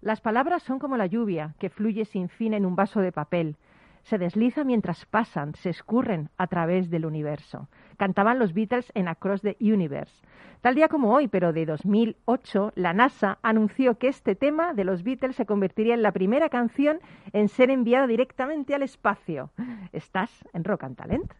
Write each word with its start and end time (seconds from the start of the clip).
Las 0.00 0.20
palabras 0.20 0.62
son 0.62 0.78
como 0.78 0.96
la 0.96 1.06
lluvia 1.06 1.54
que 1.58 1.70
fluye 1.70 2.04
sin 2.04 2.28
fin 2.28 2.54
en 2.54 2.66
un 2.66 2.76
vaso 2.76 3.00
de 3.00 3.12
papel. 3.12 3.56
Se 4.02 4.18
desliza 4.18 4.62
mientras 4.62 5.04
pasan, 5.04 5.54
se 5.56 5.70
escurren 5.70 6.30
a 6.36 6.46
través 6.46 6.90
del 6.90 7.06
universo. 7.06 7.68
Cantaban 7.96 8.38
los 8.38 8.54
Beatles 8.54 8.92
en 8.94 9.08
Across 9.08 9.42
the 9.42 9.56
Universe. 9.60 10.22
Tal 10.60 10.76
día 10.76 10.88
como 10.88 11.12
hoy, 11.12 11.26
pero 11.26 11.52
de 11.52 11.66
2008, 11.66 12.72
la 12.76 12.92
NASA 12.92 13.38
anunció 13.42 13.98
que 13.98 14.08
este 14.08 14.36
tema 14.36 14.74
de 14.74 14.84
los 14.84 15.02
Beatles 15.02 15.36
se 15.36 15.46
convertiría 15.46 15.94
en 15.94 16.02
la 16.02 16.12
primera 16.12 16.48
canción 16.48 17.00
en 17.32 17.48
ser 17.48 17.70
enviada 17.70 18.06
directamente 18.06 18.74
al 18.74 18.82
espacio. 18.82 19.50
Estás 19.92 20.30
en 20.52 20.62
Rock 20.62 20.84
and 20.84 20.96
Talent. 20.96 21.32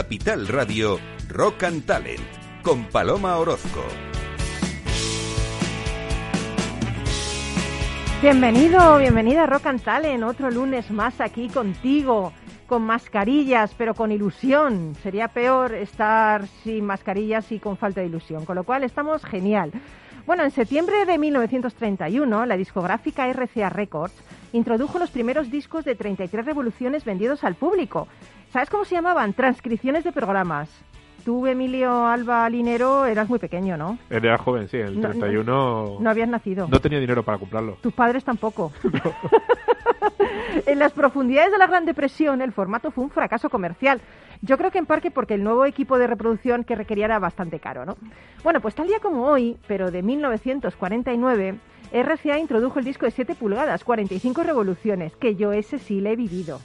Capital 0.00 0.48
Radio, 0.48 0.98
Rock 1.28 1.64
and 1.64 1.84
Talent, 1.84 2.22
con 2.62 2.84
Paloma 2.84 3.36
Orozco. 3.36 3.82
Bienvenido, 8.22 8.96
bienvenida 8.96 9.42
a 9.42 9.46
Rock 9.46 9.66
and 9.66 9.82
Talent, 9.82 10.22
otro 10.22 10.50
lunes 10.50 10.90
más 10.90 11.20
aquí 11.20 11.50
contigo, 11.50 12.32
con 12.66 12.80
mascarillas, 12.80 13.74
pero 13.76 13.92
con 13.92 14.10
ilusión. 14.10 14.94
Sería 15.02 15.28
peor 15.28 15.74
estar 15.74 16.46
sin 16.64 16.86
mascarillas 16.86 17.52
y 17.52 17.58
con 17.58 17.76
falta 17.76 18.00
de 18.00 18.06
ilusión, 18.06 18.46
con 18.46 18.56
lo 18.56 18.64
cual 18.64 18.84
estamos 18.84 19.22
genial. 19.22 19.70
Bueno, 20.26 20.44
en 20.44 20.50
septiembre 20.50 21.04
de 21.06 21.18
1931, 21.18 22.46
la 22.46 22.56
discográfica 22.56 23.26
RCA 23.32 23.68
Records 23.68 24.14
introdujo 24.52 24.98
los 24.98 25.10
primeros 25.10 25.50
discos 25.50 25.84
de 25.84 25.94
33 25.94 26.44
revoluciones 26.44 27.04
vendidos 27.04 27.44
al 27.44 27.54
público. 27.54 28.08
¿Sabes 28.52 28.70
cómo 28.70 28.84
se 28.84 28.94
llamaban? 28.94 29.32
Transcripciones 29.32 30.04
de 30.04 30.12
programas. 30.12 30.68
Tú, 31.24 31.46
Emilio 31.46 32.06
Alba 32.06 32.48
Linero, 32.48 33.04
eras 33.04 33.28
muy 33.28 33.38
pequeño, 33.38 33.76
¿no? 33.76 33.98
Era 34.08 34.38
joven, 34.38 34.68
sí, 34.68 34.78
el 34.78 35.00
No, 35.00 35.10
31... 35.10 35.98
No 36.00 36.10
habías 36.10 36.28
nacido. 36.28 36.66
No 36.68 36.80
tenía 36.80 36.98
dinero 36.98 37.22
para 37.22 37.38
comprarlo. 37.38 37.76
Tus 37.82 37.92
padres 37.92 38.24
tampoco. 38.24 38.72
en 40.66 40.78
las 40.78 40.92
profundidades 40.92 41.52
de 41.52 41.58
la 41.58 41.66
Gran 41.66 41.84
Depresión, 41.84 42.40
el 42.42 42.52
formato 42.52 42.90
fue 42.90 43.04
un 43.04 43.10
fracaso 43.10 43.50
comercial. 43.50 44.00
Yo 44.42 44.56
creo 44.56 44.70
que 44.70 44.78
en 44.78 44.86
parte 44.86 45.10
porque 45.10 45.34
el 45.34 45.44
nuevo 45.44 45.66
equipo 45.66 45.98
de 45.98 46.06
reproducción 46.06 46.64
que 46.64 46.74
requería 46.74 47.04
era 47.04 47.18
bastante 47.18 47.60
caro, 47.60 47.84
¿no? 47.84 47.96
Bueno, 48.42 48.60
pues 48.60 48.74
tal 48.74 48.86
día 48.86 48.98
como 49.00 49.26
hoy, 49.26 49.58
pero 49.66 49.90
de 49.90 50.02
1949, 50.02 51.56
RCA 51.92 52.38
introdujo 52.38 52.78
el 52.78 52.84
disco 52.84 53.04
de 53.04 53.10
7 53.10 53.34
pulgadas, 53.34 53.84
45 53.84 54.42
revoluciones, 54.42 55.14
que 55.16 55.34
yo 55.34 55.52
ese 55.52 55.78
sí 55.78 56.00
le 56.00 56.12
he 56.12 56.16
vivido. 56.16 56.60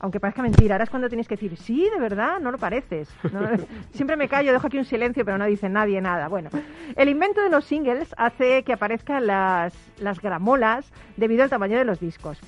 Aunque 0.00 0.20
parezca 0.20 0.42
mentira, 0.42 0.76
ahora 0.76 0.84
es 0.84 0.90
cuando 0.90 1.08
tienes 1.08 1.26
que 1.26 1.34
decir, 1.34 1.56
sí, 1.56 1.90
de 1.92 2.00
verdad, 2.00 2.38
no 2.40 2.52
lo 2.52 2.58
pareces. 2.58 3.08
Siempre 3.92 4.16
me 4.16 4.28
callo, 4.28 4.52
dejo 4.52 4.68
aquí 4.68 4.78
un 4.78 4.84
silencio, 4.84 5.24
pero 5.24 5.38
no 5.38 5.44
dice 5.44 5.68
nadie 5.68 6.00
nada. 6.00 6.28
Bueno, 6.28 6.50
el 6.96 7.08
invento 7.08 7.42
de 7.42 7.50
los 7.50 7.64
singles 7.64 8.14
hace 8.16 8.62
que 8.62 8.72
aparezcan 8.72 9.26
las, 9.26 9.74
las 9.98 10.20
gramolas 10.20 10.90
debido 11.16 11.42
al 11.42 11.50
tamaño 11.50 11.76
de 11.76 11.84
los 11.84 11.98
discos. 11.98 12.38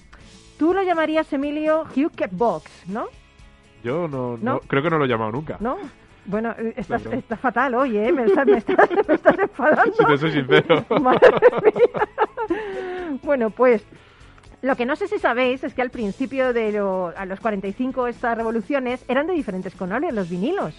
Tú 0.58 0.72
lo 0.72 0.82
llamarías, 0.82 1.32
Emilio, 1.32 1.86
Hugh 1.94 2.28
Box, 2.30 2.70
¿no? 2.86 3.08
Yo 3.82 4.08
no, 4.08 4.36
no- 4.36 4.54
¿No? 4.54 4.60
creo 4.60 4.82
que 4.82 4.90
no 4.90 4.98
lo 4.98 5.04
he 5.04 5.08
llamado 5.08 5.32
nunca. 5.32 5.56
¿No? 5.60 5.76
Bueno, 6.26 6.54
eh, 6.58 6.74
estás, 6.76 7.02
Claro. 7.02 7.18
estás 7.18 7.40
fatal 7.40 7.74
hoy, 7.74 7.96
¿eh? 7.96 8.12
Me 8.12 8.24
estás, 8.26 8.46
me 8.46 8.58
estás, 8.58 8.76
me 9.08 9.14
estás 9.14 9.38
enfadando. 9.38 9.92
Si 9.96 10.04
te 10.04 10.18
soy 10.18 10.32
sincero. 10.32 10.84
Madre 11.00 11.30
mía. 11.64 13.18
Bueno, 13.22 13.50
pues 13.50 13.82
lo 14.62 14.76
que 14.76 14.84
no 14.84 14.96
sé 14.96 15.08
si 15.08 15.18
sabéis 15.18 15.64
es 15.64 15.72
que 15.74 15.82
al 15.82 15.90
principio 15.90 16.52
de 16.52 16.72
lo- 16.72 17.12
a 17.16 17.24
los 17.24 17.40
45 17.40 18.06
estas 18.06 18.36
revoluciones 18.36 19.04
eran 19.08 19.26
de 19.26 19.32
diferentes 19.32 19.74
colores 19.74 20.12
los 20.12 20.28
vinilos. 20.28 20.74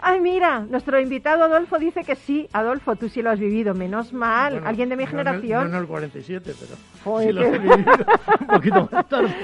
Ay, 0.00 0.20
mira, 0.20 0.60
nuestro 0.60 1.00
invitado 1.00 1.44
Adolfo 1.44 1.78
dice 1.78 2.04
que 2.04 2.14
sí. 2.14 2.48
Adolfo, 2.52 2.96
tú 2.96 3.08
sí 3.08 3.22
lo 3.22 3.30
has 3.30 3.38
vivido, 3.38 3.74
menos 3.74 4.12
mal. 4.12 4.54
Bueno, 4.54 4.68
Alguien 4.68 4.88
de 4.88 4.96
mi 4.96 5.04
no 5.04 5.10
generación. 5.10 5.70
No 5.70 5.76
en 5.76 5.82
el 5.82 5.88
47, 5.88 6.54
pero 6.58 6.74
Joder, 7.04 7.26
sí 7.26 7.32
lo 7.32 7.42
he 7.42 7.58
vivido 7.58 8.06
un 8.40 8.46
poquito 8.46 8.88
más 8.90 9.08
tarde. 9.08 9.34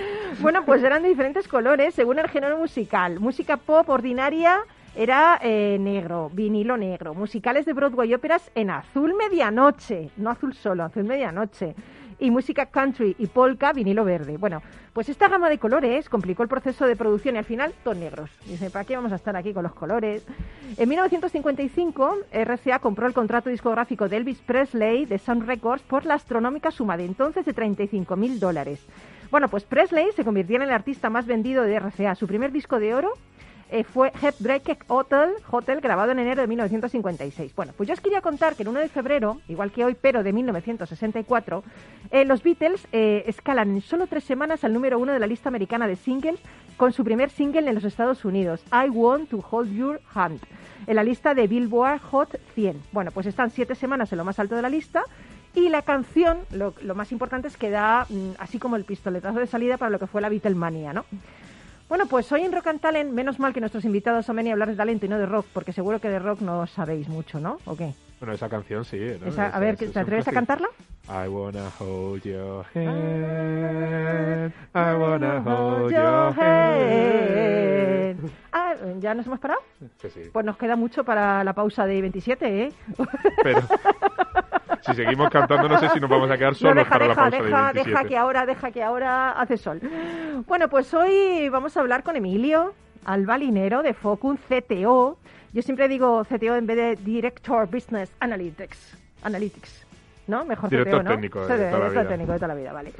Bueno, 0.40 0.64
pues 0.64 0.82
eran 0.82 1.02
de 1.02 1.08
diferentes 1.08 1.48
colores 1.48 1.94
según 1.94 2.18
el 2.18 2.28
género 2.28 2.58
musical. 2.58 3.20
Música 3.20 3.56
pop 3.56 3.88
ordinaria 3.88 4.60
era 4.96 5.38
eh, 5.42 5.76
negro, 5.80 6.30
vinilo 6.32 6.76
negro. 6.76 7.14
Musicales 7.14 7.66
de 7.66 7.72
Broadway 7.72 8.10
y 8.10 8.14
óperas 8.14 8.50
en 8.54 8.70
azul 8.70 9.14
medianoche, 9.14 10.10
no 10.16 10.30
azul 10.30 10.54
solo, 10.54 10.84
azul 10.84 11.04
medianoche. 11.04 11.74
Y 12.18 12.30
música 12.30 12.66
country 12.66 13.16
y 13.18 13.26
polka, 13.26 13.72
vinilo 13.72 14.04
verde. 14.04 14.36
Bueno, 14.36 14.62
pues 14.92 15.08
esta 15.08 15.28
gama 15.28 15.48
de 15.48 15.58
colores 15.58 16.08
complicó 16.08 16.42
el 16.42 16.48
proceso 16.48 16.86
de 16.86 16.96
producción 16.96 17.34
y 17.34 17.38
al 17.38 17.44
final 17.44 17.74
todos 17.82 17.96
negros. 17.96 18.30
Dice, 18.46 18.70
¿para 18.70 18.84
qué 18.84 18.96
vamos 18.96 19.12
a 19.12 19.16
estar 19.16 19.36
aquí 19.36 19.52
con 19.52 19.64
los 19.64 19.74
colores? 19.74 20.26
En 20.76 20.88
1955, 20.88 22.18
RCA 22.32 22.78
compró 22.78 23.06
el 23.06 23.14
contrato 23.14 23.50
discográfico 23.50 24.08
de 24.08 24.18
Elvis 24.18 24.40
Presley 24.40 25.04
de 25.04 25.18
Sound 25.18 25.46
Records 25.46 25.82
por 25.82 26.06
la 26.06 26.14
astronómica 26.14 26.70
suma 26.70 26.96
de 26.96 27.04
entonces 27.04 27.44
de 27.44 27.52
35 27.52 28.16
mil 28.16 28.40
dólares. 28.40 28.84
Bueno, 29.30 29.48
pues 29.48 29.64
Presley 29.64 30.12
se 30.14 30.24
convirtió 30.24 30.56
en 30.56 30.62
el 30.62 30.70
artista 30.70 31.10
más 31.10 31.26
vendido 31.26 31.64
de 31.64 31.80
RCA. 31.80 32.14
Su 32.14 32.26
primer 32.26 32.52
disco 32.52 32.78
de 32.78 32.94
oro 32.94 33.14
eh, 33.74 33.82
fue 33.82 34.12
Heartbreak 34.12 34.84
Hotel, 34.86 35.30
Hotel, 35.50 35.80
grabado 35.80 36.12
en 36.12 36.20
enero 36.20 36.42
de 36.42 36.46
1956. 36.46 37.56
Bueno, 37.56 37.72
pues 37.76 37.88
yo 37.88 37.94
os 37.94 38.00
quería 38.00 38.20
contar 38.20 38.54
que 38.54 38.62
el 38.62 38.68
1 38.68 38.78
de 38.78 38.88
febrero, 38.88 39.40
igual 39.48 39.72
que 39.72 39.84
hoy, 39.84 39.96
pero 40.00 40.22
de 40.22 40.32
1964, 40.32 41.64
eh, 42.12 42.24
los 42.24 42.44
Beatles 42.44 42.86
eh, 42.92 43.24
escalan 43.26 43.72
en 43.72 43.80
solo 43.80 44.06
tres 44.06 44.22
semanas 44.22 44.62
al 44.62 44.72
número 44.72 45.00
uno 45.00 45.12
de 45.12 45.18
la 45.18 45.26
lista 45.26 45.48
americana 45.48 45.88
de 45.88 45.96
singles 45.96 46.38
con 46.76 46.92
su 46.92 47.02
primer 47.02 47.30
single 47.30 47.68
en 47.68 47.74
los 47.74 47.82
Estados 47.82 48.24
Unidos, 48.24 48.62
I 48.70 48.90
Want 48.90 49.30
to 49.30 49.44
Hold 49.50 49.72
Your 49.72 50.00
Hand, 50.14 50.38
en 50.86 50.94
la 50.94 51.02
lista 51.02 51.34
de 51.34 51.48
Billboard 51.48 51.98
Hot 52.12 52.38
100. 52.54 52.80
Bueno, 52.92 53.10
pues 53.10 53.26
están 53.26 53.50
siete 53.50 53.74
semanas 53.74 54.12
en 54.12 54.18
lo 54.18 54.24
más 54.24 54.38
alto 54.38 54.54
de 54.54 54.62
la 54.62 54.68
lista 54.68 55.02
y 55.52 55.68
la 55.68 55.82
canción, 55.82 56.38
lo, 56.52 56.94
más 56.94 57.10
importante 57.10 57.48
es 57.48 57.56
que 57.56 57.70
da 57.70 58.06
mm, 58.08 58.34
así 58.38 58.60
como 58.60 58.76
el 58.76 58.84
pistoletazo 58.84 59.40
de 59.40 59.48
salida 59.48 59.78
para 59.78 59.90
lo 59.90 59.98
que 59.98 60.06
fue 60.06 60.20
la 60.20 60.28
Beatlemania, 60.28 60.92
¿no? 60.92 61.04
Bueno, 61.88 62.06
pues 62.06 62.30
hoy 62.32 62.42
en 62.42 62.52
Rock 62.52 62.68
and 62.68 62.80
Talent, 62.80 63.12
menos 63.12 63.38
mal 63.38 63.52
que 63.52 63.60
nuestros 63.60 63.84
invitados 63.84 64.28
han 64.30 64.36
venido 64.36 64.52
a 64.52 64.54
hablar 64.54 64.70
de 64.70 64.76
talento 64.76 65.04
y 65.06 65.08
no 65.08 65.18
de 65.18 65.26
rock, 65.26 65.46
porque 65.52 65.72
seguro 65.72 66.00
que 66.00 66.08
de 66.08 66.18
rock 66.18 66.40
no 66.40 66.66
sabéis 66.66 67.08
mucho, 67.08 67.38
¿no? 67.40 67.58
¿O 67.66 67.76
qué? 67.76 67.92
Bueno, 68.20 68.32
esa 68.34 68.48
canción 68.48 68.84
sí. 68.84 68.98
¿no? 69.20 69.26
Esa- 69.28 69.44
a 69.46 69.48
Esa- 69.48 69.58
ver, 69.58 69.74
esa- 69.80 69.92
¿te 69.92 69.98
atreves 70.00 70.26
a 70.26 70.30
sí. 70.30 70.34
cantarla? 70.34 70.68
I 71.08 71.28
wanna 71.28 71.68
hold 71.78 72.22
your 72.24 72.64
hand. 72.74 74.52
I 74.74 74.94
wanna 74.98 75.42
hold 75.44 75.92
your 75.92 76.32
hand. 76.40 78.30
Ah, 78.52 78.74
¿ya 79.00 79.14
nos 79.14 79.26
hemos 79.26 79.38
parado? 79.40 79.60
Que 80.00 80.08
sí. 80.08 80.22
Pues 80.32 80.46
nos 80.46 80.56
queda 80.56 80.76
mucho 80.76 81.04
para 81.04 81.44
la 81.44 81.52
pausa 81.52 81.84
de 81.86 82.00
27, 82.00 82.62
¿eh? 82.64 82.72
Pero 83.42 83.60
si 84.84 84.94
seguimos 84.94 85.30
cantando, 85.30 85.68
no 85.68 85.78
sé 85.78 85.88
si 85.90 86.00
nos 86.00 86.10
vamos 86.10 86.30
a 86.30 86.36
quedar 86.36 86.52
No, 86.52 86.58
solos 86.58 86.76
deja, 86.76 86.90
para 86.90 87.06
la 87.06 87.14
deja, 87.14 87.22
pausa 87.22 87.36
deja, 87.42 87.58
de 87.68 87.72
27. 87.74 87.90
deja 87.90 88.04
que 88.08 88.16
ahora, 88.18 88.46
deja 88.46 88.70
que 88.70 88.82
ahora 88.82 89.30
hace 89.32 89.56
sol. 89.56 89.80
Bueno, 90.46 90.68
pues 90.68 90.92
hoy 90.94 91.48
vamos 91.48 91.76
a 91.76 91.80
hablar 91.80 92.02
con 92.02 92.16
Emilio 92.16 92.74
Albalinero 93.04 93.82
de 93.82 93.94
Focus 93.94 94.38
CTO. 94.48 95.18
Yo 95.52 95.62
siempre 95.62 95.88
digo 95.88 96.24
CTO 96.24 96.56
en 96.56 96.66
vez 96.66 96.76
de 96.76 96.96
Director 96.96 97.68
Business 97.70 98.12
Analytics. 98.20 98.98
Analytics, 99.22 99.86
¿no? 100.26 100.44
Mejor 100.44 100.68
Director 100.70 101.00
CTO, 101.00 101.02
¿no? 101.04 101.10
técnico 101.10 101.40
de 101.40 101.46
Sí, 101.46 101.52
toda 101.52 101.58
la 101.60 101.76
director 101.76 101.90
vida. 102.02 102.08
técnico 102.08 102.32
de 102.32 102.38
toda 102.38 102.48
la 102.48 102.54
vida, 102.54 102.72
vale. 102.72 102.92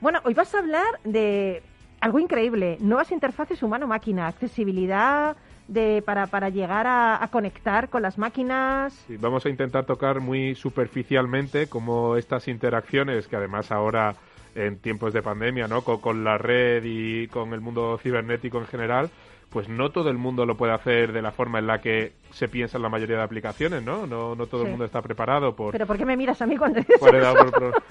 Bueno, 0.00 0.20
hoy 0.24 0.34
vas 0.34 0.54
a 0.54 0.58
hablar 0.58 0.84
de 1.04 1.62
algo 2.00 2.18
increíble, 2.18 2.76
nuevas 2.80 3.10
interfaces 3.10 3.62
humano-máquina, 3.62 4.26
accesibilidad 4.28 5.36
de, 5.68 6.02
para, 6.04 6.26
para 6.26 6.48
llegar 6.50 6.86
a, 6.86 7.22
a 7.22 7.28
conectar 7.28 7.88
con 7.88 8.02
las 8.02 8.18
máquinas. 8.18 8.92
Sí, 9.06 9.16
vamos 9.16 9.44
a 9.46 9.48
intentar 9.48 9.84
tocar 9.86 10.20
muy 10.20 10.54
superficialmente 10.54 11.66
cómo 11.68 12.16
estas 12.16 12.48
interacciones, 12.48 13.26
que 13.28 13.36
además 13.36 13.70
ahora 13.72 14.14
en 14.54 14.78
tiempos 14.78 15.12
de 15.12 15.22
pandemia, 15.22 15.66
¿no? 15.66 15.82
Con, 15.82 15.98
con 16.00 16.22
la 16.24 16.38
red 16.38 16.82
y 16.84 17.26
con 17.28 17.52
el 17.54 17.60
mundo 17.60 17.98
cibernético 18.02 18.58
en 18.58 18.66
general, 18.66 19.10
pues 19.50 19.68
no 19.68 19.90
todo 19.90 20.10
el 20.10 20.16
mundo 20.18 20.46
lo 20.46 20.56
puede 20.56 20.72
hacer 20.72 21.12
de 21.12 21.22
la 21.22 21.32
forma 21.32 21.58
en 21.58 21.66
la 21.66 21.80
que 21.80 22.12
se 22.30 22.48
piensa 22.48 22.76
en 22.78 22.82
la 22.82 22.88
mayoría 22.88 23.16
de 23.16 23.22
aplicaciones, 23.22 23.82
¿no? 23.82 24.06
No, 24.06 24.34
no 24.34 24.46
todo 24.46 24.60
Sí. 24.60 24.66
el 24.66 24.70
mundo 24.70 24.84
está 24.84 25.00
preparado 25.02 25.54
por... 25.56 25.72
Pero 25.72 25.86
¿por 25.86 25.96
qué 25.96 26.04
me 26.04 26.16
miras 26.16 26.40
a 26.42 26.46
mí 26.46 26.56
cuando 26.56 26.78
dices 26.80 26.98
por 27.00 27.14
edad, 27.14 27.34
por- 27.36 27.52
por- 27.52 27.82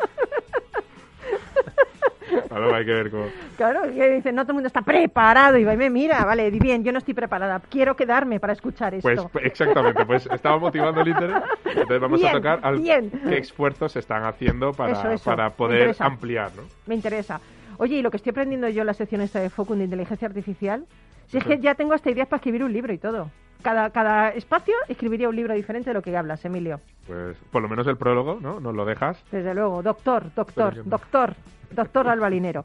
Claro, 2.47 2.73
hay 2.75 2.85
que 2.85 2.93
ver 2.93 3.11
cómo... 3.11 3.25
Claro, 3.57 3.81
que 3.83 4.09
dice, 4.11 4.31
no 4.31 4.43
todo 4.43 4.51
el 4.51 4.55
mundo 4.55 4.67
está 4.67 4.81
preparado 4.81 5.57
y 5.57 5.63
va 5.63 5.73
y 5.73 5.77
me 5.77 5.89
mira, 5.89 6.23
vale, 6.25 6.49
di 6.51 6.59
bien, 6.59 6.83
yo 6.83 6.91
no 6.91 6.97
estoy 6.99 7.13
preparada, 7.13 7.61
quiero 7.69 7.95
quedarme 7.95 8.39
para 8.39 8.53
escuchar 8.53 8.93
esto. 8.93 9.29
Pues 9.31 9.45
exactamente, 9.45 10.05
pues 10.05 10.27
estaba 10.27 10.57
motivando 10.57 11.01
el 11.01 11.07
interés. 11.09 11.37
Entonces 11.65 11.99
vamos 11.99 12.19
Bien, 12.19 12.31
a 12.31 12.37
tocar 12.37 12.59
al 12.63 12.79
bien. 12.79 13.11
qué 13.27 13.37
esfuerzos 13.37 13.91
se 13.91 13.99
están 13.99 14.23
haciendo 14.23 14.71
para, 14.71 14.93
Eso, 14.93 15.09
eso, 15.11 15.25
para 15.25 15.49
poder 15.49 15.95
ampliar, 15.99 16.51
¿no? 16.55 16.63
Me 16.85 16.95
interesa. 16.95 17.39
Oye, 17.77 17.95
y 17.95 18.01
lo 18.01 18.11
que 18.11 18.17
estoy 18.17 18.31
aprendiendo 18.31 18.69
yo 18.69 18.81
en 18.81 18.87
la 18.87 18.93
sección 18.93 19.21
esta 19.21 19.39
de 19.39 19.49
Focus 19.49 19.77
de 19.77 19.85
inteligencia 19.85 20.27
artificial, 20.27 20.85
si 21.27 21.37
es 21.37 21.43
que 21.43 21.59
ya 21.59 21.75
tengo 21.75 21.93
hasta 21.93 22.11
ideas 22.11 22.27
para 22.27 22.37
escribir 22.37 22.63
un 22.63 22.71
libro 22.71 22.93
y 22.93 22.97
todo. 22.97 23.29
Cada, 23.63 23.89
cada 23.91 24.29
espacio 24.29 24.75
escribiría 24.87 25.29
un 25.29 25.35
libro 25.35 25.53
diferente 25.53 25.89
de 25.89 25.93
lo 25.95 26.01
que 26.01 26.15
hablas, 26.15 26.43
Emilio. 26.45 26.81
Pues 27.07 27.35
por 27.51 27.61
lo 27.61 27.69
menos 27.69 27.87
el 27.87 27.97
prólogo, 27.97 28.37
¿no? 28.41 28.59
Nos 28.59 28.75
lo 28.75 28.85
dejas. 28.85 29.17
Desde 29.31 29.53
luego, 29.55 29.81
doctor, 29.81 30.25
doctor, 30.35 30.83
doctor, 30.85 31.33
doctor 31.71 32.07
Alba 32.07 32.29
Linero. 32.29 32.63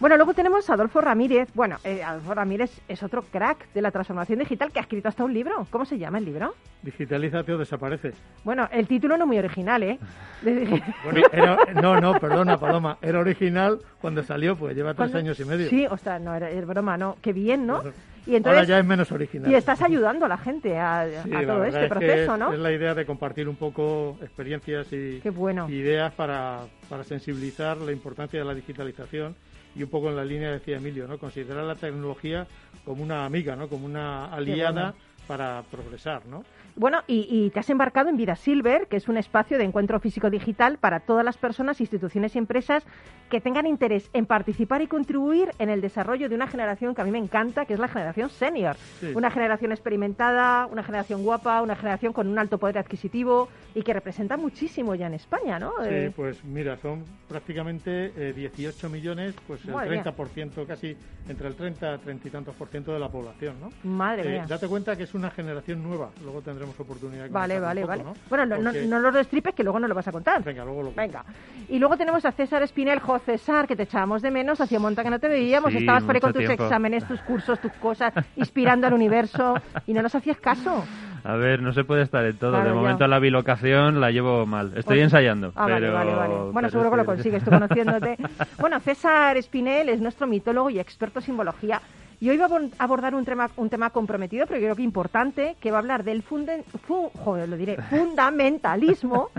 Bueno, 0.00 0.16
luego 0.16 0.34
tenemos 0.34 0.68
a 0.68 0.74
Adolfo 0.74 1.00
Ramírez. 1.00 1.48
Bueno, 1.54 1.76
eh, 1.84 2.02
Adolfo 2.02 2.34
Ramírez 2.34 2.80
es 2.88 3.02
otro 3.02 3.22
crack 3.22 3.72
de 3.72 3.82
la 3.82 3.90
transformación 3.90 4.38
digital 4.40 4.72
que 4.72 4.78
ha 4.78 4.82
escrito 4.82 5.08
hasta 5.08 5.22
un 5.24 5.32
libro. 5.32 5.66
¿Cómo 5.70 5.84
se 5.84 5.98
llama 5.98 6.18
el 6.18 6.24
libro? 6.24 6.54
Digitalización 6.82 7.56
o 7.56 7.58
desaparece. 7.58 8.12
Bueno, 8.44 8.68
el 8.72 8.86
título 8.88 9.16
no 9.16 9.24
es 9.24 9.28
muy 9.28 9.38
original, 9.38 9.82
¿eh? 9.82 9.98
Bueno, 10.42 11.20
era- 11.32 11.56
no, 11.80 12.00
no, 12.00 12.18
perdona, 12.18 12.58
Paloma. 12.58 12.98
Era 13.02 13.18
original 13.20 13.78
cuando 14.00 14.22
salió, 14.22 14.56
pues 14.56 14.74
lleva 14.76 14.94
tres 14.94 15.10
¿Cuándo? 15.10 15.18
años 15.18 15.40
y 15.40 15.44
medio. 15.44 15.68
Sí, 15.68 15.86
ostras, 15.86 16.20
no, 16.20 16.34
era, 16.34 16.48
broma, 16.64 16.96
no. 16.96 17.16
Qué 17.22 17.32
bien, 17.32 17.66
¿no? 17.66 17.80
Claro. 17.80 17.94
Y 18.28 18.36
entonces, 18.36 18.58
Ahora 18.58 18.68
ya 18.68 18.78
es 18.78 18.84
menos 18.84 19.10
original. 19.10 19.50
y 19.50 19.54
estás 19.54 19.80
ayudando 19.80 20.26
a 20.26 20.28
la 20.28 20.36
gente 20.36 20.78
a, 20.78 21.22
Sí, 21.24 21.32
a 21.34 21.40
la 21.40 21.46
todo 21.54 21.64
este 21.64 21.88
proceso, 21.88 22.34
es, 22.34 22.38
¿no? 22.38 22.52
es 22.52 22.58
la 22.58 22.72
idea 22.72 22.94
de 22.94 23.06
compartir 23.06 23.48
un 23.48 23.56
poco 23.56 24.18
experiencias 24.20 24.92
y 24.92 25.20
bueno. 25.30 25.66
ideas 25.70 26.12
para, 26.12 26.60
para 26.90 27.04
sensibilizar 27.04 27.78
la 27.78 27.90
importancia 27.90 28.38
de 28.38 28.44
la 28.44 28.52
digitalización 28.54 29.34
y 29.74 29.82
un 29.82 29.88
poco 29.88 30.10
en 30.10 30.16
la 30.16 30.24
línea 30.26 30.50
decía 30.52 30.76
Emilio, 30.76 31.08
¿no? 31.08 31.16
Considerar 31.16 31.64
la 31.64 31.74
tecnología 31.74 32.46
como 32.84 33.02
una 33.02 33.24
amiga, 33.24 33.56
¿no? 33.56 33.68
Como 33.68 33.86
una 33.86 34.26
aliada 34.26 34.72
bueno. 34.92 34.94
para 35.26 35.62
progresar, 35.70 36.26
¿no? 36.26 36.44
Bueno, 36.78 36.98
y, 37.08 37.26
y 37.28 37.50
te 37.50 37.58
has 37.58 37.68
embarcado 37.70 38.08
en 38.08 38.16
Vida 38.16 38.36
Silver, 38.36 38.86
que 38.86 38.96
es 38.96 39.08
un 39.08 39.16
espacio 39.16 39.58
de 39.58 39.64
encuentro 39.64 39.98
físico-digital 39.98 40.78
para 40.78 41.00
todas 41.00 41.24
las 41.24 41.36
personas, 41.36 41.80
instituciones 41.80 42.36
y 42.36 42.38
empresas 42.38 42.84
que 43.30 43.40
tengan 43.40 43.66
interés 43.66 44.08
en 44.12 44.26
participar 44.26 44.80
y 44.80 44.86
contribuir 44.86 45.50
en 45.58 45.70
el 45.70 45.80
desarrollo 45.80 46.28
de 46.28 46.36
una 46.36 46.46
generación 46.46 46.94
que 46.94 47.02
a 47.02 47.04
mí 47.04 47.10
me 47.10 47.18
encanta, 47.18 47.66
que 47.66 47.74
es 47.74 47.80
la 47.80 47.88
generación 47.88 48.30
senior. 48.30 48.76
Sí. 49.00 49.12
Una 49.14 49.30
generación 49.30 49.72
experimentada, 49.72 50.66
una 50.66 50.82
generación 50.84 51.24
guapa, 51.24 51.60
una 51.62 51.74
generación 51.74 52.12
con 52.12 52.28
un 52.28 52.38
alto 52.38 52.58
poder 52.58 52.78
adquisitivo 52.78 53.48
y 53.74 53.82
que 53.82 53.92
representa 53.92 54.36
muchísimo 54.36 54.94
ya 54.94 55.08
en 55.08 55.14
España, 55.14 55.58
¿no? 55.58 55.72
Sí, 55.82 55.88
Eh, 55.90 56.12
pues 56.14 56.44
mira, 56.44 56.76
son 56.78 57.04
prácticamente 57.28 58.12
eh, 58.16 58.32
18 58.34 58.88
millones, 58.88 59.34
pues 59.46 59.64
el 59.64 59.72
Madre 59.72 59.90
mía. 59.90 60.04
30%, 60.04 60.66
casi 60.66 60.96
entre 61.28 61.48
el 61.48 61.54
30 61.56 61.98
30 61.98 62.28
y 62.28 62.30
tantos 62.30 62.54
por 62.54 62.68
ciento 62.68 62.92
de 62.92 62.98
la 63.00 63.08
población, 63.08 63.56
¿no? 63.60 63.70
Madre 63.82 64.22
Eh, 64.22 64.30
mía. 64.30 64.46
date 64.48 64.68
cuenta 64.68 64.96
que 64.96 65.02
es 65.02 65.14
una 65.14 65.30
generación 65.30 65.82
nueva, 65.82 66.10
luego 66.22 66.40
tendremos 66.40 66.67
oportunidad 66.78 67.24
de 67.24 67.28
Vale, 67.30 67.60
vale, 67.60 67.80
un 67.82 67.86
poco, 67.86 67.98
vale. 67.98 68.04
¿no? 68.04 68.14
Bueno, 68.28 68.46
no, 68.46 68.56
no, 68.58 68.70
Porque- 68.70 68.86
no 68.86 68.98
lo 69.00 69.12
destripes, 69.12 69.54
que 69.54 69.62
luego 69.64 69.78
no 69.80 69.88
lo 69.88 69.94
vas 69.94 70.08
a 70.08 70.12
contar. 70.12 70.42
Venga, 70.42 70.64
luego 70.64 70.82
lo 70.84 70.92
Venga. 70.92 71.24
Y 71.68 71.78
luego 71.78 71.96
tenemos 71.96 72.24
a 72.24 72.32
César 72.32 72.62
Espinel, 72.62 73.00
jo, 73.00 73.18
César, 73.18 73.66
que 73.66 73.76
te 73.76 73.82
echábamos 73.84 74.22
de 74.22 74.30
menos, 74.30 74.60
hacía 74.60 74.78
un 74.78 74.82
montón 74.82 75.04
que 75.04 75.10
no 75.10 75.18
te 75.18 75.28
veíamos, 75.28 75.72
Sí, 75.72 75.78
estabas 75.78 76.04
por 76.04 76.14
ahí 76.14 76.20
con 76.20 76.30
mucho 76.30 76.38
tus 76.40 76.46
tiempo. 76.46 76.64
exámenes, 76.64 77.06
tus 77.06 77.20
cursos, 77.22 77.58
tus 77.60 77.72
cosas, 77.72 78.12
inspirando 78.36 78.86
al 78.86 78.94
universo 78.94 79.54
y 79.86 79.92
no 79.92 80.02
nos 80.02 80.14
hacías 80.14 80.38
caso. 80.38 80.84
A 81.24 81.34
ver, 81.34 81.60
no 81.60 81.72
se 81.72 81.82
puede 81.84 82.02
estar 82.02 82.24
en 82.24 82.38
todo. 82.38 82.52
Claro, 82.52 82.64
de 82.68 82.70
ya. 82.70 82.80
momento 82.80 83.06
la 83.08 83.18
bilocación 83.18 84.00
la 84.00 84.10
llevo 84.10 84.46
mal. 84.46 84.68
Estoy 84.68 84.82
Pues- 84.98 85.00
ensayando. 85.02 85.52
Ah, 85.56 85.62
vale, 85.66 85.80
pero- 85.80 85.92
vale, 85.92 86.14
vale. 86.14 86.34
Bueno, 86.34 86.52
pero 86.54 86.70
seguro 86.70 86.90
que 86.92 86.96
lo 86.96 87.04
consigues 87.04 87.44
tú 87.44 87.50
conociéndote. 87.50 88.16
Bueno, 88.60 88.78
César 88.80 89.36
Espinel 89.36 89.88
es 89.88 90.00
nuestro 90.00 90.26
mitólogo 90.26 90.70
y 90.70 90.78
experto 90.78 91.18
en 91.18 91.24
simbología. 91.26 91.80
Y 92.20 92.28
hoy 92.30 92.36
va 92.36 92.46
a 92.46 92.48
abor- 92.48 92.70
abordar 92.78 93.14
un 93.14 93.24
tema, 93.24 93.48
un 93.56 93.70
tema 93.70 93.90
comprometido, 93.90 94.46
pero 94.48 94.58
yo 94.58 94.66
creo 94.66 94.74
que 94.76 94.82
importante, 94.82 95.56
que 95.60 95.70
va 95.70 95.76
a 95.76 95.80
hablar 95.80 96.02
del 96.02 96.24
funden- 96.24 96.64
fu- 96.64 97.10
joder, 97.10 97.48
lo 97.48 97.56
diré, 97.56 97.76
fundamentalismo 97.90 99.30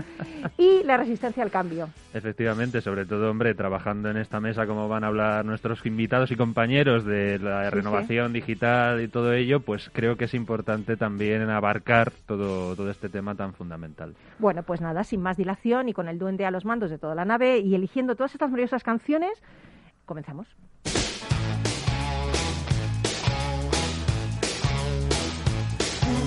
y 0.56 0.82
la 0.84 0.96
resistencia 0.96 1.42
al 1.42 1.50
cambio. 1.50 1.90
Efectivamente, 2.14 2.80
sobre 2.80 3.04
todo, 3.04 3.30
hombre, 3.30 3.54
trabajando 3.54 4.08
en 4.08 4.16
esta 4.16 4.40
mesa, 4.40 4.66
como 4.66 4.88
van 4.88 5.04
a 5.04 5.08
hablar 5.08 5.44
nuestros 5.44 5.84
invitados 5.84 6.30
y 6.30 6.36
compañeros 6.36 7.04
de 7.04 7.38
la 7.38 7.64
Sí, 7.64 7.70
renovación 7.76 8.32
digital 8.32 9.02
y 9.02 9.08
todo 9.08 9.34
ello, 9.34 9.60
pues 9.60 9.90
creo 9.92 10.16
que 10.16 10.24
es 10.24 10.32
importante 10.32 10.96
también 10.96 11.50
abarcar 11.50 12.12
todo, 12.26 12.74
todo 12.76 12.90
este 12.90 13.10
tema 13.10 13.34
tan 13.34 13.52
fundamental. 13.52 14.14
Bueno, 14.38 14.62
pues 14.62 14.80
nada, 14.80 15.04
sin 15.04 15.20
más 15.20 15.36
dilación 15.36 15.90
y 15.90 15.92
con 15.92 16.08
el 16.08 16.18
duende 16.18 16.46
a 16.46 16.50
los 16.50 16.64
mandos 16.64 16.90
de 16.90 16.96
toda 16.98 17.14
la 17.14 17.26
nave 17.26 17.58
y 17.58 17.74
eligiendo 17.74 18.14
todas 18.16 18.32
estas 18.32 18.50
maravillosas 18.50 18.82
canciones, 18.82 19.32
comenzamos. 20.06 20.46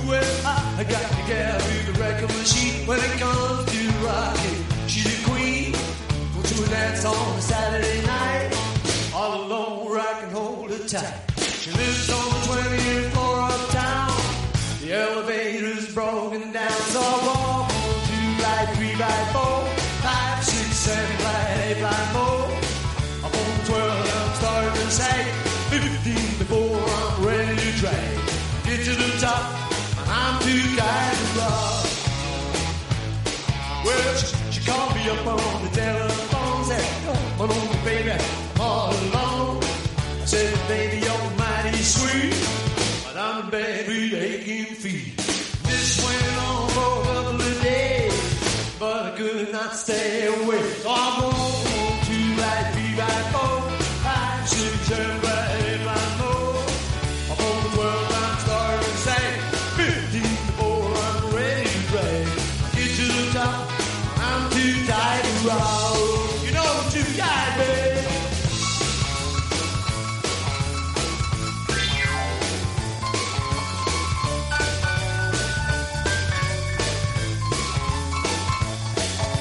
Well, 0.05 0.47
I 0.77 0.83
got 0.83 1.01
the 1.11 1.23
gal 1.27 1.57
with 1.57 1.85
the 1.87 2.01
record 2.01 2.29
machine 2.37 2.85
when 2.85 2.99
it 2.99 3.19
comes 3.19 3.71
to 3.71 3.89
rocking. 4.05 4.65
She's 4.87 5.07
a 5.07 5.29
queen. 5.29 5.71
Go 6.35 6.41
to 6.41 6.63
a 6.63 6.67
dance 6.67 7.05
on 7.05 7.37
a 7.37 7.41
Saturday 7.41 8.05
night. 8.05 9.11
All 9.15 9.45
alone, 9.45 9.93
rock 9.93 10.23
and 10.23 10.31
hold 10.31 10.71
her 10.71 10.87
tight. 10.87 11.32
your 35.03 35.15
phone. 35.17 35.52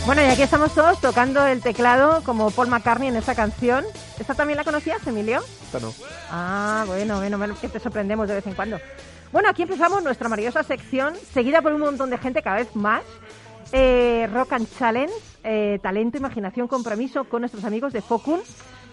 Bueno, 0.04 0.22
y 0.22 0.24
aquí 0.24 0.42
estamos 0.42 0.74
todos 0.74 1.00
tocando 1.00 1.46
el 1.46 1.60
teclado 1.60 2.24
como 2.24 2.50
Paul 2.50 2.68
McCartney 2.68 3.08
en 3.08 3.14
esta 3.14 3.36
canción. 3.36 3.84
¿Esta 4.18 4.34
también 4.34 4.56
la 4.56 4.64
conocías, 4.64 5.06
Emilio? 5.06 5.40
Esta 5.62 5.78
no. 5.78 5.92
Ah, 6.28 6.82
bueno, 6.88 7.18
bueno, 7.18 7.38
bueno, 7.38 7.54
que 7.60 7.68
te 7.68 7.78
sorprendemos 7.78 8.26
de 8.26 8.34
vez 8.34 8.46
en 8.48 8.54
cuando. 8.54 8.80
Bueno, 9.30 9.48
aquí 9.48 9.62
empezamos 9.62 10.02
nuestra 10.02 10.28
maravillosa 10.28 10.64
sección, 10.64 11.14
seguida 11.32 11.62
por 11.62 11.72
un 11.72 11.80
montón 11.80 12.10
de 12.10 12.18
gente 12.18 12.42
cada 12.42 12.56
vez 12.56 12.74
más. 12.74 13.04
Eh, 13.70 14.28
Rock 14.32 14.54
and 14.54 14.68
Challenge, 14.76 15.14
eh, 15.44 15.78
talento, 15.80 16.18
imaginación, 16.18 16.66
compromiso 16.66 17.24
con 17.24 17.42
nuestros 17.42 17.64
amigos 17.64 17.92
de 17.92 18.02
Focun, 18.02 18.40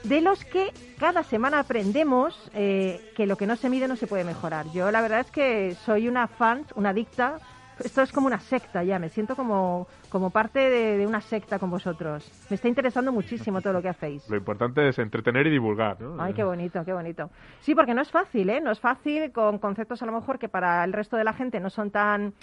de 0.04 0.22
los 0.22 0.46
que 0.46 0.72
cada 1.00 1.24
semana 1.24 1.60
aprendemos 1.60 2.52
eh, 2.54 3.12
que 3.18 3.26
lo 3.26 3.36
que 3.36 3.48
no 3.48 3.56
se 3.56 3.70
mide 3.70 3.88
no 3.88 3.96
se 3.96 4.06
puede 4.06 4.24
mejorar. 4.24 4.72
Yo 4.74 4.92
la 4.92 5.02
verdad 5.02 5.22
es 5.22 5.32
que 5.32 5.76
soy 5.86 6.08
una 6.08 6.28
fan, 6.28 6.68
una 6.76 6.92
adicta. 6.92 7.40
Esto 7.84 8.02
es 8.02 8.12
como 8.12 8.28
una 8.28 8.40
secta 8.40 8.84
ya, 8.84 9.00
me 9.00 9.10
siento 9.10 9.36
como, 9.36 9.88
como 10.10 10.30
parte 10.30 10.60
de, 10.60 10.98
de 10.98 11.08
una 11.08 11.22
secta 11.22 11.60
con 11.60 11.70
vosotros. 11.70 12.30
Me 12.50 12.56
está 12.56 12.68
interesando 12.68 13.12
muchísimo 13.12 13.62
todo 13.62 13.74
lo 13.74 13.82
que 13.82 13.90
hacéis. 13.90 14.30
Lo 14.30 14.38
importante 14.38 14.88
es 14.88 15.00
entretener 15.00 15.48
y 15.48 15.52
divulgar, 15.52 16.00
¿no? 16.02 16.22
Ay, 16.22 16.34
qué 16.34 16.44
bonito, 16.44 16.84
qué 16.84 16.94
bonito. 16.94 17.30
Sí, 17.62 17.76
porque 17.76 17.94
no 17.94 18.02
es 18.02 18.12
fácil, 18.12 18.50
¿eh? 18.50 18.62
No 18.62 18.72
es 18.72 18.80
fácil 18.80 19.32
con 19.32 19.60
conceptos 19.60 20.02
a 20.02 20.06
lo 20.06 20.12
mejor 20.12 20.40
que 20.40 20.50
para 20.50 20.84
el 20.84 20.94
resto 20.94 21.18
de 21.18 21.24
la 21.24 21.34
gente 21.34 21.60
no 21.60 21.70
son 21.70 21.92
tan 21.92 22.34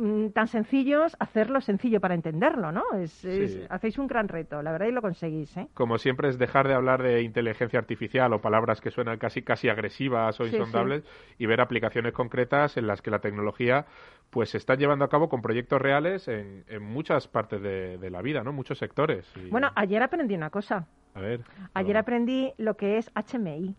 mm, 0.00 0.30
tan 0.32 0.48
sencillos, 0.48 1.16
hacerlo 1.20 1.60
sencillo 1.60 2.00
para 2.00 2.14
entenderlo, 2.14 2.72
¿no? 2.72 2.84
Es, 2.98 3.24
hacéis 3.70 3.98
un 3.98 4.06
gran 4.06 4.28
reto, 4.28 4.62
la 4.62 4.72
verdad, 4.72 4.88
y 4.88 4.92
lo 4.92 5.02
conseguís, 5.02 5.56
¿eh? 5.56 5.68
Como 5.74 5.98
siempre 5.98 6.28
es 6.28 6.38
dejar 6.38 6.68
de 6.68 6.74
hablar 6.74 7.02
de 7.02 7.22
inteligencia 7.22 7.78
artificial 7.78 8.32
o 8.34 8.40
palabras 8.40 8.80
que 8.80 8.90
suenan 8.90 9.18
casi 9.18 9.42
casi 9.42 9.68
agresivas 9.68 10.38
o 10.40 10.46
Sí, 10.46 10.56
insondables 10.58 11.04
y 11.38 11.46
ver 11.46 11.60
aplicaciones 11.60 12.12
concretas 12.12 12.76
en 12.76 12.86
las 12.86 13.00
que 13.02 13.10
la 13.10 13.20
tecnología 13.20 13.86
pues 14.30 14.50
se 14.50 14.58
está 14.58 14.74
llevando 14.74 15.04
a 15.04 15.08
cabo 15.08 15.28
con 15.28 15.42
proyectos 15.42 15.80
reales 15.80 16.28
en, 16.28 16.64
en 16.68 16.82
muchas 16.82 17.28
partes 17.28 17.62
de, 17.62 17.98
de 17.98 18.10
la 18.10 18.20
vida, 18.22 18.42
¿no? 18.44 18.52
Muchos 18.52 18.78
sectores. 18.78 19.26
Y, 19.36 19.40
Bueno, 19.50 19.70
ayer 19.74 20.02
aprendí 20.02 20.34
una 20.34 20.50
cosa. 20.50 20.86
a 21.14 21.20
ver, 21.20 21.44
Ayer 21.74 21.96
aprendí 21.96 22.52
lo 22.58 22.76
que 22.76 22.98
es 22.98 23.10
HMI. 23.14 23.76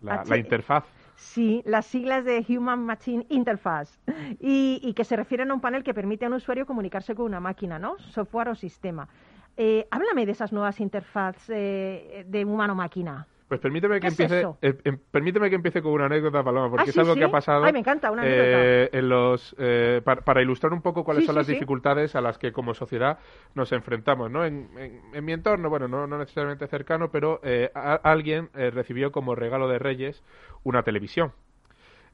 la, 0.00 0.22
H- 0.22 0.28
la 0.28 0.36
interfaz. 0.36 0.84
Sí, 1.14 1.62
las 1.66 1.86
siglas 1.86 2.24
de 2.24 2.44
Human 2.48 2.84
Machine 2.84 3.26
Interface 3.28 3.98
y, 4.40 4.80
y 4.82 4.94
que 4.94 5.04
se 5.04 5.16
refieren 5.16 5.50
a 5.50 5.54
un 5.54 5.60
panel 5.60 5.84
que 5.84 5.94
permite 5.94 6.24
a 6.24 6.28
un 6.28 6.34
usuario 6.34 6.66
comunicarse 6.66 7.14
con 7.14 7.26
una 7.26 7.40
máquina, 7.40 7.78
¿no? 7.78 7.98
Software 7.98 8.48
o 8.48 8.54
sistema. 8.54 9.08
Eh, 9.56 9.86
háblame 9.90 10.26
de 10.26 10.32
esas 10.32 10.52
nuevas 10.52 10.80
interfaces 10.80 11.50
eh, 11.50 12.24
de 12.26 12.44
humano-máquina. 12.44 13.28
Pues 13.52 13.60
permíteme 13.60 13.96
que 13.96 14.00
¿Qué 14.00 14.06
es 14.06 14.18
empiece, 14.18 14.48
eh, 14.62 14.78
em- 14.84 14.98
permíteme 15.10 15.50
que 15.50 15.56
empiece 15.56 15.82
con 15.82 15.92
una 15.92 16.06
anécdota, 16.06 16.42
Paloma, 16.42 16.70
porque 16.70 16.88
Ah, 16.88 16.90
es 16.90 16.96
algo 16.96 17.12
sí. 17.12 17.18
que 17.18 17.26
ha 17.26 17.30
pasado. 17.30 17.64
Ay, 17.66 17.72
me 17.74 17.80
encanta, 17.80 18.10
una 18.10 18.22
eh, 18.24 18.88
en 18.94 19.08
los, 19.10 19.54
eh, 19.58 20.00
para, 20.02 20.22
para 20.22 20.40
ilustrar 20.40 20.72
un 20.72 20.80
poco 20.80 21.04
cuáles 21.04 21.24
Sí, 21.24 21.26
son 21.26 21.34
las 21.34 21.46
dificultades 21.46 22.16
a 22.16 22.22
las 22.22 22.38
que 22.38 22.50
como 22.50 22.72
sociedad 22.72 23.18
nos 23.54 23.70
enfrentamos, 23.72 24.30
¿no? 24.30 24.46
En, 24.46 24.70
en- 24.78 25.02
en 25.12 25.22
mi 25.26 25.34
entorno, 25.34 25.68
bueno, 25.68 25.86
no, 25.86 26.06
no 26.06 26.16
necesariamente 26.16 26.66
cercano, 26.66 27.10
pero 27.10 27.40
eh, 27.42 27.70
a- 27.74 27.96
alguien 27.96 28.48
eh, 28.54 28.70
recibió 28.70 29.12
como 29.12 29.34
regalo 29.34 29.68
de 29.68 29.78
Reyes 29.78 30.24
una 30.64 30.82
televisión. 30.82 31.32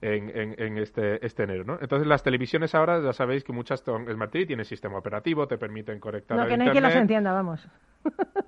En, 0.01 0.31
en- 0.37 0.55
en 0.61 0.79
este, 0.79 1.25
este 1.25 1.45
enero, 1.45 1.63
¿no? 1.65 1.79
Entonces 1.81 2.07
las 2.09 2.25
televisiones 2.25 2.75
ahora 2.75 3.01
ya 3.01 3.13
sabéis 3.13 3.45
que 3.45 3.53
muchas 3.53 3.79
son 3.81 4.07
Smart 4.13 4.31
TV 4.33 4.47
tienen 4.47 4.65
sistema 4.65 4.99
operativo, 4.99 5.47
te 5.47 5.57
permiten 5.59 6.01
conectar 6.01 6.37
No, 6.37 6.45
a 6.45 6.47
que 6.49 6.57
no 6.57 6.65
hay 6.65 6.71
quien 6.71 6.83
las 6.83 6.93
internet. 6.93 7.03
entienda, 7.03 7.33
vamos. 7.33 7.69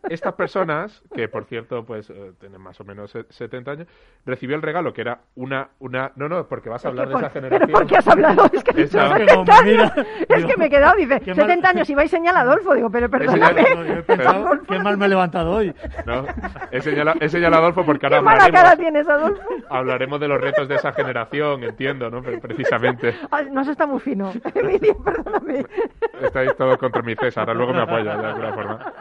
Estas 0.08 0.34
personas, 0.34 1.02
que 1.14 1.28
por 1.28 1.44
cierto, 1.44 1.84
pues 1.84 2.10
eh, 2.10 2.32
tienen 2.40 2.60
más 2.60 2.80
o 2.80 2.84
menos 2.84 3.10
se- 3.12 3.24
70 3.28 3.70
años, 3.70 3.86
recibió 4.26 4.56
el 4.56 4.62
regalo 4.62 4.92
que 4.92 5.02
era 5.02 5.20
una, 5.36 5.68
una, 5.78 6.10
no, 6.16 6.28
no, 6.28 6.48
porque 6.48 6.68
vas 6.68 6.84
a 6.84 6.88
hablar 6.88 7.08
de 7.08 7.12
por- 7.12 7.22
esa 7.22 7.32
¿Pero 7.32 7.46
generación. 7.48 7.72
por 7.78 7.86
qué 7.86 7.96
has 7.96 8.08
hablado? 8.08 8.44
Es 8.52 8.64
que 8.64 8.82
Esa- 8.82 8.82
dicho 8.82 8.98
Es 8.98 9.12
que 9.12 9.18
70 9.28 9.34
como, 9.34 9.62
mira, 9.62 9.82
años. 9.84 10.06
Es 10.28 10.36
digo, 10.36 10.48
que 10.48 10.56
me 10.56 10.66
he 10.66 10.70
quedado, 10.70 10.96
dice, 10.96 11.20
qué 11.20 11.34
mal- 11.34 11.46
70 11.46 11.68
años 11.68 11.90
y 11.90 11.94
vais 11.94 12.12
a 12.12 12.16
señalar 12.16 12.46
a 12.46 12.50
Adolfo. 12.50 12.74
Digo, 12.74 12.90
pero 12.90 13.08
perdóname. 13.10 13.62
No, 13.74 13.84
yo 13.84 13.92
he 13.94 14.02
pensado, 14.02 14.46
Adolfo, 14.46 14.64
qué 14.68 14.78
mal 14.80 14.96
me 14.98 15.06
he 15.06 15.08
levantado 15.08 15.50
hoy. 15.52 15.74
¿no? 16.06 16.24
He 16.72 16.80
señalado, 16.80 17.18
he 17.20 17.28
señalado 17.28 17.62
a 17.62 17.66
Adolfo 17.66 17.84
porque 17.84 18.06
ahora 18.06 18.18
Qué 18.18 18.22
mala 18.24 18.44
hablaremos, 18.44 18.62
cara 18.62 18.76
tienes, 18.76 19.08
Adolfo. 19.08 19.42
hablaremos 19.68 20.20
de 20.20 20.28
los 20.28 20.40
retos 20.40 20.68
de 20.68 20.74
esa 20.76 20.92
generación, 20.92 21.62
entiendo, 21.62 22.10
¿no? 22.10 22.22
Pre- 22.22 22.38
Precisamente. 22.38 23.14
Ah, 23.30 23.42
No 23.42 23.62
se 23.64 23.72
está 23.72 23.86
muy 23.86 24.00
fino. 24.00 24.32
Emilio, 24.54 24.96
perdóname. 25.04 25.64
Estáis 26.20 26.56
todos 26.56 26.78
contra 26.78 27.02
mi 27.02 27.14
César, 27.14 27.42
ahora 27.48 27.54
luego 27.54 27.72
me 27.74 27.82
apoya 27.82 28.16
de 28.16 28.26
alguna 28.26 28.52
forma. 28.52 28.92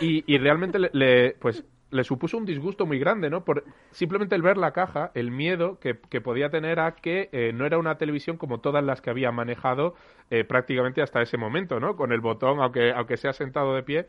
Y, 0.00 0.24
y 0.32 0.38
realmente 0.38 0.78
le, 0.78 0.90
le- 0.92 1.36
pues 1.40 1.64
le 1.90 2.04
supuso 2.04 2.38
un 2.38 2.44
disgusto 2.46 2.86
muy 2.86 2.98
grande, 3.00 3.30
¿no? 3.30 3.44
Por 3.44 3.64
simplemente 3.90 4.36
el 4.36 4.42
ver 4.42 4.56
la 4.56 4.72
caja, 4.72 5.10
el 5.14 5.30
miedo 5.32 5.78
que, 5.80 5.98
que 6.08 6.20
podía 6.20 6.48
tener 6.48 6.78
a 6.80 6.94
que 6.94 7.28
eh, 7.32 7.52
no 7.52 7.66
era 7.66 7.78
una 7.78 7.98
televisión 7.98 8.36
como 8.36 8.60
todas 8.60 8.84
las 8.84 9.00
que 9.02 9.10
había 9.10 9.32
manejado 9.32 9.94
eh, 10.30 10.44
prácticamente 10.44 11.02
hasta 11.02 11.20
ese 11.20 11.36
momento, 11.36 11.80
¿no? 11.80 11.96
Con 11.96 12.12
el 12.12 12.20
botón, 12.20 12.60
aunque, 12.60 12.92
aunque 12.92 13.16
sea 13.16 13.32
sentado 13.32 13.74
de 13.74 13.82
pie. 13.82 14.06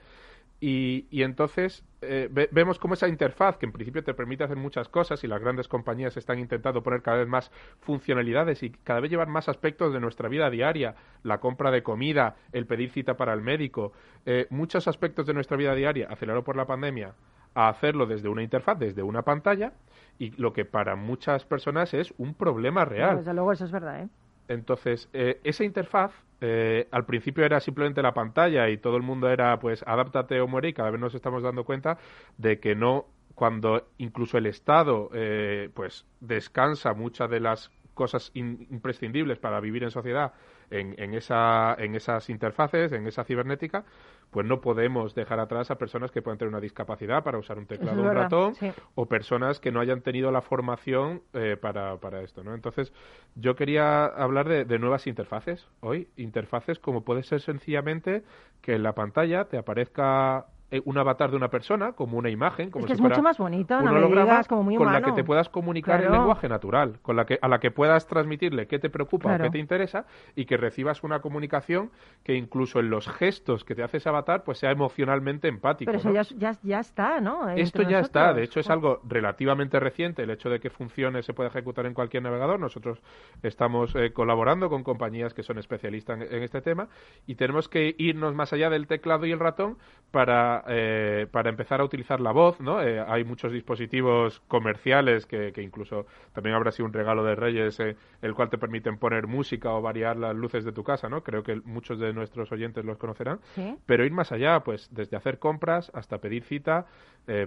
Y, 0.63 1.07
y 1.09 1.23
entonces 1.23 1.83
eh, 2.01 2.29
ve- 2.31 2.47
vemos 2.51 2.77
cómo 2.77 2.93
esa 2.93 3.07
interfaz, 3.07 3.57
que 3.57 3.65
en 3.65 3.71
principio 3.71 4.03
te 4.03 4.13
permite 4.13 4.43
hacer 4.43 4.57
muchas 4.57 4.87
cosas 4.89 5.23
y 5.23 5.27
las 5.27 5.41
grandes 5.41 5.67
compañías 5.67 6.15
están 6.17 6.37
intentando 6.37 6.83
poner 6.83 7.01
cada 7.01 7.17
vez 7.17 7.27
más 7.27 7.51
funcionalidades 7.79 8.61
y 8.61 8.69
cada 8.69 8.99
vez 8.99 9.09
llevar 9.09 9.27
más 9.27 9.49
aspectos 9.49 9.91
de 9.91 9.99
nuestra 9.99 10.29
vida 10.29 10.51
diaria, 10.51 10.93
la 11.23 11.39
compra 11.39 11.71
de 11.71 11.81
comida, 11.81 12.35
el 12.51 12.67
pedir 12.67 12.91
cita 12.91 13.17
para 13.17 13.33
el 13.33 13.41
médico, 13.41 13.91
eh, 14.27 14.45
muchos 14.51 14.87
aspectos 14.87 15.25
de 15.25 15.33
nuestra 15.33 15.57
vida 15.57 15.73
diaria, 15.73 16.07
acelerado 16.11 16.43
por 16.43 16.55
la 16.55 16.67
pandemia, 16.67 17.15
a 17.55 17.67
hacerlo 17.67 18.05
desde 18.05 18.29
una 18.29 18.43
interfaz, 18.43 18.77
desde 18.77 19.01
una 19.01 19.23
pantalla, 19.23 19.73
y 20.19 20.29
lo 20.39 20.53
que 20.53 20.63
para 20.63 20.95
muchas 20.95 21.43
personas 21.43 21.95
es 21.95 22.13
un 22.19 22.35
problema 22.35 22.85
real. 22.85 23.17
Desde 23.17 23.33
luego, 23.33 23.51
eso 23.51 23.65
es 23.65 23.71
verdad, 23.71 24.03
¿eh? 24.03 24.07
Entonces, 24.47 25.09
eh, 25.13 25.39
esa 25.43 25.63
interfaz 25.63 26.11
eh, 26.41 26.87
al 26.91 27.05
principio 27.05 27.45
era 27.45 27.59
simplemente 27.59 28.01
la 28.01 28.13
pantalla 28.13 28.67
y 28.69 28.77
todo 28.77 28.97
el 28.97 29.03
mundo 29.03 29.29
era, 29.29 29.59
pues, 29.59 29.83
adáptate 29.85 30.41
o 30.41 30.47
muere 30.47 30.69
y 30.69 30.73
cada 30.73 30.89
vez 30.89 30.99
nos 30.99 31.13
estamos 31.13 31.43
dando 31.43 31.63
cuenta 31.63 31.99
de 32.37 32.59
que 32.59 32.75
no, 32.75 33.05
cuando 33.35 33.87
incluso 33.99 34.37
el 34.39 34.47
Estado, 34.47 35.09
eh, 35.13 35.69
pues, 35.73 36.05
descansa 36.19 36.93
muchas 36.93 37.29
de 37.29 37.39
las 37.39 37.71
cosas 37.93 38.31
in- 38.33 38.67
imprescindibles 38.71 39.39
para 39.39 39.59
vivir 39.59 39.83
en 39.83 39.91
sociedad 39.91 40.33
en, 40.69 40.95
en, 40.97 41.13
esa, 41.13 41.75
en 41.77 41.95
esas 41.95 42.29
interfaces, 42.29 42.91
en 42.93 43.05
esa 43.07 43.23
cibernética, 43.23 43.83
pues 44.29 44.45
no 44.47 44.61
podemos 44.61 45.13
dejar 45.13 45.39
atrás 45.41 45.71
a 45.71 45.77
personas 45.77 46.11
que 46.11 46.21
puedan 46.21 46.37
tener 46.37 46.49
una 46.49 46.61
discapacidad 46.61 47.23
para 47.23 47.37
usar 47.37 47.57
un 47.57 47.65
teclado 47.65 47.97
o 47.97 48.01
un 48.03 48.07
verdad, 48.07 48.23
ratón 48.23 48.55
sí. 48.55 48.71
o 48.95 49.05
personas 49.07 49.59
que 49.59 49.71
no 49.73 49.81
hayan 49.81 50.01
tenido 50.01 50.31
la 50.31 50.41
formación 50.41 51.21
eh, 51.33 51.57
para, 51.59 51.97
para 51.97 52.21
esto, 52.21 52.41
¿no? 52.43 52.55
Entonces, 52.55 52.93
yo 53.35 53.55
quería 53.55 54.05
hablar 54.05 54.47
de, 54.47 54.63
de 54.63 54.79
nuevas 54.79 55.05
interfaces 55.07 55.67
hoy. 55.81 56.07
Interfaces 56.15 56.79
como 56.79 57.03
puede 57.03 57.23
ser 57.23 57.41
sencillamente 57.41 58.23
que 58.61 58.75
en 58.75 58.83
la 58.83 58.95
pantalla 58.95 59.45
te 59.45 59.57
aparezca 59.57 60.45
eh, 60.71 60.81
un 60.85 60.97
avatar 60.97 61.29
de 61.29 61.37
una 61.37 61.49
persona, 61.49 61.91
como 61.91 62.17
una 62.17 62.29
imagen, 62.29 62.71
como 62.71 62.85
Es 62.85 62.91
que 62.91 62.95
si 62.95 62.97
es 62.97 62.99
fuera 63.01 63.15
mucho 63.17 63.23
más 63.23 63.37
bonito, 63.37 63.77
un 63.77 63.85
no 63.85 63.91
holograma 63.91 64.31
digas, 64.31 64.47
como 64.47 64.63
muy 64.63 64.75
con 64.75 64.91
la 64.91 65.01
que 65.01 65.11
te 65.11 65.23
puedas 65.23 65.49
comunicar 65.49 65.95
en 65.99 66.07
Claro. 66.07 66.17
lenguaje 66.17 66.47
natural, 66.49 66.99
con 67.01 67.15
la 67.15 67.25
que 67.25 67.37
a 67.41 67.47
la 67.47 67.59
que 67.59 67.71
puedas 67.71 68.07
transmitirle 68.07 68.67
qué 68.67 68.79
te 68.79 68.89
preocupa 68.89 69.29
Claro. 69.29 69.43
o 69.43 69.47
qué 69.47 69.51
te 69.51 69.57
interesa 69.59 70.05
y 70.35 70.45
que 70.45 70.57
recibas 70.57 71.03
una 71.03 71.19
comunicación 71.19 71.91
que 72.23 72.35
incluso 72.35 72.79
en 72.79 72.89
los 72.89 73.07
gestos 73.07 73.63
que 73.65 73.75
te 73.75 73.83
hace 73.83 73.97
ese 73.97 74.09
avatar 74.09 74.43
pues 74.43 74.57
sea 74.59 74.71
emocionalmente 74.71 75.47
empático. 75.47 75.89
Pero 75.91 75.99
eso 75.99 76.09
¿no? 76.09 76.15
ya, 76.15 76.23
ya, 76.37 76.57
ya 76.63 76.79
está, 76.79 77.19
¿no? 77.21 77.49
Entre 77.49 77.63
Esto 77.63 77.81
ya 77.83 77.99
está, 77.99 78.33
de 78.33 78.43
hecho 78.43 78.59
es 78.59 78.69
Oh. 78.69 78.73
algo 78.73 79.01
relativamente 79.07 79.79
reciente, 79.79 80.23
el 80.23 80.29
hecho 80.29 80.49
de 80.49 80.59
que 80.59 80.69
funcione 80.69 81.21
se 81.23 81.33
puede 81.33 81.49
ejecutar 81.49 81.85
en 81.85 81.93
cualquier 81.93 82.23
navegador. 82.23 82.59
Nosotros 82.59 83.01
estamos 83.43 83.93
eh, 83.95 84.13
colaborando 84.13 84.69
con 84.69 84.83
compañías 84.83 85.33
que 85.33 85.43
son 85.43 85.57
especialistas 85.57 86.21
en, 86.21 86.33
en 86.33 86.43
este 86.43 86.61
tema 86.61 86.87
y 87.27 87.35
tenemos 87.35 87.67
que 87.67 87.95
irnos 87.97 88.33
más 88.35 88.53
allá 88.53 88.69
del 88.69 88.87
teclado 88.87 89.25
y 89.25 89.31
el 89.31 89.39
ratón 89.39 89.77
para, 90.11 90.60
eh, 90.67 91.27
para 91.31 91.49
empezar 91.49 91.81
a 91.81 91.83
utilizar 91.83 92.19
la 92.19 92.31
voz. 92.31 92.59
¿no? 92.59 92.81
Eh, 92.81 92.99
hay 92.99 93.23
muchos 93.23 93.51
dispositivos 93.51 94.41
comerciales 94.47 95.25
que, 95.25 95.51
que 95.53 95.61
incluso 95.61 96.05
también 96.33 96.55
habrá 96.55 96.71
sido 96.71 96.85
un 96.85 96.93
regalo 96.93 97.23
de 97.23 97.35
Reyes, 97.35 97.79
eh, 97.79 97.95
el 98.21 98.33
cual 98.33 98.49
te 98.49 98.57
permiten 98.57 98.97
poner 98.97 99.27
música 99.27 99.71
o 99.71 99.81
variar 99.81 100.17
las 100.17 100.35
luces 100.35 100.63
de 100.65 100.71
tu 100.71 100.83
casa. 100.83 101.09
¿no? 101.09 101.23
Creo 101.23 101.43
que 101.43 101.61
muchos 101.65 101.99
de 101.99 102.13
nuestros 102.13 102.51
oyentes 102.51 102.85
los 102.85 102.97
conocerán. 102.97 103.39
Sí. 103.55 103.77
Pero 103.85 104.05
ir 104.05 104.11
más 104.11 104.31
allá, 104.31 104.61
pues 104.61 104.89
desde 104.91 105.17
hacer 105.17 105.39
compras 105.39 105.91
hasta 105.93 106.17
pedir 106.19 106.43
cita, 106.43 106.85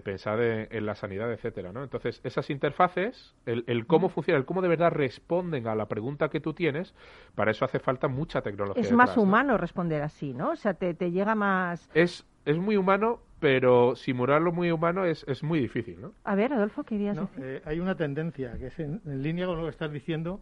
pensar 0.04 0.40
en, 0.40 0.68
en 0.70 0.86
la 0.86 0.94
sanidad, 0.94 1.32
etcétera, 1.32 1.72
¿no? 1.72 1.82
Entonces, 1.82 2.20
esas 2.22 2.48
interfaces, 2.48 3.34
el, 3.44 3.64
el 3.66 3.86
cómo 3.86 4.08
funciona, 4.08 4.38
el 4.38 4.44
cómo 4.44 4.62
de 4.62 4.68
verdad 4.68 4.92
responden 4.92 5.66
a 5.66 5.74
la 5.74 5.86
pregunta 5.86 6.28
que 6.28 6.40
tú 6.40 6.54
tienes, 6.54 6.94
para 7.34 7.50
eso 7.50 7.64
hace 7.64 7.80
falta 7.80 8.08
mucha 8.08 8.40
tecnología. 8.40 8.82
Es 8.82 8.92
más 8.92 9.16
humano 9.16 9.58
responder 9.58 10.02
así, 10.02 10.32
¿no? 10.32 10.50
O 10.50 10.56
sea, 10.56 10.74
te, 10.74 10.94
te 10.94 11.10
llega 11.10 11.34
más... 11.34 11.90
Es, 11.94 12.24
es 12.44 12.56
muy 12.58 12.76
humano, 12.76 13.20
pero 13.40 13.94
simularlo 13.96 14.52
muy 14.52 14.70
humano 14.70 15.04
es, 15.04 15.24
es 15.28 15.42
muy 15.42 15.60
difícil, 15.60 16.00
¿no? 16.00 16.12
A 16.24 16.34
ver, 16.34 16.52
Adolfo, 16.52 16.82
¿qué 16.84 16.96
No, 16.96 17.22
decir? 17.22 17.28
eh, 17.44 17.62
hay 17.64 17.80
una 17.80 17.94
tendencia 17.94 18.56
que 18.58 18.68
es 18.68 18.78
en, 18.78 19.00
en 19.06 19.22
línea 19.22 19.46
con 19.46 19.58
lo 19.58 19.64
que 19.64 19.70
estás 19.70 19.92
diciendo, 19.92 20.40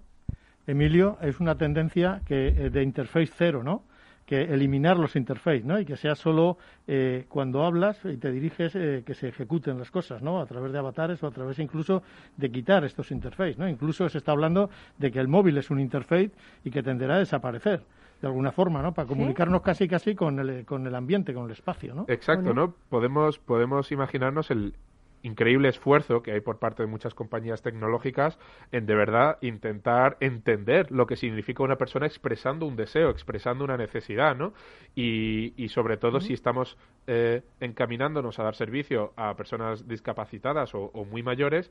Emilio, 0.66 1.18
es 1.22 1.40
una 1.40 1.56
tendencia 1.56 2.20
que 2.26 2.48
eh, 2.48 2.70
de 2.70 2.82
interface 2.82 3.32
cero, 3.36 3.62
¿no? 3.64 3.82
Que 4.26 4.42
eliminar 4.42 4.96
los 4.96 5.16
interfaces, 5.16 5.64
¿no? 5.64 5.80
Y 5.80 5.84
que 5.84 5.96
sea 5.96 6.14
solo 6.14 6.56
eh, 6.86 7.24
cuando 7.28 7.64
hablas 7.64 7.98
y 8.04 8.16
te 8.16 8.30
diriges 8.30 8.72
eh, 8.76 9.02
que 9.04 9.14
se 9.14 9.28
ejecuten 9.28 9.78
las 9.78 9.90
cosas, 9.90 10.22
¿no? 10.22 10.40
A 10.40 10.46
través 10.46 10.70
de 10.72 10.78
avatares 10.78 11.20
o 11.24 11.26
a 11.26 11.32
través 11.32 11.58
incluso 11.58 12.04
de 12.36 12.50
quitar 12.52 12.84
estos 12.84 13.10
interfaces, 13.10 13.58
¿no? 13.58 13.68
Incluso 13.68 14.08
se 14.08 14.18
está 14.18 14.30
hablando 14.30 14.70
de 14.98 15.10
que 15.10 15.18
el 15.18 15.26
móvil 15.26 15.58
es 15.58 15.70
un 15.70 15.80
interface 15.80 16.30
y 16.64 16.70
que 16.70 16.84
tenderá 16.84 17.16
a 17.16 17.18
desaparecer 17.18 17.82
de 18.22 18.28
alguna 18.28 18.52
forma, 18.52 18.80
¿no? 18.80 18.94
Para 18.94 19.08
comunicarnos 19.08 19.62
casi 19.62 19.88
casi 19.88 20.14
con 20.14 20.38
el, 20.38 20.64
con 20.64 20.86
el 20.86 20.94
ambiente, 20.94 21.34
con 21.34 21.46
el 21.46 21.50
espacio, 21.50 21.92
¿no? 21.92 22.04
Exacto, 22.06 22.54
¿no? 22.54 22.72
Podemos, 22.88 23.40
podemos 23.40 23.90
imaginarnos 23.90 24.50
el 24.52 24.74
increíble 25.22 25.68
esfuerzo 25.68 26.22
que 26.22 26.32
hay 26.32 26.40
por 26.40 26.58
parte 26.58 26.84
de 26.84 26.88
muchas 26.88 27.14
compañías 27.14 27.62
tecnológicas 27.62 28.38
en 28.70 28.86
de 28.86 28.94
verdad 28.94 29.38
intentar 29.40 30.16
entender 30.20 30.90
lo 30.90 31.06
que 31.06 31.16
significa 31.16 31.62
una 31.64 31.76
persona 31.76 32.06
expresando 32.06 32.64
un 32.66 32.76
deseo, 32.76 33.10
expresando 33.10 33.64
una 33.64 33.76
necesidad, 33.76 34.36
¿no? 34.36 34.52
Y, 34.94 35.52
y 35.56 35.68
sobre 35.68 35.96
todo 35.96 36.20
si 36.20 36.32
estamos 36.32 36.76
eh, 37.08 37.42
encaminándonos 37.60 38.38
a 38.38 38.44
dar 38.44 38.54
servicio 38.54 39.12
a 39.16 39.34
personas 39.34 39.88
discapacitadas 39.88 40.74
o, 40.74 40.90
o 40.94 41.04
muy 41.04 41.24
mayores, 41.24 41.70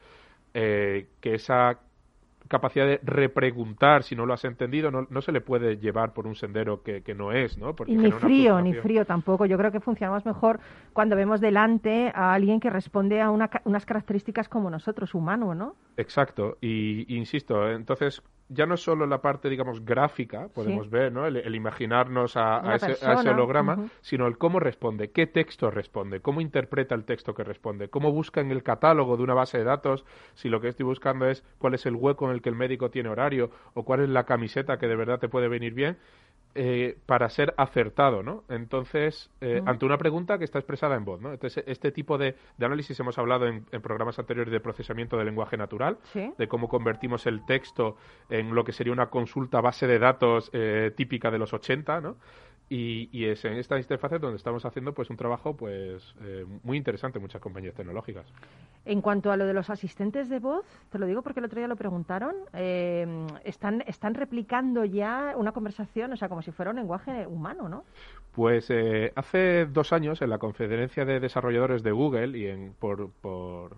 eh, 0.53 1.07
que 1.21 1.35
esa 1.35 1.79
capacidad 2.47 2.85
de 2.85 2.99
repreguntar 3.03 4.03
si 4.03 4.15
no 4.15 4.25
lo 4.25 4.33
has 4.33 4.43
entendido 4.45 4.91
no, 4.91 5.07
no 5.09 5.21
se 5.21 5.31
le 5.31 5.41
puede 5.41 5.77
llevar 5.77 6.13
por 6.13 6.27
un 6.27 6.35
sendero 6.35 6.81
que, 6.83 7.01
que 7.01 7.13
no 7.13 7.31
es, 7.31 7.57
¿no? 7.57 7.75
Porque 7.75 7.93
Y 7.93 7.97
ni 7.97 8.11
frío, 8.11 8.61
ni 8.61 8.73
frío 8.73 9.05
tampoco. 9.05 9.45
Yo 9.45 9.57
creo 9.57 9.71
que 9.71 9.79
funcionamos 9.79 10.25
mejor 10.25 10.59
cuando 10.93 11.15
vemos 11.15 11.41
delante 11.41 12.11
a 12.13 12.33
alguien 12.33 12.59
que 12.59 12.69
responde 12.69 13.21
a 13.21 13.29
una 13.29 13.49
unas 13.65 13.85
características 13.85 14.49
como 14.49 14.69
nosotros, 14.69 15.13
humano, 15.13 15.53
¿no? 15.55 15.75
Exacto, 15.97 16.57
y 16.61 17.15
insisto, 17.15 17.69
entonces 17.69 18.21
ya 18.53 18.65
no 18.65 18.77
solo 18.77 19.05
la 19.07 19.21
parte, 19.21 19.49
digamos, 19.49 19.83
gráfica, 19.85 20.49
podemos 20.49 20.87
Sí. 20.87 20.91
ver, 20.91 21.11
¿no? 21.11 21.25
El, 21.25 21.37
el 21.37 21.55
imaginarnos 21.55 22.35
a, 22.37 22.69
a 22.69 22.75
ese, 22.75 22.97
a 23.01 23.13
ese 23.13 23.29
holograma, 23.29 23.79
sino 24.01 24.27
el 24.27 24.37
cómo 24.37 24.59
responde, 24.59 25.11
qué 25.11 25.27
texto 25.27 25.71
responde, 25.71 26.19
cómo 26.21 26.41
interpreta 26.41 26.95
el 26.95 27.05
texto 27.05 27.33
que 27.33 27.43
responde, 27.43 27.89
cómo 27.89 28.11
busca 28.11 28.41
en 28.41 28.51
el 28.51 28.63
catálogo 28.63 29.17
de 29.17 29.23
una 29.23 29.33
base 29.33 29.57
de 29.57 29.63
datos 29.63 30.05
si 30.33 30.49
lo 30.49 30.61
que 30.61 30.67
estoy 30.69 30.85
buscando 30.85 31.27
es 31.27 31.43
cuál 31.59 31.73
es 31.75 31.85
el 31.85 31.95
hueco 31.95 32.25
en 32.27 32.33
el 32.33 32.41
que 32.41 32.49
el 32.49 32.55
médico 32.55 32.89
tiene 32.91 33.09
horario 33.09 33.51
o 33.73 33.83
cuál 33.85 34.01
es 34.01 34.09
la 34.09 34.25
camiseta 34.25 34.77
que 34.77 34.87
de 34.87 34.95
verdad 34.95 35.19
te 35.19 35.29
puede 35.29 35.47
venir 35.47 35.73
bien. 35.73 35.97
Eh, 36.55 36.97
para 37.05 37.29
ser 37.29 37.53
acertado, 37.57 38.23
¿no? 38.23 38.43
Entonces, 38.49 39.29
eh, 39.41 39.61
ante 39.65 39.85
una 39.85 39.97
pregunta 39.97 40.37
que 40.37 40.43
está 40.45 40.59
expresada 40.59 40.95
en 40.95 41.05
voz, 41.05 41.21
¿no? 41.21 41.31
Entonces, 41.31 41.63
este 41.67 41.91
tipo 41.91 42.17
de, 42.17 42.35
de 42.57 42.65
análisis 42.65 42.99
hemos 42.99 43.17
hablado 43.17 43.47
en, 43.47 43.65
en 43.71 43.81
programas 43.81 44.19
anteriores 44.19 44.51
de 44.51 44.59
procesamiento 44.59 45.17
del 45.17 45.27
lenguaje 45.27 45.57
natural, 45.57 45.97
Sí. 46.13 46.33
de 46.37 46.47
cómo 46.47 46.67
convertimos 46.67 47.25
el 47.25 47.45
texto 47.45 47.95
en 48.29 48.53
lo 48.53 48.63
que 48.63 48.73
sería 48.73 48.91
una 48.93 49.09
consulta 49.09 49.61
base 49.61 49.87
de 49.87 49.99
datos 49.99 50.49
eh, 50.53 50.91
típica 50.95 51.31
de 51.31 51.37
los 51.39 51.53
80, 51.53 52.01
¿no? 52.01 52.17
Y, 52.73 53.09
y 53.11 53.25
es 53.25 53.43
en 53.43 53.53
esta 53.57 53.77
interfaz 53.77 54.11
donde 54.21 54.37
estamos 54.37 54.63
haciendo 54.63 54.93
pues 54.93 55.09
un 55.09 55.17
trabajo 55.17 55.57
pues 55.57 56.15
eh, 56.21 56.45
muy 56.63 56.77
interesante 56.77 57.17
en 57.17 57.21
muchas 57.23 57.41
compañías 57.41 57.75
tecnológicas. 57.75 58.25
En 58.85 59.01
cuanto 59.01 59.29
a 59.29 59.35
lo 59.35 59.45
de 59.45 59.53
los 59.53 59.69
asistentes 59.69 60.29
de 60.29 60.39
voz, 60.39 60.65
te 60.89 60.97
lo 60.97 61.05
digo 61.05 61.21
porque 61.21 61.41
el 61.41 61.45
otro 61.47 61.59
día 61.59 61.67
lo 61.67 61.75
preguntaron, 61.75 62.33
eh, 62.53 63.27
están, 63.43 63.83
están 63.87 64.13
replicando 64.13 64.85
ya 64.85 65.33
una 65.35 65.51
conversación, 65.51 66.13
o 66.13 66.15
sea, 66.15 66.29
como 66.29 66.41
si 66.41 66.51
fuera 66.51 66.71
un 66.71 66.77
lenguaje 66.77 67.27
humano, 67.27 67.67
¿no? 67.67 67.83
Pues 68.31 68.67
eh, 68.69 69.11
hace 69.15 69.65
dos 69.65 69.91
años 69.91 70.21
en 70.21 70.29
la 70.29 70.37
conferencia 70.37 71.03
de 71.03 71.19
desarrolladores 71.19 71.83
de 71.83 71.91
Google 71.91 72.37
y 72.37 72.47
en, 72.47 72.73
por, 72.79 73.11
por 73.21 73.73
eh, 73.73 73.75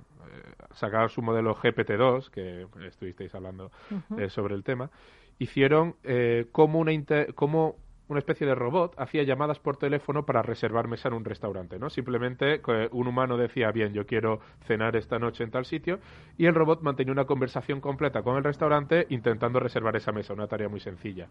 sacar 0.75 1.09
su 1.09 1.23
modelo 1.23 1.55
GPT-2, 1.55 2.29
que 2.29 2.67
estuvisteis 2.85 3.33
hablando 3.33 3.71
eh, 4.19 4.29
sobre 4.29 4.53
el 4.53 4.63
tema, 4.63 4.91
hicieron 5.39 5.95
eh, 6.03 6.45
como 6.51 6.77
una 6.79 6.91
inter- 6.91 7.33
como 7.33 7.75
una 8.07 8.19
especie 8.19 8.45
de 8.45 8.55
robot 8.55 8.95
hacía 8.98 9.24
llamadas 9.24 9.60
por 9.60 9.77
teléfono 9.77 10.25
para 10.25 10.41
reservar 10.41 10.88
mesa 10.88 11.07
en 11.07 11.15
un 11.15 11.25
restaurante, 11.25 11.79
¿no? 11.79 11.89
Simplemente 11.89 12.62
eh, 12.67 12.89
un 12.91 13.07
humano 13.07 13.38
decía, 13.38 13.72
bien, 13.72 13.93
yo 13.93 14.05
quiero 14.05 14.39
cenar 14.65 14.95
esta 14.95 15.19
noche 15.19 15.43
en 15.43 15.51
tal 15.51 15.65
sitio, 15.65 16.00
y 16.38 16.45
el 16.45 16.55
robot 16.55 16.81
mantenía 16.81 17.13
una 17.13 17.25
conversación 17.25 17.79
completa 17.79 18.22
con 18.22 18.36
el 18.38 18.43
restaurante 18.43 19.05
intentando 19.10 19.60
reservar 19.60 19.95
esa 19.95 20.12
mesa, 20.12 20.33
una 20.33 20.48
tarea 20.48 20.69
muy 20.69 20.79
sencilla. 20.79 21.27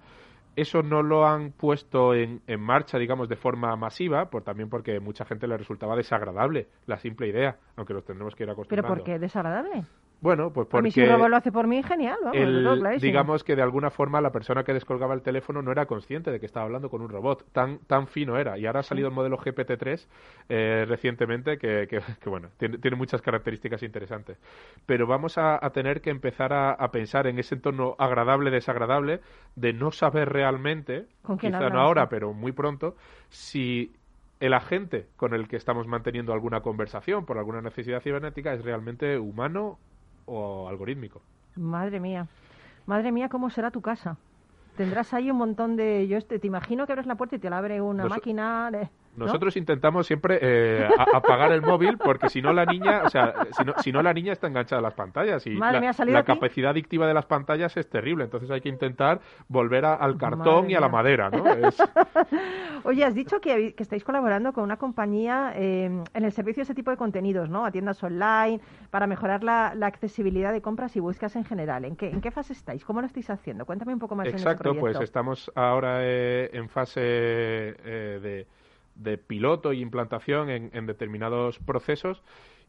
Eso 0.56 0.82
no 0.82 1.02
lo 1.02 1.26
han 1.26 1.52
puesto 1.52 2.14
en, 2.14 2.40
en 2.46 2.60
marcha, 2.60 2.98
digamos, 2.98 3.28
de 3.28 3.36
forma 3.36 3.74
masiva, 3.76 4.30
por, 4.30 4.42
también 4.42 4.68
porque 4.68 5.00
mucha 5.00 5.24
gente 5.24 5.46
le 5.46 5.56
resultaba 5.56 5.96
desagradable 5.96 6.68
la 6.86 6.98
simple 6.98 7.28
idea, 7.28 7.56
aunque 7.76 7.94
los 7.94 8.04
tendremos 8.04 8.34
que 8.34 8.44
ir 8.44 8.46
¿Pero 8.46 8.52
acostumbrando. 8.52 8.94
por 8.96 9.04
qué? 9.04 9.18
¿Desagradable? 9.18 9.84
Bueno, 10.22 10.52
pues 10.52 10.68
A 10.72 10.80
mí 10.80 10.90
si 10.90 11.00
porque 11.00 11.12
robot 11.12 11.28
lo 11.30 11.36
hace 11.36 11.52
por 11.52 11.66
mí, 11.66 11.82
genial, 11.82 12.16
vamos, 12.22 12.36
el- 12.36 12.78
digamos 13.00 13.44
que 13.44 13.56
de 13.56 13.62
alguna 13.62 13.90
forma 13.90 14.20
la 14.20 14.30
persona 14.32 14.62
que 14.64 14.72
descolgaba 14.72 15.14
el 15.14 15.22
teléfono 15.22 15.60
no 15.62 15.72
era 15.72 15.86
consciente 15.86 16.30
de 16.30 16.38
que 16.40 16.46
estaba 16.46 16.64
hablando 16.64 16.88
con 16.90 17.02
un 17.02 17.08
robot. 17.08 17.44
Tan, 17.52 17.78
tan 17.80 18.06
fino 18.06 18.38
era. 18.38 18.56
Y 18.56 18.66
ahora 18.66 18.80
ha 18.80 18.82
salido 18.84 19.08
el 19.08 19.14
modelo 19.14 19.36
GPT-3 19.36 20.08
eh, 20.48 20.84
recientemente 20.88 21.58
que, 21.58 21.86
que- 21.88 22.00
que, 22.20 22.30
bueno, 22.30 22.48
tiene, 22.56 22.78
tiene 22.78 22.96
muchas 22.96 23.20
características 23.20 23.82
interesantes. 23.82 24.38
Pero 24.86 25.06
vamos 25.06 25.38
a, 25.38 25.58
a 25.64 25.70
tener 25.70 26.00
que 26.00 26.10
empezar 26.10 26.52
a, 26.52 26.70
a 26.72 26.90
pensar 26.92 27.26
en 27.26 27.38
ese 27.38 27.56
entorno 27.56 27.96
agradable-desagradable 27.98 29.20
de 29.56 29.72
no 29.72 29.90
saber 29.92 30.32
realmente, 30.32 31.06
¿Con 31.22 31.36
quizá 31.38 31.68
no 31.70 31.80
ahora, 31.80 32.08
pero 32.08 32.32
muy 32.32 32.52
pronto, 32.52 32.96
si 33.28 33.92
el 34.40 34.54
agente 34.54 35.06
con 35.16 35.34
el 35.34 35.48
que 35.48 35.56
estamos 35.56 35.86
manteniendo 35.86 36.32
alguna 36.32 36.60
conversación 36.62 37.26
por 37.26 37.38
alguna 37.38 37.60
necesidad 37.60 38.00
cibernética 38.00 38.52
es 38.54 38.64
realmente 38.64 39.18
humano 39.18 39.78
o 40.26 40.68
algorítmico. 40.68 41.22
Madre 41.56 42.00
mía. 42.00 42.26
Madre 42.86 43.12
mía, 43.12 43.28
¿cómo 43.28 43.50
será 43.50 43.70
tu 43.70 43.80
casa? 43.80 44.16
Tendrás 44.76 45.12
ahí 45.14 45.30
un 45.30 45.36
montón 45.36 45.76
de... 45.76 46.08
Yo 46.08 46.16
este- 46.16 46.38
te 46.38 46.46
imagino 46.46 46.86
que 46.86 46.92
abres 46.92 47.06
la 47.06 47.14
puerta 47.14 47.36
y 47.36 47.38
te 47.38 47.50
la 47.50 47.58
abre 47.58 47.80
una 47.80 48.04
Noso- 48.04 48.10
máquina... 48.14 48.70
de- 48.70 48.88
¿no? 49.16 49.26
Nosotros 49.26 49.56
intentamos 49.58 50.06
siempre 50.06 50.38
eh, 50.40 50.88
apagar 51.12 51.52
el 51.52 51.60
móvil 51.62 51.98
porque 51.98 52.28
si 52.30 52.40
no 52.40 52.52
la 52.52 52.64
niña, 52.64 53.02
o 53.04 53.08
sea, 53.10 53.34
si 53.52 53.62
no, 53.64 53.74
si 53.78 53.92
no 53.92 54.02
la 54.02 54.14
niña 54.14 54.32
está 54.32 54.46
enganchada 54.46 54.78
a 54.80 54.82
las 54.82 54.94
pantallas 54.94 55.46
y 55.46 55.50
Madre 55.50 55.74
la, 55.74 55.80
mía, 55.80 55.90
¿ha 55.90 55.92
salido 55.92 56.16
la 56.16 56.24
capacidad 56.24 56.70
adictiva 56.70 57.06
de 57.06 57.12
las 57.14 57.26
pantallas 57.26 57.76
es 57.76 57.88
terrible, 57.90 58.24
entonces 58.24 58.50
hay 58.50 58.60
que 58.62 58.70
intentar 58.70 59.20
volver 59.48 59.84
a- 59.84 59.94
al 59.94 60.16
cartón 60.16 60.62
Madre 60.62 60.72
y 60.72 60.74
a 60.74 60.80
la 60.80 60.88
mía. 60.88 60.92
madera, 60.92 61.30
¿no? 61.30 61.46
Es- 61.52 61.76
Oye, 62.84 63.04
has 63.04 63.14
dicho 63.14 63.40
que, 63.40 63.74
que 63.74 63.82
estáis 63.82 64.02
colaborando 64.02 64.52
con 64.52 64.64
una 64.64 64.76
compañía 64.76 65.52
eh, 65.54 65.84
en 66.14 66.24
el 66.24 66.32
servicio 66.32 66.60
de 66.60 66.64
ese 66.64 66.74
tipo 66.74 66.90
de 66.90 66.96
contenidos, 66.96 67.48
¿no? 67.48 67.64
A 67.64 67.70
tiendas 67.70 68.02
online, 68.02 68.60
para 68.90 69.06
mejorar 69.06 69.44
la, 69.44 69.74
la 69.76 69.86
accesibilidad 69.86 70.52
de 70.52 70.60
compras 70.62 70.96
y 70.96 71.00
búsquedas 71.00 71.36
en 71.36 71.44
general. 71.44 71.84
¿En 71.84 71.96
qué, 71.96 72.08
¿En 72.10 72.20
qué 72.20 72.30
fase 72.30 72.54
estáis? 72.54 72.84
¿Cómo 72.84 73.00
lo 73.00 73.06
estáis 73.06 73.30
haciendo? 73.30 73.66
Cuéntame 73.66 73.92
un 73.92 74.00
poco 74.00 74.16
más 74.16 74.26
en 74.26 74.34
ese 74.34 74.42
Exacto, 74.44 74.70
pues 74.70 74.80
proyecto. 74.80 75.04
estamos 75.04 75.52
ahora 75.54 75.98
eh, 76.00 76.50
en 76.52 76.68
fase 76.68 77.00
eh, 77.04 78.18
de, 78.22 78.46
de 78.94 79.18
piloto 79.18 79.72
y 79.72 79.80
implantación 79.80 80.50
en, 80.50 80.70
en 80.74 80.86
determinados 80.86 81.58
procesos 81.58 82.22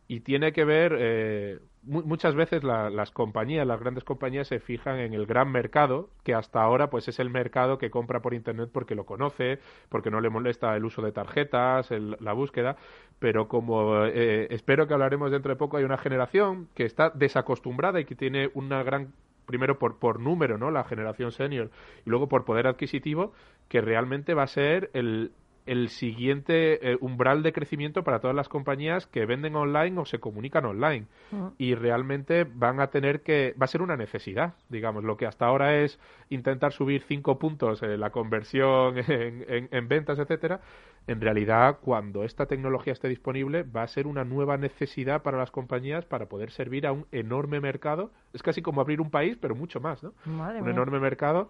y 0.07 0.19
tiene 0.19 0.51
que 0.51 0.65
ver, 0.65 0.95
eh, 0.99 1.59
mu- 1.83 2.03
muchas 2.03 2.35
veces 2.35 2.63
la- 2.63 2.89
las 2.89 3.11
compañías, 3.11 3.65
las 3.65 3.79
grandes 3.79 4.03
compañías 4.03 4.47
se 4.49 4.59
fijan 4.59 4.99
en 4.99 5.13
el 5.13 5.25
gran 5.25 5.49
mercado, 5.51 6.09
que 6.23 6.33
hasta 6.35 6.61
ahora 6.61 6.89
pues 6.89 7.07
es 7.07 7.19
el 7.19 7.29
mercado 7.29 7.77
que 7.77 7.89
compra 7.89 8.21
por 8.21 8.33
Internet 8.33 8.69
porque 8.73 8.95
lo 8.95 9.05
conoce, 9.05 9.59
porque 9.89 10.11
no 10.11 10.19
le 10.21 10.29
molesta 10.29 10.75
el 10.75 10.83
uso 10.85 11.01
de 11.01 11.13
tarjetas, 11.13 11.89
el- 11.91 12.17
la 12.19 12.33
búsqueda, 12.33 12.75
pero 13.19 13.47
como 13.47 14.05
eh, 14.05 14.47
espero 14.51 14.87
que 14.87 14.93
hablaremos 14.93 15.31
dentro 15.31 15.51
de 15.51 15.55
poco, 15.57 15.77
hay 15.77 15.83
una 15.85 15.97
generación 15.97 16.67
que 16.75 16.85
está 16.85 17.09
desacostumbrada 17.09 17.99
y 18.01 18.05
que 18.05 18.15
tiene 18.15 18.51
una 18.53 18.83
gran 18.83 19.13
primero 19.45 19.77
por, 19.79 19.97
por 19.99 20.19
número, 20.19 20.57
¿no? 20.57 20.71
La 20.71 20.83
generación 20.83 21.31
senior 21.31 21.69
y 22.05 22.09
luego 22.09 22.27
por 22.29 22.45
poder 22.45 22.67
adquisitivo, 22.67 23.33
que 23.69 23.81
realmente 23.81 24.33
va 24.33 24.43
a 24.43 24.47
ser 24.47 24.89
el, 24.93 25.31
el 25.65 25.89
siguiente 25.89 26.91
eh, 26.91 26.97
umbral 27.01 27.43
de 27.43 27.53
crecimiento 27.53 28.03
para 28.03 28.19
todas 28.19 28.35
las 28.35 28.49
compañías 28.49 29.07
que 29.07 29.25
venden 29.25 29.55
online 29.55 29.99
o 29.99 30.05
se 30.05 30.19
comunican 30.19 30.65
online. 30.65 31.05
Mm. 31.31 31.47
Y 31.57 31.75
realmente 31.75 32.45
van 32.45 32.79
a 32.79 32.87
tener 32.87 33.21
que, 33.21 33.55
va 33.59 33.65
a 33.65 33.67
ser 33.67 33.81
una 33.81 33.95
necesidad, 33.97 34.53
digamos, 34.69 35.03
lo 35.03 35.17
que 35.17 35.25
hasta 35.25 35.45
ahora 35.45 35.77
es 35.77 35.99
intentar 36.29 36.71
subir 36.73 37.01
cinco 37.03 37.39
puntos 37.39 37.81
en 37.83 37.99
la 37.99 38.09
conversión 38.11 38.97
en, 39.07 39.45
en- 39.47 39.69
en 39.71 39.87
ventas, 39.87 40.19
etcétera, 40.19 40.61
en 41.07 41.19
realidad 41.19 41.79
cuando 41.81 42.23
esta 42.23 42.45
tecnología 42.45 42.93
esté 42.93 43.09
disponible 43.09 43.63
va 43.63 43.83
a 43.83 43.87
ser 43.87 44.07
una 44.07 44.23
nueva 44.23 44.55
necesidad 44.57 45.21
para 45.21 45.37
las 45.37 45.51
compañías 45.51 46.05
para 46.05 46.27
poder 46.27 46.51
servir 46.51 46.87
a 46.87 46.93
un 46.93 47.05
enorme 47.11 47.59
mercado. 47.59 48.11
Es 48.31 48.41
casi 48.41 48.61
como 48.61 48.79
abrir 48.79 49.01
un 49.01 49.09
país, 49.09 49.37
pero 49.39 49.53
mucho 49.53 49.81
más, 49.81 50.01
¿no? 50.01 50.13
Madre 50.25 50.59
un 50.59 50.63
mía. 50.65 50.73
enorme 50.73 50.99
mercado 51.01 51.49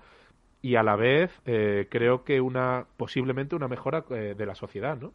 y 0.63 0.77
a 0.77 0.81
la 0.81 0.95
vez 0.95 1.29
eh, 1.45 1.87
creo 1.91 2.23
que 2.23 2.41
una 2.41 2.85
posiblemente 2.97 3.55
una 3.55 3.67
mejora 3.67 4.05
eh, 4.09 4.33
de 4.35 4.45
la 4.47 4.55
sociedad, 4.55 4.97
¿no? 4.97 5.11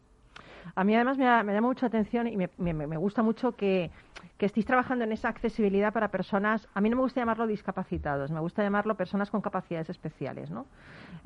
A 0.75 0.85
mí 0.85 0.95
además 0.95 1.17
me, 1.17 1.25
llama 1.25 1.69
mucha 1.69 1.87
atención 1.87 2.27
y 2.27 2.37
me, 2.37 2.51
me- 2.59 2.97
gusta 2.99 3.23
mucho 3.23 3.57
que, 3.57 3.91
que 4.37 4.47
estéis 4.47 4.67
trabajando 4.67 5.05
en 5.05 5.13
esa 5.13 5.29
accesibilidad 5.31 5.93
para 5.93 6.09
personas, 6.09 6.69
a 6.75 6.81
mí 6.83 6.91
no 6.91 6.97
me 6.97 7.03
gusta 7.03 7.21
llamarlo 7.21 7.47
discapacitados, 7.47 8.31
me 8.31 8.41
gusta 8.41 8.63
llamarlo 8.63 8.95
personas 8.95 9.31
con 9.31 9.41
capacidades 9.41 9.89
especiales, 9.89 10.51
¿no? 10.51 10.67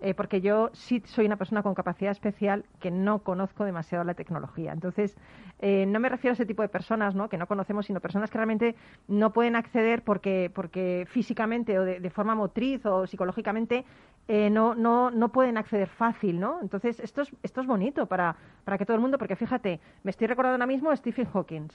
Eh, 0.01 0.15
porque 0.15 0.41
yo 0.41 0.71
sí 0.73 1.03
soy 1.07 1.27
una 1.27 1.37
persona 1.37 1.63
con 1.63 1.75
capacidad 1.75 2.13
especial 2.13 2.65
que 2.81 2.91
no 2.91 3.21
conozco 3.21 3.65
demasiado 3.65 4.05
la 4.05 4.15
tecnología. 4.15 4.73
Entonces, 4.73 5.17
eh, 5.61 5.87
no 5.87 6.01
me 6.01 6.09
refiero 6.09 6.33
a 6.33 6.35
ese 6.35 6.47
tipo 6.47 6.63
de 6.63 6.69
personas, 6.69 7.15
¿no? 7.15 7.29
Que 7.29 7.39
no 7.39 7.47
conocemos, 7.47 7.87
sino 7.87 8.01
personas 8.01 8.31
que 8.31 8.39
realmente 8.39 8.75
no 9.09 9.33
pueden 9.33 9.57
acceder 9.57 10.03
porque, 10.03 10.51
porque 10.55 11.07
físicamente 11.09 11.79
o 11.79 11.85
de 11.85 12.11
forma 12.11 12.35
motriz 12.35 12.85
o 12.87 13.07
psicológicamente 13.07 13.85
eh, 14.29 14.51
no, 14.51 14.75
no, 14.75 15.11
no 15.11 15.31
pueden 15.31 15.57
acceder 15.57 15.89
fácil, 15.89 16.39
¿no? 16.39 16.61
Entonces, 16.63 17.01
esto 17.01 17.23
es, 17.23 17.31
esto 17.43 17.61
es 17.61 17.67
bonito 17.67 18.07
para, 18.07 18.37
para 18.65 18.79
que 18.79 18.87
todo 18.87 18.95
el 18.95 19.01
mundo, 19.01 19.19
porque 19.19 19.37
fíjate, 19.37 19.81
me 20.03 20.11
estoy 20.11 20.27
recordando 20.27 20.55
ahora 20.55 20.67
mismo 20.67 20.91
a 20.91 20.97
Stephen 20.97 21.27
Hawking. 21.27 21.69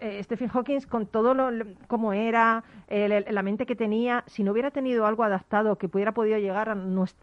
Eh, 0.00 0.22
Stephen 0.22 0.48
Hawking, 0.48 0.80
con 0.88 1.06
todo 1.06 1.34
lo, 1.34 1.50
lo- 1.50 1.64
cómo 1.88 2.12
era, 2.12 2.62
el- 2.86 3.10
el- 3.10 3.24
la 3.34 3.42
mente 3.42 3.66
que 3.66 3.74
tenía, 3.74 4.22
si 4.28 4.44
no 4.44 4.52
hubiera 4.52 4.70
tenido 4.70 5.06
algo 5.06 5.24
adaptado 5.24 5.76
que 5.76 5.86
hubiera 5.92 6.12
podido 6.12 6.38
llegar 6.38 6.68
a 6.68 6.76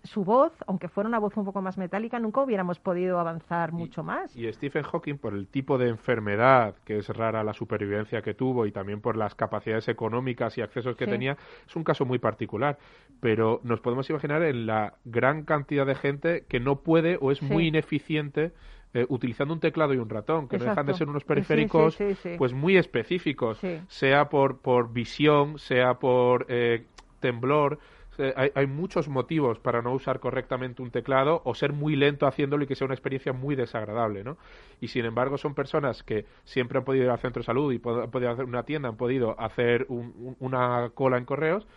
su 0.03 0.23
voz, 0.25 0.51
aunque 0.67 0.89
fuera 0.89 1.07
una 1.07 1.19
voz 1.19 1.37
un 1.37 1.45
poco 1.45 1.61
más 1.61 1.77
metálica, 1.77 2.19
nunca 2.19 2.41
hubiéramos 2.41 2.79
podido 2.79 3.17
avanzar 3.19 3.71
mucho 3.71 4.03
más. 4.03 4.35
Y 4.35 4.51
Stephen 4.51 4.83
Hawking, 4.83 5.15
por 5.17 5.33
el 5.33 5.47
tipo 5.47 5.77
de 5.77 5.87
enfermedad 5.87 6.75
que 6.83 6.97
es 6.97 7.07
rara 7.09 7.43
la 7.45 7.53
supervivencia 7.53 8.21
que 8.21 8.33
tuvo 8.33 8.65
y 8.65 8.71
también 8.73 8.99
por 8.99 9.15
las 9.15 9.35
capacidades 9.35 9.87
económicas 9.87 10.57
y 10.57 10.61
accesos 10.61 10.95
que 10.97 11.05
Sí. 11.05 11.11
tenía, 11.11 11.37
es 11.65 11.75
un 11.77 11.83
caso 11.85 12.05
muy 12.05 12.19
particular. 12.19 12.77
Pero 13.21 13.61
nos 13.63 13.79
podemos 13.79 14.09
imaginar 14.09 14.43
en 14.43 14.65
la 14.65 14.95
gran 15.05 15.43
cantidad 15.43 15.85
de 15.85 15.95
gente 15.95 16.45
que 16.49 16.59
no 16.59 16.81
puede 16.81 17.17
o 17.21 17.31
es 17.31 17.37
Sí. 17.39 17.45
muy 17.45 17.67
ineficiente 17.67 18.51
eh, 18.95 19.05
utilizando 19.09 19.53
un 19.53 19.59
teclado 19.59 19.93
y 19.93 19.97
un 19.97 20.09
ratón, 20.09 20.47
que 20.47 20.57
no 20.57 20.63
dejan 20.65 20.85
de 20.87 20.93
ser 20.95 21.09
unos 21.09 21.21
sí, 21.23 21.27
periféricos 21.27 21.95
sí, 21.95 22.15
sí. 22.15 22.35
pues 22.37 22.53
muy 22.53 22.77
específicos, 22.77 23.59
sea 23.87 24.29
por, 24.29 24.59
por 24.59 24.91
visión, 24.93 25.59
sea 25.59 25.99
por 25.99 26.45
eh, 26.49 26.85
temblor. 27.19 27.77
se- 28.15 28.33
Hay, 28.37 28.51
hay 28.55 28.67
muchos 28.67 29.07
motivos 29.09 29.59
para 29.59 29.81
no 29.81 29.93
usar 29.93 30.19
correctamente 30.19 30.81
un 30.81 30.91
teclado 30.91 31.41
o 31.45 31.53
ser 31.55 31.73
muy 31.73 31.95
lento 31.95 32.25
haciéndolo 32.25 32.63
y 32.63 32.67
que 32.67 32.75
sea 32.75 32.85
una 32.85 32.93
experiencia 32.95 33.33
muy 33.33 33.55
desagradable, 33.55 34.23
¿no? 34.23 34.37
Y 34.81 34.87
sin 34.87 35.05
embargo 35.05 35.37
son 35.37 35.53
personas 35.55 36.01
que 36.03 36.25
siempre 36.45 36.77
han 36.77 36.85
podido 36.85 37.03
ir 37.05 37.09
al 37.11 37.19
centro 37.19 37.41
de 37.41 37.45
salud 37.45 37.73
y 37.73 37.81
han 37.85 38.11
podido 38.11 38.31
hacer 38.31 38.45
una 38.45 38.63
tienda, 38.63 38.89
han 38.89 38.97
podido 38.97 39.39
hacer 39.39 39.85
un- 39.89 40.13
un- 40.17 40.37
una 40.39 40.91
cola 40.93 41.17
en 41.17 41.25
correos, 41.25 41.67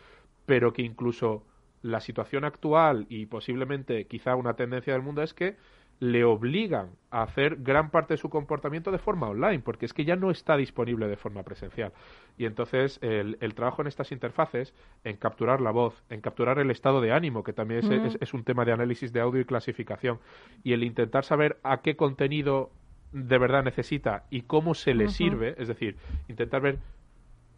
pero 0.46 0.72
que 0.72 0.83
incluso 0.83 1.44
la 1.83 2.00
situación 2.00 2.44
actual 2.44 3.07
y 3.09 3.26
posiblemente 3.26 4.07
quizá 4.07 4.35
una 4.37 4.54
tendencia 4.54 4.92
del 4.92 5.02
mundo 5.02 5.22
es 5.22 5.35
que 5.35 5.57
le 6.01 6.23
obligan 6.25 6.91
a 7.11 7.23
hacer 7.23 7.57
gran 7.57 7.91
parte 7.91 8.15
de 8.15 8.19
su 8.19 8.31
comportamiento 8.31 8.93
de 8.93 8.99
forma 8.99 9.29
online, 9.29 9.61
porque 9.61 9.85
es 9.87 9.93
que 9.93 10.05
ya 10.05 10.15
no 10.15 10.31
está 10.31 10.57
disponible 10.57 11.09
de 11.09 11.17
forma 11.17 11.43
presencial. 11.43 11.93
Y 12.37 12.45
entonces 12.45 12.99
el, 13.03 13.37
el 13.41 13.55
trabajo 13.55 13.83
en 13.83 13.89
estas 13.89 14.13
interfaces, 14.13 14.75
en 15.03 15.17
capturar 15.17 15.61
la 15.61 15.71
voz, 15.73 16.01
en 16.09 16.21
capturar 16.21 16.59
el 16.61 16.71
estado 16.71 17.01
de 17.01 17.13
ánimo, 17.13 17.43
que 17.43 17.53
también 17.53 17.81
es, 17.81 17.89
Mm. 17.89 18.07
es- 18.07 18.19
es 18.21 18.35
un 18.35 18.45
tema 18.45 18.65
de 18.65 18.73
análisis 18.73 19.13
de 19.13 19.21
audio 19.21 19.41
y 19.41 19.45
clasificación, 19.45 20.21
y 20.63 20.73
el 20.73 20.85
intentar 20.85 21.25
saber 21.25 21.59
a 21.65 21.81
qué 21.83 21.97
contenido 21.97 22.71
de 23.11 23.39
verdad 23.39 23.65
necesita 23.65 24.25
y 24.31 24.43
cómo 24.43 24.75
se 24.75 24.93
le 24.95 25.09
sirve, 25.09 25.55
es 25.59 25.67
decir, 25.67 25.97
intentar 26.29 26.61
ver 26.61 26.79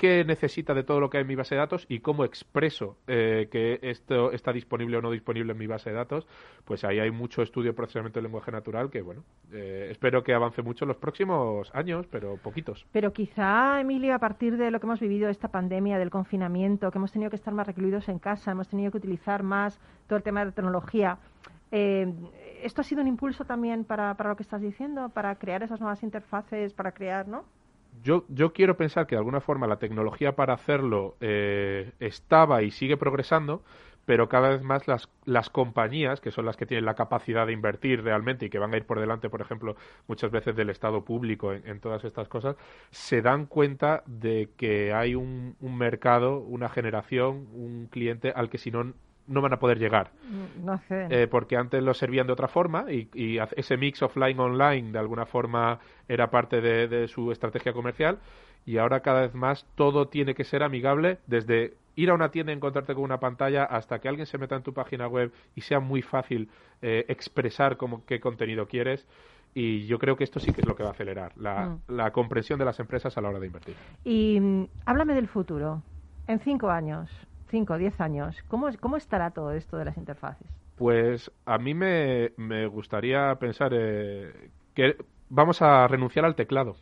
qué 0.00 0.24
necesita 0.24 0.72
de 0.72 0.82
todo 0.82 0.98
lo 0.98 1.10
que 1.10 1.18
hay 1.18 1.22
en 1.22 1.28
mi 1.28 1.34
base 1.34 1.54
de 1.54 1.58
datos 1.58 1.84
y 1.86 2.00
cómo 2.00 2.24
expreso 2.24 2.96
eh, 3.06 3.48
que 3.52 3.78
esto 3.82 4.32
está 4.32 4.50
disponible 4.50 4.96
o 4.96 5.02
no 5.02 5.10
disponible 5.10 5.52
en 5.52 5.58
mi 5.58 5.66
base 5.66 5.90
de 5.90 5.96
datos, 5.96 6.26
pues 6.64 6.84
ahí 6.84 6.98
hay 6.98 7.10
mucho 7.10 7.42
estudio 7.42 7.72
de 7.72 7.76
procesamiento 7.76 8.18
del 8.18 8.24
lenguaje 8.24 8.50
natural 8.50 8.88
que, 8.88 9.02
bueno, 9.02 9.24
eh, 9.52 9.88
espero 9.90 10.24
que 10.24 10.32
avance 10.32 10.62
mucho 10.62 10.86
en 10.86 10.88
los 10.88 10.96
próximos 10.96 11.70
años, 11.74 12.06
pero 12.10 12.38
poquitos. 12.38 12.86
Pero 12.92 13.12
quizá, 13.12 13.78
Emilio, 13.78 14.14
a 14.14 14.18
partir 14.18 14.56
de 14.56 14.70
lo 14.70 14.80
que 14.80 14.86
hemos 14.86 15.00
vivido 15.00 15.28
esta 15.28 15.48
pandemia, 15.48 15.98
del 15.98 16.08
confinamiento, 16.08 16.90
que 16.90 16.96
hemos 16.96 17.12
tenido 17.12 17.28
que 17.28 17.36
estar 17.36 17.52
más 17.52 17.66
recluidos 17.66 18.08
en 18.08 18.18
casa, 18.18 18.52
hemos 18.52 18.68
tenido 18.68 18.90
que 18.90 18.96
utilizar 18.96 19.42
más 19.42 19.78
todo 20.06 20.16
el 20.16 20.22
tema 20.22 20.40
de 20.40 20.46
la 20.46 20.52
tecnología, 20.52 21.18
eh, 21.72 22.10
¿esto 22.62 22.80
ha 22.80 22.84
sido 22.84 23.02
un 23.02 23.08
impulso 23.08 23.44
también 23.44 23.84
para, 23.84 24.14
para 24.14 24.30
lo 24.30 24.36
que 24.36 24.44
estás 24.44 24.62
diciendo, 24.62 25.10
para 25.10 25.34
crear 25.34 25.62
esas 25.62 25.78
nuevas 25.78 26.02
interfaces, 26.02 26.72
para 26.72 26.92
crear, 26.92 27.28
¿no? 27.28 27.44
Yo, 28.02 28.24
yo 28.28 28.52
quiero 28.52 28.76
pensar 28.76 29.06
que 29.06 29.14
de 29.14 29.18
alguna 29.18 29.40
forma 29.40 29.66
la 29.66 29.78
tecnología 29.78 30.34
para 30.36 30.54
hacerlo 30.54 31.16
eh, 31.20 31.92
estaba 32.00 32.62
y 32.62 32.70
sigue 32.70 32.96
progresando, 32.96 33.62
pero 34.06 34.28
cada 34.28 34.48
vez 34.48 34.62
más 34.62 34.88
las, 34.88 35.08
las 35.24 35.50
compañías, 35.50 36.20
que 36.20 36.30
son 36.30 36.46
las 36.46 36.56
que 36.56 36.66
tienen 36.66 36.84
la 36.84 36.94
capacidad 36.94 37.46
de 37.46 37.52
invertir 37.52 38.02
realmente 38.02 38.46
y 38.46 38.50
que 38.50 38.58
van 38.58 38.72
a 38.72 38.76
ir 38.76 38.86
por 38.86 38.98
delante, 39.00 39.28
por 39.28 39.40
ejemplo, 39.40 39.76
muchas 40.08 40.30
veces 40.30 40.56
del 40.56 40.70
Estado 40.70 41.04
público 41.04 41.52
en, 41.52 41.80
todas 41.80 42.04
estas 42.04 42.28
cosas, 42.28 42.56
se 42.90 43.22
dan 43.22 43.46
cuenta 43.46 44.02
de 44.06 44.48
que 44.56 44.92
hay 44.92 45.14
un, 45.14 45.56
un 45.60 45.76
mercado, 45.76 46.38
una 46.38 46.68
generación, 46.68 47.48
un 47.52 47.86
cliente 47.90 48.32
al 48.34 48.50
que 48.50 48.58
si 48.58 48.70
no 48.70 48.94
no 49.30 49.40
van 49.40 49.52
a 49.52 49.58
poder 49.58 49.78
llegar. 49.78 50.10
No 50.62 50.72
acceden. 50.72 51.12
Eh, 51.12 51.26
porque 51.26 51.56
antes 51.56 51.82
lo 51.82 51.94
servían 51.94 52.26
de 52.26 52.32
otra 52.32 52.48
forma 52.48 52.84
y, 52.90 53.08
y 53.14 53.38
ese 53.56 53.76
mix 53.76 54.02
offline-online 54.02 54.92
de 54.92 54.98
alguna 54.98 55.24
forma 55.24 55.78
era 56.08 56.30
parte 56.30 56.60
de, 56.60 56.88
de 56.88 57.08
su 57.08 57.32
estrategia 57.32 57.72
comercial 57.72 58.18
y 58.66 58.76
ahora 58.78 59.00
cada 59.00 59.22
vez 59.22 59.34
más 59.34 59.64
todo 59.74 60.08
tiene 60.08 60.34
que 60.34 60.44
ser 60.44 60.62
amigable 60.62 61.18
desde 61.26 61.74
ir 61.96 62.10
a 62.10 62.14
una 62.14 62.30
tienda 62.30 62.52
y 62.52 62.56
encontrarte 62.56 62.94
con 62.94 63.04
una 63.04 63.18
pantalla 63.20 63.64
hasta 63.64 63.98
que 64.00 64.08
alguien 64.08 64.26
se 64.26 64.38
meta 64.38 64.56
en 64.56 64.62
tu 64.62 64.72
página 64.74 65.06
web 65.08 65.32
y 65.54 65.60
sea 65.62 65.80
muy 65.80 66.02
fácil 66.02 66.48
eh, 66.82 67.04
expresar 67.08 67.76
cómo, 67.76 68.04
qué 68.06 68.20
contenido 68.20 68.66
quieres 68.66 69.06
y 69.54 69.86
yo 69.86 69.98
creo 69.98 70.16
que 70.16 70.24
esto 70.24 70.38
sí 70.40 70.52
que 70.52 70.60
es 70.60 70.66
lo 70.66 70.76
que 70.76 70.82
va 70.82 70.90
a 70.90 70.92
acelerar 70.92 71.32
la, 71.36 71.66
Mm. 71.66 71.80
la 71.88 72.10
comprensión 72.12 72.58
de 72.58 72.64
las 72.64 72.78
empresas 72.80 73.16
a 73.16 73.20
la 73.20 73.28
hora 73.30 73.38
de 73.40 73.46
invertir. 73.46 73.74
Y 74.04 74.38
mm, 74.40 74.64
háblame 74.86 75.14
del 75.14 75.26
futuro. 75.28 75.82
En 76.28 76.38
cinco 76.40 76.70
años, 76.70 77.10
cinco, 77.50 77.76
diez 77.78 78.00
años, 78.00 78.36
¿cómo, 78.48 78.68
¿cómo 78.80 78.96
estará 78.96 79.30
todo 79.30 79.52
esto 79.52 79.76
de 79.76 79.84
las 79.84 79.96
interfaces? 79.96 80.46
Pues 80.76 81.30
a 81.44 81.58
mí 81.58 81.74
me, 81.74 82.32
me 82.36 82.66
gustaría 82.66 83.34
pensar 83.36 83.72
eh, 83.74 84.50
que 84.74 84.96
vamos 85.28 85.60
a 85.60 85.86
renunciar 85.88 86.24
al 86.24 86.34
teclado, 86.34 86.76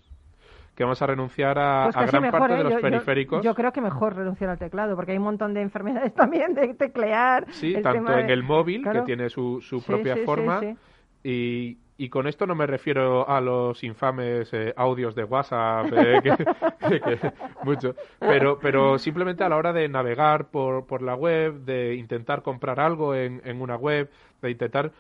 que 0.77 0.85
vamos 0.85 1.03
a 1.03 1.07
renunciar 1.07 1.59
a, 1.59 1.85
Pues 1.87 1.97
a 1.97 2.07
gran 2.07 2.23
mejor, 2.23 2.39
parte 2.41 2.55
¿eh? 2.55 2.59
de 2.59 2.65
los 2.65 2.73
Yo- 2.75 2.79
yo- 2.79 2.83
periféricos. 2.83 3.45
Yo, 3.45 3.55
creo 3.55 3.73
que 3.73 3.81
mejor 3.81 4.15
renunciar 4.15 4.51
al 4.51 4.59
teclado, 4.59 4.95
porque 4.95 5.13
hay 5.13 5.19
un 5.19 5.25
montón 5.25 5.53
de 5.55 5.63
enfermedades 5.63 6.15
también 6.15 6.55
de 6.55 6.75
teclear. 6.75 7.47
Sí, 7.51 7.75
tanto 7.83 8.13
de- 8.13 8.21
en 8.21 8.31
el 8.31 8.43
móvil, 8.45 8.83
Claro. 8.83 9.01
que 9.01 9.07
tiene 9.07 9.29
su, 9.31 9.61
su 9.61 9.81
Sí, 9.81 9.87
propia 9.87 10.15
sí, 10.15 10.21
forma, 10.25 10.61
sí. 10.61 10.77
Y, 11.25 11.79
y 11.99 12.09
con 12.11 12.27
esto 12.29 12.47
no 12.47 12.55
me 12.55 12.67
refiero 12.67 13.29
a 13.29 13.41
los 13.41 13.83
infames 13.85 14.49
eh, 14.55 14.73
audios 14.77 15.15
de 15.17 15.25
WhatsApp, 15.25 15.93
eh, 15.93 16.21
que, 16.89 17.01
que- 17.01 17.33
mucho, 17.65 17.95
pero, 18.21 18.59
pero 18.61 18.99
simplemente 18.99 19.45
a 19.45 19.49
la 19.51 19.57
hora 19.57 19.73
de 19.73 19.89
navegar 19.89 20.49
por, 20.51 20.87
por 20.87 21.03
la 21.03 21.15
web, 21.17 21.61
de 21.65 21.97
intentar 21.97 22.43
comprar 22.43 22.81
algo 22.81 23.15
en, 23.15 23.43
en 23.45 23.61
una 23.61 23.77
web, 23.77 24.11
de 24.41 24.51
intentar 24.51 24.93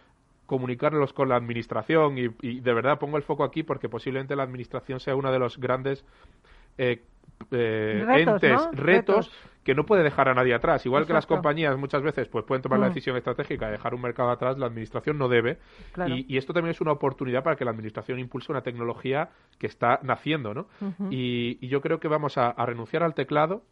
comunicarlos 0.47 1.13
con 1.13 1.29
la 1.29 1.37
administración 1.37 2.19
y, 2.19 2.31
y 2.43 2.61
de 2.61 2.73
verdad 2.75 2.99
pongo 2.99 3.17
el 3.17 3.23
foco 3.23 3.45
aquí 3.45 3.63
porque 3.63 3.89
posiblemente 3.89 4.35
la 4.35 4.43
administración 4.45 4.99
sea 5.01 5.15
uno 5.15 5.31
de 5.31 5.39
los 5.39 5.59
grandes 5.59 6.05
eh, 6.79 7.03
eh, 7.51 8.03
Retos, 8.07 8.43
entes, 8.43 8.51
¿no? 8.53 8.73
retos, 8.73 9.17
Retos. 9.17 9.33
Que 9.69 9.75
no 9.75 9.85
puede 9.85 10.03
dejar 10.03 10.31
a 10.31 10.35
nadie 10.35 10.55
atrás. 10.55 10.87
Igual 10.87 11.07
que 11.07 11.13
las 11.13 11.27
compañías 11.27 11.77
muchas 11.77 12.01
veces 12.01 12.27
pues 12.27 12.43
pueden 12.47 12.63
tomar 12.63 12.79
la 12.81 12.87
Mm. 12.87 12.89
decisión 12.89 13.17
estratégica 13.19 13.67
de 13.67 13.73
dejar 13.73 13.95
un 13.95 14.01
mercado 14.01 14.31
atrás, 14.31 14.57
la 14.57 14.65
administración 14.65 15.19
no 15.19 15.29
debe. 15.29 15.59
Claro. 15.93 16.15
Y, 16.15 16.25
y 16.27 16.39
esto 16.39 16.55
también 16.55 16.71
es 16.71 16.81
una 16.81 16.93
oportunidad 16.93 17.43
para 17.43 17.55
que 17.57 17.67
la 17.67 17.73
administración 17.73 18.19
impulse 18.19 18.51
una 18.51 18.63
tecnología 18.63 19.29
que 19.59 19.67
está 19.67 20.01
naciendo, 20.03 20.55
¿no? 20.55 20.69
Y, 21.11 21.59
y 21.61 21.69
yo 21.69 21.83
creo 21.83 22.01
que 22.01 22.09
vamos 22.09 22.39
a, 22.39 22.49
a 22.49 22.65
renunciar 22.65 23.03
al 23.03 23.13
teclado, 23.13 23.63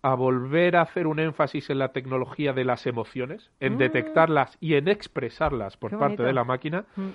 a 0.00 0.14
volver 0.14 0.76
a 0.76 0.80
hacer 0.80 1.06
un 1.06 1.18
énfasis 1.18 1.68
en 1.68 1.80
la 1.80 1.88
tecnología 1.92 2.54
de 2.54 2.64
las 2.64 2.86
emociones, 2.86 3.50
en 3.60 3.74
Mm. 3.74 3.78
detectarlas 3.78 4.56
y 4.58 4.72
en 4.76 4.88
expresarlas 4.88 5.76
por 5.76 5.90
Qué 5.90 5.96
parte 5.98 6.14
bonito. 6.16 6.22
de 6.28 6.32
la 6.32 6.44
máquina. 6.44 6.84
Mm. 6.96 7.08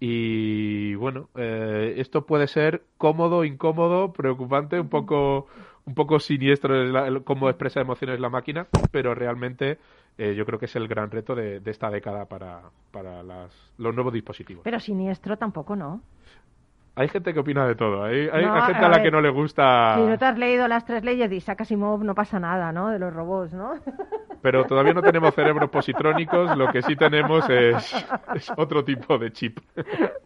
Y 0.00 0.94
bueno, 0.94 1.28
eh, 1.36 1.94
esto 1.98 2.24
puede 2.26 2.46
ser 2.46 2.82
cómodo, 2.96 3.44
incómodo, 3.44 4.12
preocupante, 4.12 4.78
un 4.80 4.88
poco, 4.88 5.46
un 5.88 5.94
poco 5.94 6.20
siniestro 6.20 7.24
cómo 7.24 7.48
expresa 7.48 7.80
emociones 7.80 8.20
la 8.20 8.28
máquina, 8.28 8.66
pero 8.92 9.14
realmente 9.14 9.78
eh, 10.18 10.34
yo 10.34 10.44
creo 10.44 10.58
que 10.58 10.66
es 10.66 10.76
el 10.76 10.86
gran 10.86 11.10
reto 11.10 11.34
de, 11.34 11.60
de 11.60 11.70
esta 11.70 11.90
década 11.90 12.26
para, 12.26 12.60
para 12.92 13.22
las, 13.22 13.50
los 13.78 13.94
nuevos 13.94 14.12
dispositivos. 14.12 14.64
Pero 14.64 14.78
siniestro 14.78 15.38
tampoco, 15.38 15.76
¿no? 15.76 16.02
Hay 16.98 17.08
gente 17.08 17.32
que 17.32 17.40
opina 17.40 17.64
de 17.66 17.74
todo. 17.76 18.02
Hay, 18.04 18.28
hay- 18.32 18.44
No, 18.44 18.54
hay 18.54 18.62
gente 18.62 18.82
a 18.82 18.86
a 18.86 18.88
la 18.88 18.96
ver, 18.96 19.02
que 19.04 19.10
no 19.12 19.20
le 19.20 19.30
gusta, 19.30 19.94
Si 19.96 20.02
no 20.02 20.18
te 20.18 20.24
has 20.24 20.36
leído 20.36 20.66
las 20.66 20.84
tres 20.84 21.04
leyes 21.04 21.30
de 21.30 21.36
Isaac 21.36 21.60
Asimov, 21.60 22.02
no 22.02 22.14
pasa 22.14 22.40
nada, 22.40 22.72
¿no? 22.72 22.88
De 22.88 22.98
los 22.98 23.12
robots, 23.14 23.52
¿no? 23.54 23.74
pero 24.42 24.64
todavía 24.64 24.94
no 24.94 25.02
tenemos 25.02 25.34
cerebros 25.34 25.70
positrónicos. 25.70 26.56
Lo 26.56 26.68
que 26.72 26.82
sí 26.82 26.96
tenemos 26.96 27.48
es, 27.50 28.06
es 28.34 28.52
otro 28.56 28.84
tipo 28.84 29.16
de 29.18 29.32
chip. 29.32 29.58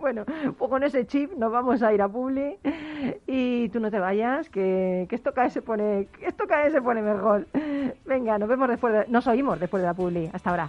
bueno, 0.01 0.25
pues 0.59 0.71
con 0.71 0.83
ese 0.83 1.07
chip 1.07 1.33
nos 1.37 1.53
vamos 1.53 1.83
a 1.83 1.93
ir 1.93 2.01
a 2.03 2.09
Publi 2.09 2.57
y 3.27 3.69
tú 3.71 3.81
no 3.81 3.91
te 3.91 3.99
vayas, 3.99 4.49
que, 4.49 5.07
que 5.09 5.15
esto 5.15 5.33
cada 5.33 5.47
vez 5.47 5.53
se 5.53 5.63
pone, 5.63 6.09
que 6.19 6.27
esto 6.27 6.45
cada 6.47 6.65
vez 6.65 6.73
se 6.73 6.81
pone 6.83 7.03
mejor. 7.03 7.47
Venga, 8.07 8.39
nos 8.39 8.49
vemos 8.49 8.69
después 8.69 8.93
de, 8.95 9.05
nos 9.09 9.27
oímos 9.27 9.59
después 9.61 9.83
de 9.83 9.87
la 9.89 9.95
Publi. 9.95 10.31
Hasta 10.33 10.51
ahora. 10.51 10.69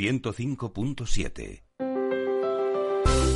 105.7 0.00 1.69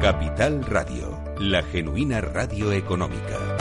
Capital 0.00 0.62
Radio, 0.62 1.34
la 1.40 1.60
genuina 1.60 2.20
radio 2.20 2.70
económica. 2.70 3.56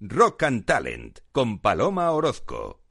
Rock 0.00 0.42
and 0.42 0.64
Talent 0.64 1.20
con 1.30 1.60
Paloma 1.60 2.10
Orozco. 2.10 2.82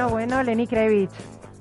Bueno, 0.00 0.12
bueno, 0.12 0.42
Lenny 0.42 0.66
Kravitz. 0.66 1.12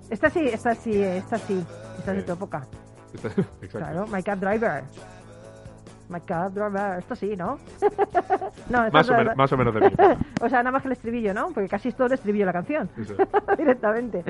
Esta 0.10 0.30
sí, 0.30 0.39
esta 0.47 0.73
sí, 0.73 1.04
esta 1.04 1.38
sí. 1.38 1.62
Esta 1.97 2.12
es 2.12 2.17
de 2.17 2.23
tu 2.23 2.32
época. 2.32 2.65
Exacto. 3.62 3.78
Claro, 3.80 4.08
My 4.08 4.23
Cab 4.23 4.39
Driver. 4.39 4.84
My 6.08 6.21
Cab 6.21 6.54
Driver. 6.54 6.99
Esto 6.99 7.15
sí, 7.17 7.36
¿no? 7.36 7.60
no, 8.69 8.89
Más 8.91 9.06
es 9.06 9.10
o, 9.10 9.12
la- 9.12 9.17
menos, 9.19 9.36
más 9.36 9.52
o 9.52 9.58
menos 9.58 9.73
de 9.75 9.82
mí. 9.82 9.88
o 10.41 10.47
sea, 10.47 10.60
nada 10.60 10.71
más 10.71 10.82
que 10.84 10.88
el 10.88 10.93
estribillo, 10.93 11.34
¿no? 11.34 11.49
Porque 11.54 11.67
casi 11.67 11.89
es 11.89 11.95
todo 11.95 12.08
el 12.08 12.13
estribillo 12.13 12.43
de 12.43 12.45
la 12.45 12.54
canción. 12.54 12.89
Eso. 12.97 13.13
Directamente. 13.58 14.23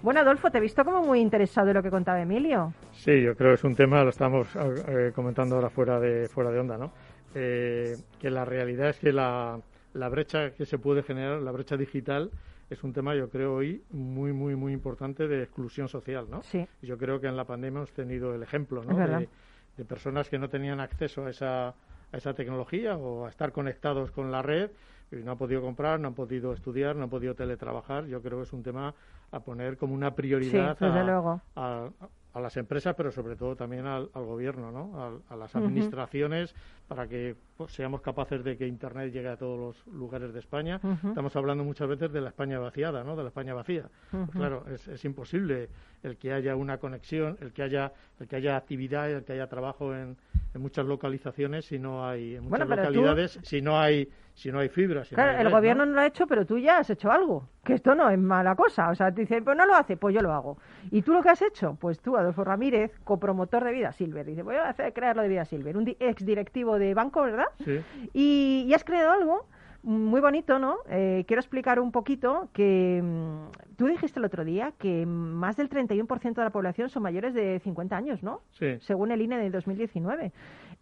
Bueno, 0.00 0.20
Adolfo, 0.20 0.48
te 0.48 0.58
he 0.58 0.60
visto 0.60 0.84
como 0.84 1.02
muy 1.02 1.18
interesado 1.18 1.66
en 1.66 1.74
lo 1.74 1.82
que 1.82 1.90
contaba 1.90 2.20
Emilio. 2.20 2.72
Sí, 2.92 3.20
yo 3.20 3.34
creo 3.34 3.50
que 3.50 3.54
es 3.56 3.64
un 3.64 3.74
tema, 3.74 4.04
lo 4.04 4.10
estamos 4.10 4.46
eh, 4.54 5.10
comentando 5.12 5.56
ahora 5.56 5.70
fuera 5.70 5.98
de, 5.98 6.28
fuera 6.28 6.52
de 6.52 6.60
onda, 6.60 6.78
¿no? 6.78 6.92
Eh, 7.34 7.96
que 8.20 8.30
la 8.30 8.44
realidad 8.44 8.90
es 8.90 8.98
que 9.00 9.12
la, 9.12 9.58
la 9.92 10.08
brecha 10.08 10.52
que 10.52 10.66
se 10.66 10.78
puede 10.78 11.02
generar, 11.02 11.40
la 11.42 11.50
brecha 11.50 11.76
digital, 11.76 12.30
es 12.70 12.82
un 12.84 12.92
tema, 12.92 13.14
yo 13.14 13.28
creo, 13.30 13.54
hoy 13.54 13.84
muy, 13.90 14.32
muy, 14.32 14.56
muy 14.56 14.72
importante 14.72 15.28
de 15.28 15.42
exclusión 15.44 15.88
social, 15.88 16.26
¿no? 16.30 16.42
Sí. 16.42 16.66
Yo 16.82 16.98
creo 16.98 17.20
que 17.20 17.26
en 17.28 17.36
la 17.36 17.44
pandemia 17.44 17.78
hemos 17.78 17.92
tenido 17.92 18.34
el 18.34 18.42
ejemplo, 18.42 18.82
¿no? 18.84 18.94
De, 19.20 19.28
de 19.76 19.84
personas 19.84 20.28
que 20.28 20.38
no 20.38 20.48
tenían 20.48 20.80
acceso 20.80 21.26
a 21.26 21.30
esa, 21.30 21.68
a 21.68 21.74
esa 22.16 22.34
tecnología 22.34 22.96
o 22.96 23.26
a 23.26 23.28
estar 23.28 23.52
conectados 23.52 24.10
con 24.10 24.32
la 24.32 24.42
red 24.42 24.70
y 25.12 25.16
no 25.16 25.32
han 25.32 25.38
podido 25.38 25.60
comprar, 25.62 26.00
no 26.00 26.08
han 26.08 26.14
podido 26.14 26.52
estudiar, 26.52 26.96
no 26.96 27.04
han 27.04 27.10
podido 27.10 27.34
teletrabajar. 27.34 28.06
Yo 28.06 28.20
creo 28.22 28.38
que 28.38 28.44
es 28.44 28.52
un 28.52 28.62
tema 28.62 28.94
a 29.30 29.40
poner 29.40 29.76
como 29.76 29.94
una 29.94 30.14
prioridad 30.14 30.76
Sí, 30.78 30.84
desde 30.84 30.98
a, 31.00 31.04
luego. 31.04 31.40
a- 31.54 31.90
a 32.36 32.40
las 32.40 32.54
empresas, 32.58 32.94
pero 32.94 33.10
sobre 33.10 33.34
todo 33.34 33.56
también 33.56 33.86
al, 33.86 34.10
al 34.12 34.24
gobierno, 34.26 34.70
¿no? 34.70 35.02
Al- 35.02 35.20
a, 35.30 35.36
las 35.36 35.56
administraciones, 35.56 36.54
para 36.86 37.08
que 37.08 37.34
pues, 37.56 37.72
seamos 37.72 38.02
capaces 38.02 38.44
de 38.44 38.58
que 38.58 38.66
Internet 38.66 39.10
llegue 39.10 39.28
a 39.28 39.38
todos 39.38 39.58
los 39.58 39.86
lugares 39.94 40.34
de 40.34 40.40
España. 40.40 40.78
Estamos 41.08 41.34
hablando 41.34 41.64
muchas 41.64 41.88
veces 41.88 42.12
de 42.12 42.20
la 42.20 42.28
España 42.28 42.58
vaciada, 42.58 43.02
¿no? 43.04 43.16
De 43.16 43.22
la 43.22 43.28
España 43.30 43.54
vacía. 43.54 43.88
Pues 44.10 44.30
claro, 44.32 44.64
es, 44.70 44.86
es 44.86 45.02
imposible 45.06 45.70
el 46.02 46.18
que 46.18 46.34
haya 46.34 46.56
una 46.56 46.76
conexión, 46.76 47.38
el 47.40 47.54
que 47.54 47.62
haya, 47.62 47.90
el 48.20 48.28
que 48.28 48.36
haya 48.36 48.56
actividad, 48.58 49.10
el 49.10 49.24
que 49.24 49.32
haya 49.32 49.46
trabajo 49.48 49.94
en, 49.94 50.18
en 50.54 50.60
muchas 50.60 50.84
localizaciones 50.84 51.64
si 51.64 51.78
no 51.78 52.06
hay, 52.06 52.34
en 52.36 52.48
Bueno, 52.50 52.66
muchas 52.66 52.88
tú- 52.88 52.92
localidades, 53.00 53.38
si 53.44 53.62
no 53.62 53.80
hay, 53.80 54.10
si 54.34 54.52
no 54.52 54.58
hay 54.58 54.68
fibra. 54.68 55.04
Si 55.06 55.14
no 55.14 55.22
Claro, 55.22 55.30
el 55.32 55.36
red, 55.38 55.44
¿no? 55.50 55.56
gobierno 55.56 55.86
¿no? 55.86 55.92
lo 55.94 56.00
ha 56.00 56.06
hecho, 56.06 56.26
pero 56.26 56.44
tú 56.44 56.58
ya 56.58 56.78
has 56.80 56.90
hecho 56.90 57.10
algo. 57.10 57.48
Que 57.66 57.74
esto 57.74 57.94
no 57.94 58.08
es 58.08 58.18
mala 58.18 58.54
cosa. 58.54 58.88
O 58.90 58.94
sea, 58.94 59.12
te 59.12 59.22
dicen, 59.22 59.44
pues 59.44 59.56
no 59.56 59.66
lo 59.66 59.74
hace, 59.74 59.96
pues 59.96 60.14
yo 60.14 60.20
lo 60.22 60.32
hago. 60.32 60.56
¿Y 60.90 61.02
tú 61.02 61.12
lo 61.12 61.22
que 61.22 61.30
has 61.30 61.42
hecho? 61.42 61.76
Pues 61.80 62.00
tú, 62.00 62.16
Adolfo 62.16 62.44
Ramírez, 62.44 62.92
copromotor 63.04 63.64
de 63.64 63.72
Vida 63.72 63.92
Silver. 63.92 64.24
Dice, 64.24 64.42
voy 64.42 64.56
a 64.56 64.68
hacer, 64.68 64.92
crear 64.92 65.16
lo 65.16 65.22
de 65.22 65.28
Vida 65.28 65.44
Silver. 65.44 65.76
Un 65.76 65.84
di- 65.84 65.96
exdirectivo 66.00 66.78
de 66.78 66.94
banco, 66.94 67.22
¿verdad? 67.22 67.46
Sí. 67.64 67.80
Y, 68.14 68.64
y 68.68 68.74
has 68.74 68.84
creado 68.84 69.10
algo 69.12 69.46
muy 69.82 70.20
bonito, 70.20 70.58
¿no? 70.58 70.78
Eh, 70.88 71.24
quiero 71.28 71.40
explicar 71.40 71.78
un 71.78 71.92
poquito 71.92 72.48
que 72.52 73.00
mm, 73.04 73.76
tú 73.76 73.86
dijiste 73.86 74.18
el 74.18 74.24
otro 74.24 74.44
día 74.44 74.72
que 74.78 75.06
más 75.06 75.56
del 75.56 75.68
31% 75.70 76.34
de 76.34 76.42
la 76.42 76.50
población 76.50 76.88
son 76.88 77.04
mayores 77.04 77.34
de 77.34 77.60
50 77.60 77.96
años, 77.96 78.20
¿no? 78.22 78.40
Sí. 78.50 78.78
Según 78.80 79.12
el 79.12 79.22
INE 79.22 79.38
de 79.38 79.48
2019. 79.50 80.32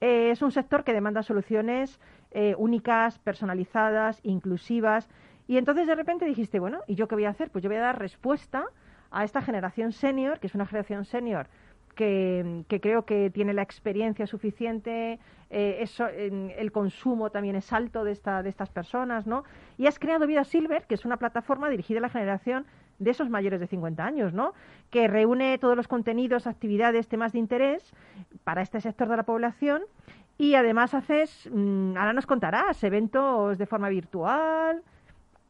Eh, 0.01 0.31
es 0.31 0.41
un 0.41 0.53
sector 0.53 0.85
que 0.85 0.95
demanda 0.95 1.23
soluciones 1.23 2.01
eh, 2.31 2.55
únicas, 2.57 3.19
personalizadas, 3.19 4.21
inclusivas. 4.23 5.09
Y 5.47 5.59
entonces 5.59 5.87
de 5.87 5.95
repente 5.95 6.25
dijiste, 6.25 6.59
bueno, 6.59 6.81
¿y 6.87 6.95
yo 6.95 7.09
qué 7.09 7.15
voy 7.15 7.25
a 7.25 7.31
hacer? 7.31 7.51
Pues 7.51 7.63
yo 7.63 7.69
voy 7.69 7.77
a 7.79 7.83
dar 7.83 7.99
respuesta 7.99 8.65
a 9.11 9.25
esta 9.25 9.43
generación 9.43 9.93
senior, 9.93 10.41
que 10.41 10.47
es 10.47 10.55
una 10.55 10.67
generación 10.67 11.05
senior 11.05 11.49
que, 11.95 12.65
que 12.69 12.81
creo 12.81 13.05
que 13.05 13.31
tiene 13.31 13.55
la 13.55 13.63
experiencia 13.63 14.27
suficiente, 14.27 15.19
eh, 15.51 15.79
eso, 15.81 16.07
el 16.09 16.73
consumo 16.73 17.31
también 17.31 17.57
es 17.57 17.73
alto 17.73 18.05
de, 18.05 18.13
esta, 18.13 18.43
de 18.43 18.49
estas 18.49 18.71
personas, 18.71 19.27
¿no? 19.27 19.45
Y 19.79 19.87
has 19.87 19.99
creado 19.99 20.27
Vida 20.27 20.45
Silver, 20.45 20.87
que 20.87 20.95
es 20.95 21.05
una 21.05 21.17
plataforma 21.17 21.69
dirigida 21.69 21.99
a 21.99 22.03
la 22.03 22.09
generación 22.09 22.67
de 22.99 23.11
esos 23.11 23.29
mayores 23.31 23.61
de 23.61 23.67
50 23.67 24.05
años, 24.05 24.33
¿no? 24.33 24.53
Que 24.91 25.09
reúne 25.09 25.59
todos 25.59 25.77
los 25.77 25.89
contenidos, 25.89 26.47
actividades, 26.47 27.09
temas 27.09 27.33
de 27.33 27.39
interés 27.39 27.93
para 28.45 28.63
este 28.63 28.81
sector 28.81 29.09
de 29.09 29.17
la 29.17 29.25
población 29.25 29.83
y 30.39 30.55
además 30.55 30.95
haces, 30.95 31.49
mm, 31.53 31.97
ahora 31.97 32.13
nos 32.13 32.27
contarás, 32.27 32.83
eventos 32.83 33.59
de 33.59 33.67
forma 33.67 33.89
virtual. 33.89 34.83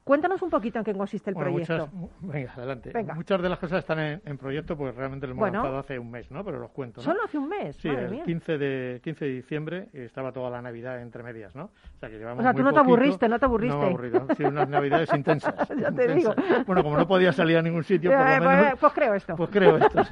Cuéntanos 0.04 0.42
un 0.42 0.50
poquito 0.50 0.78
en 0.78 0.84
qué 0.84 0.92
consiste 0.92 1.30
el 1.30 1.34
Bueno, 1.34 1.50
proyecto. 1.52 1.88
muchas, 1.94 2.20
venga, 2.20 2.52
adelante. 2.54 2.90
Venga. 2.92 3.14
Muchas 3.14 3.40
de 3.40 3.48
las 3.48 3.58
cosas 3.58 3.78
están 3.78 3.98
en, 4.00 4.20
en 4.26 4.36
proyecto, 4.36 4.76
pues 4.76 4.94
realmente 4.94 5.26
lo 5.26 5.32
hemos 5.32 5.40
Bueno. 5.40 5.60
lanzado 5.62 5.78
hace 5.78 5.98
un 5.98 6.10
mes, 6.10 6.30
¿no? 6.30 6.44
Pero 6.44 6.58
los 6.58 6.70
cuento, 6.72 7.00
¿no? 7.00 7.04
Solo 7.06 7.20
hace 7.24 7.38
un 7.38 7.48
mes, 7.48 7.74
Sí, 7.76 7.88
madre 7.88 8.04
el 8.04 8.10
mía. 8.10 8.24
15 8.24 8.58
de, 8.58 9.00
15 9.02 9.24
de 9.24 9.30
diciembre 9.30 9.88
eh, 9.94 10.04
estaba 10.04 10.30
toda 10.32 10.50
la 10.50 10.60
Navidad 10.60 11.00
entre 11.00 11.22
medias, 11.22 11.56
¿no? 11.56 11.64
O 11.64 11.98
sea, 12.00 12.10
que 12.10 12.18
llevamos 12.18 12.40
O 12.40 12.42
sea, 12.42 12.52
muy 12.52 12.58
tú 12.60 12.64
no 12.64 12.72
te 12.74 12.80
aburriste, 12.80 13.28
no 13.30 13.38
te 13.38 13.44
aburriste. 13.46 13.74
No 13.76 13.82
me 13.82 13.88
aburrido. 13.88 14.26
Sí, 14.36 14.44
unas 14.44 14.68
Navidades 14.68 15.08
intensas. 15.14 15.54
Ya 15.74 15.90
te 15.90 16.14
digo. 16.14 16.34
Bueno, 16.66 16.82
como 16.82 16.98
no 16.98 17.06
podía 17.08 17.32
salir 17.32 17.56
a 17.56 17.62
ningún 17.62 17.84
sitio, 17.84 18.10
por 18.10 18.20
Eh, 18.20 18.36
lo 18.40 18.44
pues, 18.44 18.56
menos... 18.58 18.78
pues 18.78 18.92
creo 18.92 19.14
esto. 19.14 19.36
Pues 19.36 19.48
creo 19.50 19.76
esto. 19.78 20.02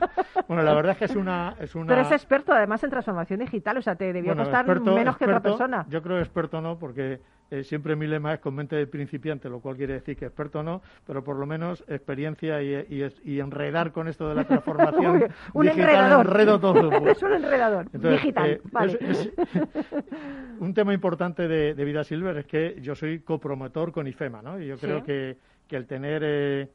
Bueno, 0.48 0.62
la 0.62 0.72
verdad 0.72 0.92
es 0.92 0.98
que 1.00 1.04
es 1.04 1.16
una... 1.16 1.54
Es 1.60 1.74
una 1.74 1.88
Pero 1.88 2.00
es 2.00 2.12
experto 2.12 2.54
además 2.54 2.82
en 2.82 2.88
transformación 2.88 3.40
digital, 3.40 3.76
o 3.76 3.82
sea, 3.82 3.94
te 3.94 4.06
debió 4.10 4.30
bueno, 4.34 4.44
costar 4.44 4.64
experto- 4.64 4.94
menos 4.94 5.18
que 5.18 5.24
otra 5.26 5.40
persona. 5.40 5.84
Yo 5.90 6.02
creo 6.02 6.18
experto 6.18 6.62
no, 6.62 6.78
porque 6.78 7.20
eh, 7.52 7.64
siempre 7.64 7.94
mi 7.96 8.06
lema 8.06 8.34
es 8.34 8.40
con 8.40 8.54
mente 8.54 8.76
de 8.76 8.86
principiante, 8.86 9.48
lo 9.48 9.60
cual 9.60 9.76
quiere 9.76 9.92
decir 9.94 10.16
que 10.16 10.24
experto 10.24 10.62
no, 10.62 10.80
pero 11.06 11.22
por 11.22 11.36
lo 11.36 11.44
menos 11.46 11.84
experiencia 11.86 12.62
y, 12.62 12.74
y- 12.74 13.06
y 13.34 13.40
enredar 13.40 13.92
con 13.92 14.08
esto 14.08 14.28
de 14.28 14.34
la 14.34 14.44
transformación 14.48 15.24
un 15.52 15.62
digital, 15.66 15.90
enredador. 15.90 16.26
enredo 16.26 16.58
todo. 16.60 16.90
pues. 16.90 17.16
es 17.18 17.22
un 17.22 17.32
enredador 17.34 17.86
Entonces, 17.92 18.12
digital. 18.22 18.50
eh, 18.50 18.60
vale. 18.72 18.98
es- 19.00 19.26
es- 19.26 19.32
un 20.60 20.74
tema 20.74 20.94
importante 20.94 21.48
de, 21.48 21.74
de 21.74 21.84
Vida 21.84 22.04
Silver 22.04 22.36
es 22.38 22.46
que 22.46 22.78
yo 22.80 22.94
soy 22.94 23.20
copromotor 23.20 23.92
con 23.92 24.06
IFEMA, 24.06 24.42
¿no? 24.42 24.60
Y 24.60 24.66
yo 24.68 24.76
creo 24.78 24.98
Sí. 25.00 25.04
que, 25.06 25.36
que 25.68 25.76
el 25.76 25.86
tener 25.86 26.22
eh, 26.24 26.68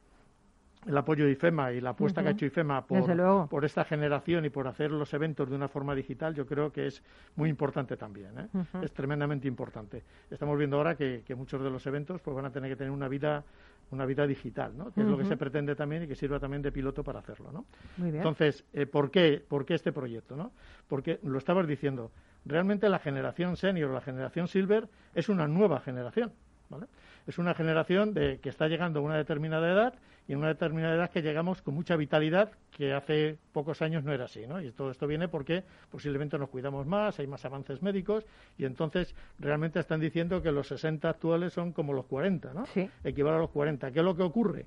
el 0.86 0.96
apoyo 0.96 1.24
de 1.24 1.32
IFEMA 1.32 1.72
y 1.72 1.80
la 1.80 1.90
apuesta 1.90 2.22
que 2.22 2.28
ha 2.28 2.30
hecho 2.32 2.46
IFEMA 2.46 2.86
por, 2.86 3.48
por 3.48 3.64
esta 3.64 3.84
generación 3.84 4.44
y 4.44 4.50
por 4.50 4.68
hacer 4.68 4.90
los 4.90 5.12
eventos 5.12 5.50
de 5.50 5.56
una 5.56 5.68
forma 5.68 5.94
digital, 5.94 6.34
yo 6.34 6.46
creo 6.46 6.72
que 6.72 6.86
es 6.86 7.02
muy 7.36 7.48
importante 7.50 7.96
también. 7.96 8.30
¿eh? 8.38 8.48
Es 8.82 8.92
tremendamente 8.92 9.48
importante. 9.48 10.02
Estamos 10.30 10.56
viendo 10.56 10.76
ahora 10.76 10.94
que, 10.94 11.22
que 11.26 11.34
muchos 11.34 11.62
de 11.62 11.70
los 11.70 11.86
eventos 11.86 12.20
pues, 12.20 12.34
van 12.34 12.46
a 12.46 12.50
tener 12.50 12.70
que 12.70 12.76
tener 12.76 12.92
una 12.92 13.08
vida 13.08 13.44
una 13.90 14.04
vida 14.04 14.26
digital, 14.26 14.76
¿no? 14.76 14.92
que 14.92 15.00
es 15.00 15.06
lo 15.06 15.16
que 15.16 15.24
se 15.24 15.36
pretende 15.36 15.74
también 15.74 16.02
y 16.02 16.06
que 16.06 16.14
sirva 16.14 16.38
también 16.38 16.62
de 16.62 16.70
piloto 16.70 17.02
para 17.02 17.20
hacerlo. 17.20 17.50
¿no? 17.52 17.64
Muy 17.96 18.10
bien. 18.10 18.16
Entonces, 18.16 18.64
eh, 18.72 18.86
¿por, 18.86 19.10
qué, 19.10 19.42
¿por 19.46 19.64
qué 19.64 19.74
este 19.74 19.92
proyecto? 19.92 20.36
¿no? 20.36 20.52
Porque 20.88 21.18
lo 21.22 21.38
estabas 21.38 21.66
diciendo, 21.66 22.10
realmente 22.44 22.88
la 22.88 22.98
generación 22.98 23.56
senior, 23.56 23.90
la 23.90 24.00
generación 24.00 24.48
silver, 24.48 24.88
es 25.14 25.28
una 25.28 25.48
nueva 25.48 25.80
generación. 25.80 26.32
¿vale? 26.68 26.86
Es 27.26 27.38
una 27.38 27.54
generación 27.54 28.12
de, 28.12 28.40
que 28.40 28.48
está 28.50 28.68
llegando 28.68 29.00
a 29.00 29.02
una 29.02 29.16
determinada 29.16 29.70
edad 29.70 29.94
y 30.28 30.34
en 30.34 30.38
una 30.38 30.48
determinada 30.48 30.94
edad 30.94 31.10
que 31.10 31.22
llegamos 31.22 31.62
con 31.62 31.74
mucha 31.74 31.96
vitalidad 31.96 32.52
que 32.76 32.92
hace 32.92 33.38
pocos 33.52 33.80
años 33.80 34.04
no 34.04 34.12
era 34.12 34.26
así. 34.26 34.46
¿no? 34.46 34.60
Y 34.60 34.70
todo 34.72 34.90
esto 34.90 35.06
viene 35.06 35.26
porque 35.26 35.64
posiblemente 35.90 36.38
nos 36.38 36.50
cuidamos 36.50 36.86
más, 36.86 37.18
hay 37.18 37.26
más 37.26 37.44
avances 37.46 37.82
médicos 37.82 38.24
y 38.58 38.66
entonces 38.66 39.14
realmente 39.38 39.80
están 39.80 40.00
diciendo 40.00 40.42
que 40.42 40.52
los 40.52 40.68
60 40.68 41.08
actuales 41.08 41.54
son 41.54 41.72
como 41.72 41.94
los 41.94 42.04
40, 42.04 42.52
¿no? 42.52 42.66
Sí. 42.66 42.88
equivale 43.02 43.38
a 43.38 43.40
los 43.40 43.50
40. 43.50 43.90
¿Qué 43.90 44.00
es 44.00 44.04
lo 44.04 44.14
que 44.14 44.22
ocurre? 44.22 44.66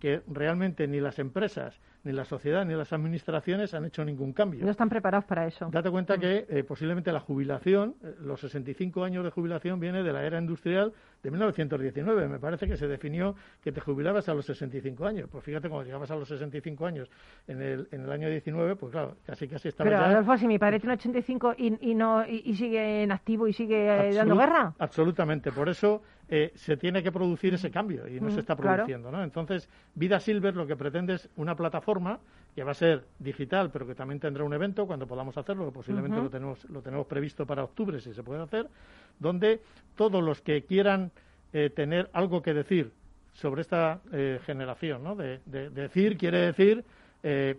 Que 0.00 0.22
realmente 0.26 0.88
ni 0.88 0.98
las 0.98 1.18
empresas, 1.18 1.78
ni 2.04 2.12
la 2.12 2.24
sociedad, 2.24 2.64
ni 2.64 2.74
las 2.74 2.92
administraciones 2.92 3.74
han 3.74 3.84
hecho 3.84 4.04
ningún 4.04 4.32
cambio. 4.32 4.64
No 4.64 4.70
están 4.70 4.88
preparados 4.88 5.26
para 5.26 5.46
eso. 5.46 5.68
Date 5.70 5.90
cuenta 5.90 6.18
que 6.18 6.46
eh, 6.48 6.64
posiblemente 6.64 7.12
la 7.12 7.20
jubilación, 7.20 7.96
eh, 8.02 8.14
los 8.20 8.40
65 8.40 9.04
años 9.04 9.22
de 9.24 9.30
jubilación, 9.30 9.78
viene 9.78 10.02
de 10.02 10.12
la 10.12 10.24
era 10.24 10.38
industrial 10.38 10.92
de 11.22 11.30
1919. 11.30 12.28
Me 12.28 12.38
parece 12.38 12.66
que 12.66 12.76
se 12.76 12.88
definió 12.88 13.34
que 13.62 13.72
te 13.72 13.80
jubilabas 13.80 14.28
a 14.28 14.34
los 14.34 14.46
65 14.46 15.06
años. 15.06 15.28
Pues 15.30 15.44
fíjate, 15.44 15.68
cuando 15.68 15.84
llegabas 15.84 16.10
a 16.10 16.16
los 16.16 16.28
65 16.28 16.86
años 16.86 17.10
en 17.46 17.60
el, 17.60 17.88
en 17.92 18.02
el 18.02 18.10
año 18.10 18.28
19, 18.30 18.76
pues 18.76 18.92
claro, 18.92 19.16
casi 19.26 19.46
casi 19.46 19.68
estaba 19.68 19.88
Pero 19.88 20.00
ya... 20.00 20.10
Adolfo, 20.10 20.36
si 20.38 20.46
mi 20.46 20.58
padre 20.58 20.80
tiene 20.80 20.94
85 20.94 21.54
y, 21.58 21.90
y 21.90 21.94
no 21.94 22.26
y, 22.26 22.42
y 22.46 22.54
sigue 22.54 23.02
en 23.02 23.12
activo 23.12 23.46
y 23.46 23.52
sigue 23.52 24.08
eh, 24.08 24.14
dando 24.14 24.36
guerra. 24.36 24.74
Absolutamente. 24.78 25.52
Por 25.52 25.68
eso 25.68 26.02
eh, 26.32 26.52
se 26.54 26.76
tiene 26.76 27.02
que 27.02 27.10
producir 27.10 27.52
ese 27.54 27.70
cambio 27.72 28.06
y 28.08 28.20
no 28.20 28.28
Mm, 28.28 28.30
se 28.30 28.40
está 28.40 28.54
claro. 28.56 28.76
produciendo. 28.84 29.10
¿no? 29.10 29.22
Entonces, 29.24 29.68
Vida 29.94 30.20
Silver 30.20 30.54
lo 30.54 30.66
que 30.66 30.76
pretende 30.76 31.14
es 31.14 31.28
una 31.36 31.56
plataforma 31.56 32.20
que 32.54 32.62
va 32.64 32.70
a 32.70 32.74
ser 32.74 33.04
digital, 33.18 33.70
pero 33.72 33.86
que 33.86 33.94
también 33.94 34.20
tendrá 34.20 34.44
un 34.44 34.52
evento 34.54 34.86
cuando 34.86 35.06
podamos 35.06 35.36
hacerlo, 35.36 35.66
que 35.66 35.72
posiblemente 35.72 36.20
lo, 36.20 36.30
tenemos, 36.30 36.64
lo 36.70 36.82
tenemos 36.82 37.06
previsto 37.06 37.46
para 37.46 37.64
octubre, 37.64 38.00
si 38.00 38.14
se 38.14 38.22
puede 38.22 38.42
hacer, 38.42 38.68
donde 39.18 39.60
todos 39.96 40.22
los 40.22 40.40
que 40.40 40.62
quieran 40.64 41.10
eh, 41.52 41.70
tener 41.70 42.08
algo 42.12 42.42
que 42.42 42.54
decir 42.54 42.92
sobre 43.32 43.62
esta 43.62 44.00
eh, 44.12 44.38
generación, 44.44 45.02
¿no? 45.04 45.14
De, 45.16 45.40
de- 45.46 45.70
de 45.70 45.82
decir 45.82 46.16
quiere 46.16 46.38
decir 46.38 46.84
eh, 47.22 47.56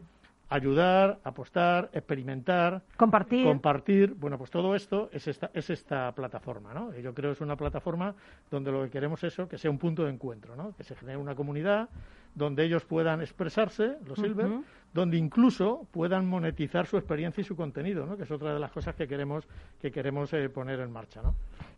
ayudar, 0.51 1.19
apostar, 1.23 1.89
experimentar, 1.93 2.81
Compartir. 2.97 3.45
compartir. 3.45 4.13
Bueno, 4.13 4.37
pues 4.37 4.51
todo 4.51 4.75
esto 4.75 5.09
es 5.13 5.25
esta, 5.27 5.49
es 5.53 5.69
esta 5.69 6.11
plataforma, 6.11 6.73
¿no? 6.73 6.93
Yo 6.93 7.13
creo 7.13 7.31
que 7.31 7.35
es 7.35 7.41
una 7.41 7.55
plataforma 7.55 8.13
donde 8.51 8.69
lo 8.71 8.83
que 8.83 8.89
queremos 8.89 9.23
es 9.23 9.33
eso, 9.33 9.47
que 9.47 9.57
sea 9.57 9.71
un 9.71 9.77
punto 9.79 10.03
de 10.03 10.11
encuentro, 10.11 10.55
¿no? 10.57 10.75
Que 10.75 10.83
se 10.83 10.93
genere 10.95 11.17
una 11.17 11.35
comunidad 11.35 11.87
donde 12.35 12.65
ellos 12.65 12.83
puedan 12.85 13.21
expresarse, 13.21 13.97
los 14.05 14.19
Silver, 14.19 14.49
donde 14.93 15.17
incluso 15.17 15.87
puedan 15.91 16.27
monetizar 16.27 16.85
su 16.85 16.97
experiencia 16.97 17.41
y 17.41 17.45
su 17.45 17.55
contenido, 17.55 18.05
¿no? 18.05 18.17
Que 18.17 18.23
es 18.23 18.31
otra 18.31 18.53
de 18.53 18.59
las 18.59 18.71
cosas 18.71 18.93
que 18.95 19.07
queremos 19.07 19.47
que 19.81 19.89
queremos 19.89 20.33
eh, 20.33 20.49
poner 20.49 20.81
en 20.81 20.91
marcha, 20.91 21.21
¿no? 21.21 21.33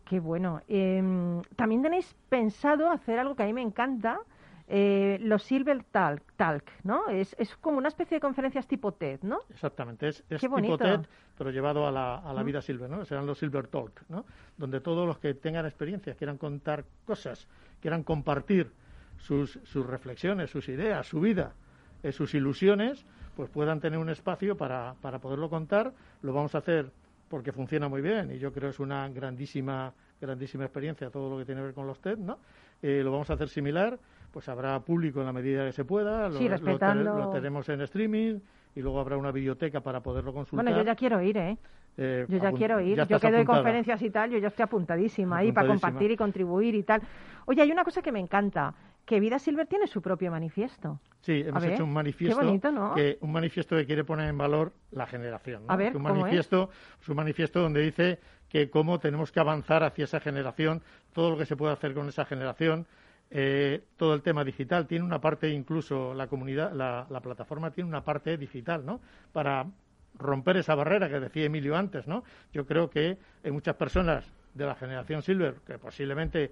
Qué 0.06 0.20
bueno. 0.20 0.62
Eh, 0.68 1.42
También 1.56 1.84
tenéis 1.84 2.16
pensado 2.28 2.90
hacer 2.90 3.20
algo 3.20 3.36
que 3.36 3.44
a 3.44 3.46
mí 3.46 3.54
me 3.54 3.62
encanta, 3.62 4.20
eh, 4.68 5.18
los 5.22 5.44
Silver 5.44 5.84
Talk, 5.84 6.22
Talk, 6.36 6.64
¿no? 6.84 7.08
Es, 7.10 7.36
es 7.38 7.56
como 7.58 7.78
una 7.78 7.90
especie 7.90 8.16
de 8.18 8.22
conferencias 8.22 8.68
tipo 8.68 8.94
TED, 8.94 9.20
¿no? 9.24 9.40
Exactamente, 9.50 10.08
es, 10.08 10.24
es 10.30 10.42
tipo. 10.42 10.78
TED, 10.78 11.02
pero 11.38 11.52
llevado 11.52 11.88
a 11.88 11.92
la, 11.92 12.16
a 12.18 12.34
la 12.34 12.44
Mm. 12.44 12.46
vida 12.46 12.62
silver, 12.62 12.90
¿no? 12.90 13.06
Serán 13.06 13.26
los 13.26 13.38
Silver 13.38 13.68
Talk, 13.68 14.02
¿no? 14.10 14.26
Donde 14.58 14.80
todos 14.82 15.06
los 15.08 15.20
que 15.20 15.34
tengan 15.34 15.66
experiencias, 15.66 16.16
quieran 16.16 16.38
contar 16.38 16.86
cosas, 17.06 17.48
quieran 17.82 18.04
compartir 18.04 18.72
sus, 19.18 19.60
sus 19.64 19.86
reflexiones, 19.86 20.50
sus 20.50 20.70
ideas, 20.70 21.08
su 21.08 21.20
vida, 21.20 21.54
eh, 22.02 22.12
sus 22.12 22.34
ilusiones, 22.34 23.06
pues 23.36 23.50
puedan 23.50 23.80
tener 23.80 24.00
un 24.00 24.10
espacio 24.10 24.56
para, 24.58 24.96
para 25.02 25.20
poderlo 25.20 25.50
contar. 25.50 25.94
Lo 26.22 26.34
vamos 26.34 26.56
a 26.56 26.60
hacer 26.60 26.92
porque 27.30 27.52
funciona 27.52 27.88
muy 27.90 28.02
bien 28.02 28.32
y 28.32 28.38
yo 28.38 28.52
creo 28.52 28.70
que 28.70 28.74
es 28.76 28.80
una 28.80 29.10
grandísima 29.10 29.94
grandísima 30.22 30.64
experiencia 30.64 31.10
todo 31.10 31.30
lo 31.30 31.38
que 31.38 31.44
tiene 31.46 31.60
que 31.60 31.66
ver 31.66 31.74
con 31.74 31.86
los 31.86 32.00
TED, 32.00 32.18
¿no? 32.18 32.40
Eh, 32.82 33.02
lo 33.04 33.12
vamos 33.12 33.30
a 33.30 33.34
hacer 33.34 33.50
similar, 33.50 34.00
pues 34.34 34.50
habrá 34.50 34.80
público 34.80 35.20
en 35.20 35.28
la 35.28 35.32
medida 35.32 35.64
que 35.64 35.72
se 35.72 35.86
pueda, 35.86 36.28
lo, 36.28 36.40
Sí, 36.40 36.48
respetando- 36.50 37.16
lo 37.16 37.30
tenemos 37.30 37.70
en 37.70 37.82
streaming 37.82 38.40
y 38.76 38.82
luego 38.82 39.00
habrá 39.00 39.16
una 39.16 39.32
biblioteca 39.32 39.80
para 39.82 40.02
poderlo 40.02 40.34
consultar. 40.34 40.66
Bueno, 40.66 40.76
yo 40.76 40.84
ya 40.84 40.96
quiero 40.96 41.22
ir, 41.22 41.38
¿eh? 41.38 41.58
Eh, 41.96 42.26
Yo 42.28 42.38
ya 42.40 42.52
quiero 42.52 42.80
ir. 42.82 42.98
ya 42.98 43.06
Yo 43.06 43.20
que 43.20 43.30
doy 43.32 43.46
conferencias 43.46 44.02
y 44.02 44.10
tal, 44.10 44.32
yo 44.32 44.40
ya 44.40 44.48
estoy 44.48 44.64
apuntadísima 44.64 45.38
ahí 45.38 45.52
para 45.52 45.68
compartir 45.68 46.10
y 46.10 46.18
contribuir 46.18 46.74
y 46.74 46.82
tal. 46.82 47.04
Oye, 47.46 47.62
hay 47.62 47.72
una 47.72 47.84
cosa 47.84 48.02
que 48.02 48.12
me 48.12 48.20
encanta, 48.20 48.74
que 49.06 49.20
Vida 49.20 49.38
Silver 49.38 49.68
tiene 49.68 49.86
su 49.86 50.02
propio 50.02 50.32
manifiesto. 50.32 51.00
Sí, 51.22 51.44
hemos 51.46 51.62
ver, 51.62 51.74
hecho 51.74 51.84
un 51.84 51.92
qué 51.92 51.94
manifiesto, 51.94 52.44
bonito, 52.44 52.72
¿no? 52.72 52.96
que, 52.96 53.20
un 53.22 53.32
manifiesto 53.32 53.76
que 53.76 53.86
quiere 53.86 54.04
poner 54.04 54.28
en 54.30 54.38
valor 54.40 54.74
la 54.92 55.06
generación. 55.06 55.68
¿no? 55.68 55.72
A 55.72 55.76
ver, 55.76 55.96
un 55.96 56.02
¿cómo 56.02 56.10
es? 56.10 56.16
manifiesto, 56.22 56.72
es 57.00 57.08
un 57.08 57.16
manifiesto 57.16 57.60
donde 57.62 57.82
dice 57.82 58.20
que 58.50 58.72
cómo 58.72 59.00
tenemos 59.00 59.32
que 59.32 59.40
avanzar 59.40 59.84
hacia 59.84 60.06
esa 60.06 60.20
generación, 60.20 60.82
todo 61.14 61.30
lo 61.30 61.38
que 61.38 61.46
se 61.46 61.56
puede 61.56 61.74
hacer 61.74 61.94
con 61.94 62.10
esa 62.10 62.26
generación, 62.26 62.88
eh, 63.36 63.84
todo 63.98 64.14
el 64.14 64.22
tema 64.22 64.44
digital 64.44 64.86
tiene 64.86 65.04
una 65.04 65.20
parte, 65.20 65.50
incluso 65.50 66.14
la 66.14 66.28
comunidad, 66.28 66.72
la, 66.72 67.08
la 67.10 67.20
plataforma 67.20 67.72
tiene 67.72 67.90
una 67.90 68.04
parte 68.04 68.38
digital, 68.38 68.86
¿no? 68.86 69.02
Para 69.32 69.66
romper 70.20 70.58
esa 70.58 70.76
barrera 70.76 71.10
que 71.10 71.20
decía 71.20 71.46
Emilio 71.46 71.76
antes, 71.76 72.08
¿no? 72.08 72.24
Yo 72.54 72.68
creo 72.68 72.92
que 72.92 73.18
hay 73.44 73.52
muchas 73.52 73.76
personas 73.76 74.32
de 74.54 74.66
la 74.66 74.76
generación 74.76 75.22
Silver, 75.22 75.56
que 75.66 75.80
posiblemente, 75.80 76.52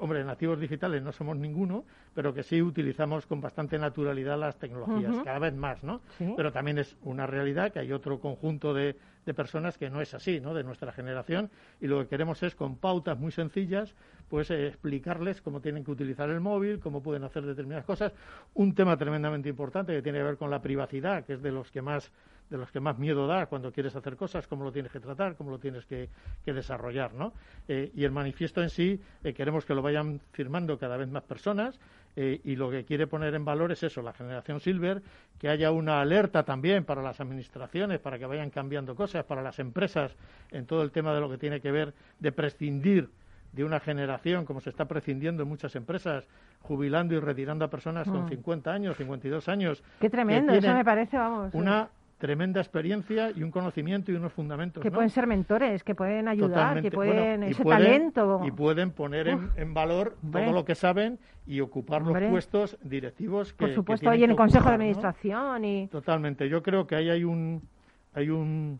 hombre, 0.00 0.24
nativos 0.24 0.58
digitales 0.58 1.02
no 1.02 1.12
somos 1.12 1.36
ninguno, 1.36 1.84
pero 2.14 2.32
que 2.32 2.42
sí 2.42 2.62
utilizamos 2.62 3.26
con 3.26 3.40
bastante 3.40 3.78
naturalidad 3.78 4.38
las 4.38 4.58
tecnologías, 4.58 5.16
cada 5.24 5.38
vez 5.38 5.54
más, 5.54 5.82
¿no? 5.82 6.00
Sí. 6.18 6.32
Pero 6.36 6.52
también 6.52 6.78
es 6.78 6.96
una 7.02 7.26
realidad 7.26 7.72
que 7.72 7.78
hay 7.78 7.92
otro 7.92 8.20
conjunto 8.20 8.72
de, 8.72 8.96
de 9.26 9.34
personas 9.34 9.78
que 9.78 9.90
no 9.90 10.00
es 10.00 10.14
así, 10.14 10.40
¿no? 10.40 10.54
De 10.54 10.64
nuestra 10.64 10.92
generación, 10.92 11.50
y 11.80 11.86
lo 11.86 12.00
que 12.00 12.08
queremos 12.08 12.42
es, 12.42 12.54
con 12.54 12.76
pautas 12.76 13.18
muy 13.18 13.32
sencillas, 13.32 13.94
pues 14.28 14.50
eh, 14.50 14.66
explicarles 14.66 15.42
cómo 15.42 15.60
tienen 15.60 15.84
que 15.84 15.90
utilizar 15.90 16.30
el 16.30 16.40
móvil, 16.40 16.80
cómo 16.80 17.02
pueden 17.02 17.24
hacer 17.24 17.44
determinadas 17.44 17.84
cosas. 17.84 18.12
Un 18.54 18.74
tema 18.74 18.96
tremendamente 18.96 19.48
importante 19.48 19.92
que 19.92 20.02
tiene 20.02 20.18
que 20.18 20.24
ver 20.24 20.36
con 20.36 20.50
la 20.50 20.62
privacidad, 20.62 21.24
que 21.24 21.34
es 21.34 21.42
de 21.42 21.52
los 21.52 21.70
que 21.70 21.82
más 21.82 22.10
de 22.52 22.58
los 22.58 22.70
que 22.70 22.80
más 22.80 22.98
miedo 22.98 23.26
da 23.26 23.46
cuando 23.46 23.72
quieres 23.72 23.96
hacer 23.96 24.14
cosas, 24.14 24.46
cómo 24.46 24.62
lo 24.62 24.70
tienes 24.70 24.92
que 24.92 25.00
tratar, 25.00 25.34
cómo 25.36 25.50
lo 25.50 25.58
tienes 25.58 25.86
que, 25.86 26.10
que 26.44 26.52
desarrollar, 26.52 27.14
¿no? 27.14 27.32
Eh, 27.66 27.90
y 27.94 28.04
el 28.04 28.12
manifiesto 28.12 28.62
en 28.62 28.68
sí 28.68 29.00
eh, 29.24 29.32
queremos 29.32 29.64
que 29.64 29.74
lo 29.74 29.80
vayan 29.80 30.20
firmando 30.32 30.78
cada 30.78 30.98
vez 30.98 31.08
más 31.08 31.22
personas 31.22 31.80
eh, 32.14 32.42
y 32.44 32.54
lo 32.56 32.70
que 32.70 32.84
quiere 32.84 33.06
poner 33.06 33.34
en 33.34 33.44
valor 33.44 33.72
es 33.72 33.82
eso, 33.82 34.02
la 34.02 34.12
generación 34.12 34.60
Silver, 34.60 35.02
que 35.38 35.48
haya 35.48 35.72
una 35.72 36.02
alerta 36.02 36.42
también 36.42 36.84
para 36.84 37.02
las 37.02 37.20
administraciones, 37.22 38.00
para 38.00 38.18
que 38.18 38.26
vayan 38.26 38.50
cambiando 38.50 38.94
cosas, 38.94 39.24
para 39.24 39.40
las 39.40 39.58
empresas, 39.58 40.14
en 40.50 40.66
todo 40.66 40.82
el 40.82 40.90
tema 40.90 41.14
de 41.14 41.20
lo 41.20 41.30
que 41.30 41.38
tiene 41.38 41.58
que 41.60 41.72
ver 41.72 41.94
de 42.20 42.32
prescindir 42.32 43.08
de 43.52 43.64
una 43.64 43.80
generación, 43.80 44.44
como 44.44 44.60
se 44.60 44.70
está 44.70 44.84
prescindiendo 44.86 45.42
en 45.42 45.48
muchas 45.48 45.74
empresas, 45.76 46.24
jubilando 46.60 47.14
y 47.14 47.20
retirando 47.20 47.64
a 47.64 47.68
personas 47.68 48.08
con 48.08 48.24
Mm. 48.24 48.28
50 48.28 48.72
años, 48.72 48.96
52 48.96 49.48
años. 49.48 49.82
Qué 50.00 50.08
tremendo, 50.08 50.52
eso 50.52 50.72
me 50.74 50.84
parece, 50.84 51.16
vamos. 51.18 51.52
Una 51.54 51.88
tremenda 52.22 52.60
experiencia 52.60 53.32
y 53.34 53.42
un 53.42 53.50
conocimiento 53.50 54.12
y 54.12 54.14
unos 54.14 54.32
fundamentos. 54.32 54.80
que 54.80 54.90
¿no? 54.90 54.94
pueden 54.94 55.10
ser 55.10 55.26
mentores, 55.26 55.82
que 55.82 55.96
pueden 55.96 56.28
ayudar, 56.28 56.50
Totalmente. 56.50 56.90
que 56.90 56.94
pueden 56.94 57.16
Bueno, 57.40 57.46
ese 57.46 57.62
pueden- 57.64 57.82
talento. 58.12 58.40
Y 58.44 58.50
pueden 58.52 58.90
poner 58.92 59.26
en, 59.56 59.74
valor 59.74 60.16
Hombre. 60.22 60.44
todo 60.44 60.52
lo 60.54 60.64
que 60.64 60.76
saben 60.76 61.18
y 61.48 61.58
ocupar 61.60 62.02
Hombre. 62.02 62.20
los 62.22 62.30
puestos 62.30 62.78
directivos 62.80 63.52
que 63.52 63.58
Por 63.58 63.68
que 63.70 63.74
supuesto, 63.74 64.08
ahí 64.08 64.20
en 64.22 64.28
que 64.28 64.30
el 64.34 64.36
Consejo 64.36 64.68
de. 64.68 64.74
Administración 64.76 65.64
y... 65.64 65.88
Totalmente. 65.88 66.48
Yo 66.48 66.62
creo 66.62 66.86
que 66.86 66.94
ahí 66.94 67.10
hay 67.10 67.24
un 67.24 67.60
hay 68.14 68.30
un 68.30 68.78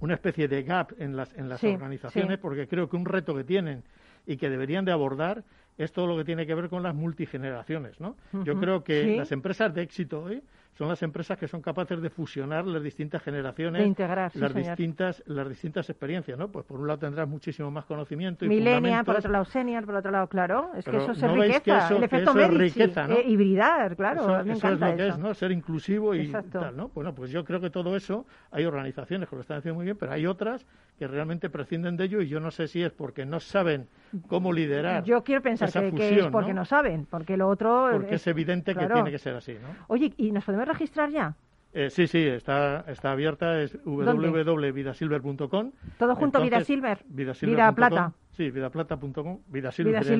una 0.00 0.12
especie 0.14 0.46
de 0.46 0.62
gap 0.62 0.92
en 0.98 1.16
las 1.16 1.32
en 1.38 1.48
las 1.48 1.60
Sí, 1.60 1.68
organizaciones 1.68 2.36
sí. 2.36 2.42
porque 2.42 2.68
creo 2.68 2.86
que 2.90 2.96
un 2.96 3.06
reto 3.06 3.34
que 3.34 3.44
tienen 3.44 3.82
y 4.26 4.36
que 4.36 4.50
deberían 4.50 4.84
de 4.84 4.92
abordar 4.92 5.42
es 5.78 5.90
todo 5.90 6.06
lo 6.06 6.18
que 6.18 6.24
tiene 6.24 6.44
que 6.46 6.54
ver 6.54 6.68
con 6.68 6.82
las 6.82 6.94
multigeneraciones, 6.94 7.98
¿no? 7.98 8.14
Yo 8.44 8.60
creo 8.60 8.84
que 8.84 9.04
Sí. 9.04 9.16
las 9.16 9.32
empresas 9.32 9.72
de 9.72 9.80
éxito 9.82 10.22
hoy 10.24 10.42
son 10.74 10.88
las 10.88 11.02
empresas 11.02 11.36
que 11.38 11.48
son 11.48 11.60
capaces 11.60 12.00
de 12.00 12.08
fusionar 12.08 12.64
las 12.66 12.82
distintas 12.82 13.20
generaciones, 13.22 13.82
De 13.82 13.88
integrar, 13.88 14.30
sí, 14.30 14.38
las 14.38 14.52
señor. 14.52 14.68
distintas 14.76 15.22
las 15.26 15.48
distintas 15.48 15.90
experiencias, 15.90 16.38
¿no? 16.38 16.48
Pues 16.52 16.64
por 16.64 16.78
un 16.80 16.86
lado 16.86 17.00
tendrás 17.00 17.26
muchísimo 17.28 17.70
más 17.70 17.84
conocimiento 17.84 18.44
y 18.44 18.48
Millennial, 18.48 19.04
por 19.04 19.16
otro 19.16 19.32
lado 19.32 19.44
senior, 19.44 19.84
por 19.84 19.96
otro 19.96 20.10
lado, 20.12 20.28
claro. 20.28 20.70
Es 20.76 20.84
que 20.84 20.96
eso 20.96 21.12
es 21.12 21.22
¿no 21.22 21.34
que 21.34 21.40
riqueza, 21.40 21.78
eso- 21.86 21.94
el 21.94 22.00
que 22.00 22.06
efecto 22.06 22.30
eso 22.30 22.40
es 22.40 22.54
riqueza, 22.54 23.08
¿no? 23.08 23.14
eh, 23.16 23.24
hibridar, 23.26 23.96
claro, 23.96 24.20
Eso, 24.20 24.28
me 24.28 24.40
eso 24.42 24.50
es 24.52 24.58
encanta 24.58 24.90
lo 24.90 24.96
que 24.96 25.08
es, 25.08 25.18
¿no? 25.18 25.34
Ser 25.34 25.50
inclusivo 25.52 26.14
y 26.14 26.20
Exacto. 26.20 26.60
tal, 26.60 26.76
¿no? 26.76 26.88
Bueno, 26.94 27.12
pues 27.14 27.30
yo 27.32 27.44
creo 27.44 27.60
que 27.60 27.70
todo 27.70 27.96
eso, 27.96 28.26
hay 28.52 28.64
organizaciones 28.64 29.28
que 29.28 29.34
lo 29.34 29.42
están 29.42 29.58
haciendo 29.58 29.74
muy 29.76 29.84
bien, 29.84 29.96
pero 29.98 30.12
hay 30.12 30.26
otras 30.26 30.64
que 30.98 31.06
realmente 31.06 31.48
prescinden 31.50 31.96
de 31.96 32.04
ello 32.04 32.20
y 32.20 32.28
yo 32.28 32.40
no 32.40 32.50
sé 32.50 32.66
si 32.66 32.82
es 32.82 32.92
porque 32.92 33.24
no 33.24 33.38
saben 33.40 33.86
cómo 34.26 34.52
liderar. 34.52 35.04
Yo 35.04 35.22
quiero 35.22 35.42
pensar 35.42 35.68
esa 35.68 35.80
que, 35.80 35.92
que 35.94 36.18
es 36.20 36.26
porque 36.26 36.52
¿no? 36.52 36.60
no, 36.60 36.64
saben, 36.64 37.06
porque 37.08 37.36
lo 37.36 37.46
otro... 37.48 37.88
Porque 37.92 38.16
es 38.16 38.26
evidente 38.26 38.74
que 38.74 38.86
tiene 38.86 39.10
que 39.10 39.18
ser 39.18 39.36
así, 39.36 39.52
¿no? 39.54 39.68
Oye, 39.88 40.12
¿y 40.16 40.32
nos 40.32 40.44
podemos 40.44 40.57
registrar 40.64 41.10
ya? 41.10 41.34
Eh, 41.72 41.90
sí, 41.90 42.06
sí, 42.06 42.26
está, 42.26 42.84
está 42.88 43.12
abierta, 43.12 43.60
es 43.60 43.76
www.vidasilver.com. 43.84 45.72
Todo 45.98 46.14
junto, 46.16 46.38
Vida 46.40 46.56
Entonces, 46.56 46.66
Silver. 46.66 46.98
vidasilver.com. 47.08 47.56
Vida 47.56 47.72
Plata. 47.74 48.12
Sí, 48.38 48.52
vidaplata.com. 48.52 49.40
Vida 49.48 49.72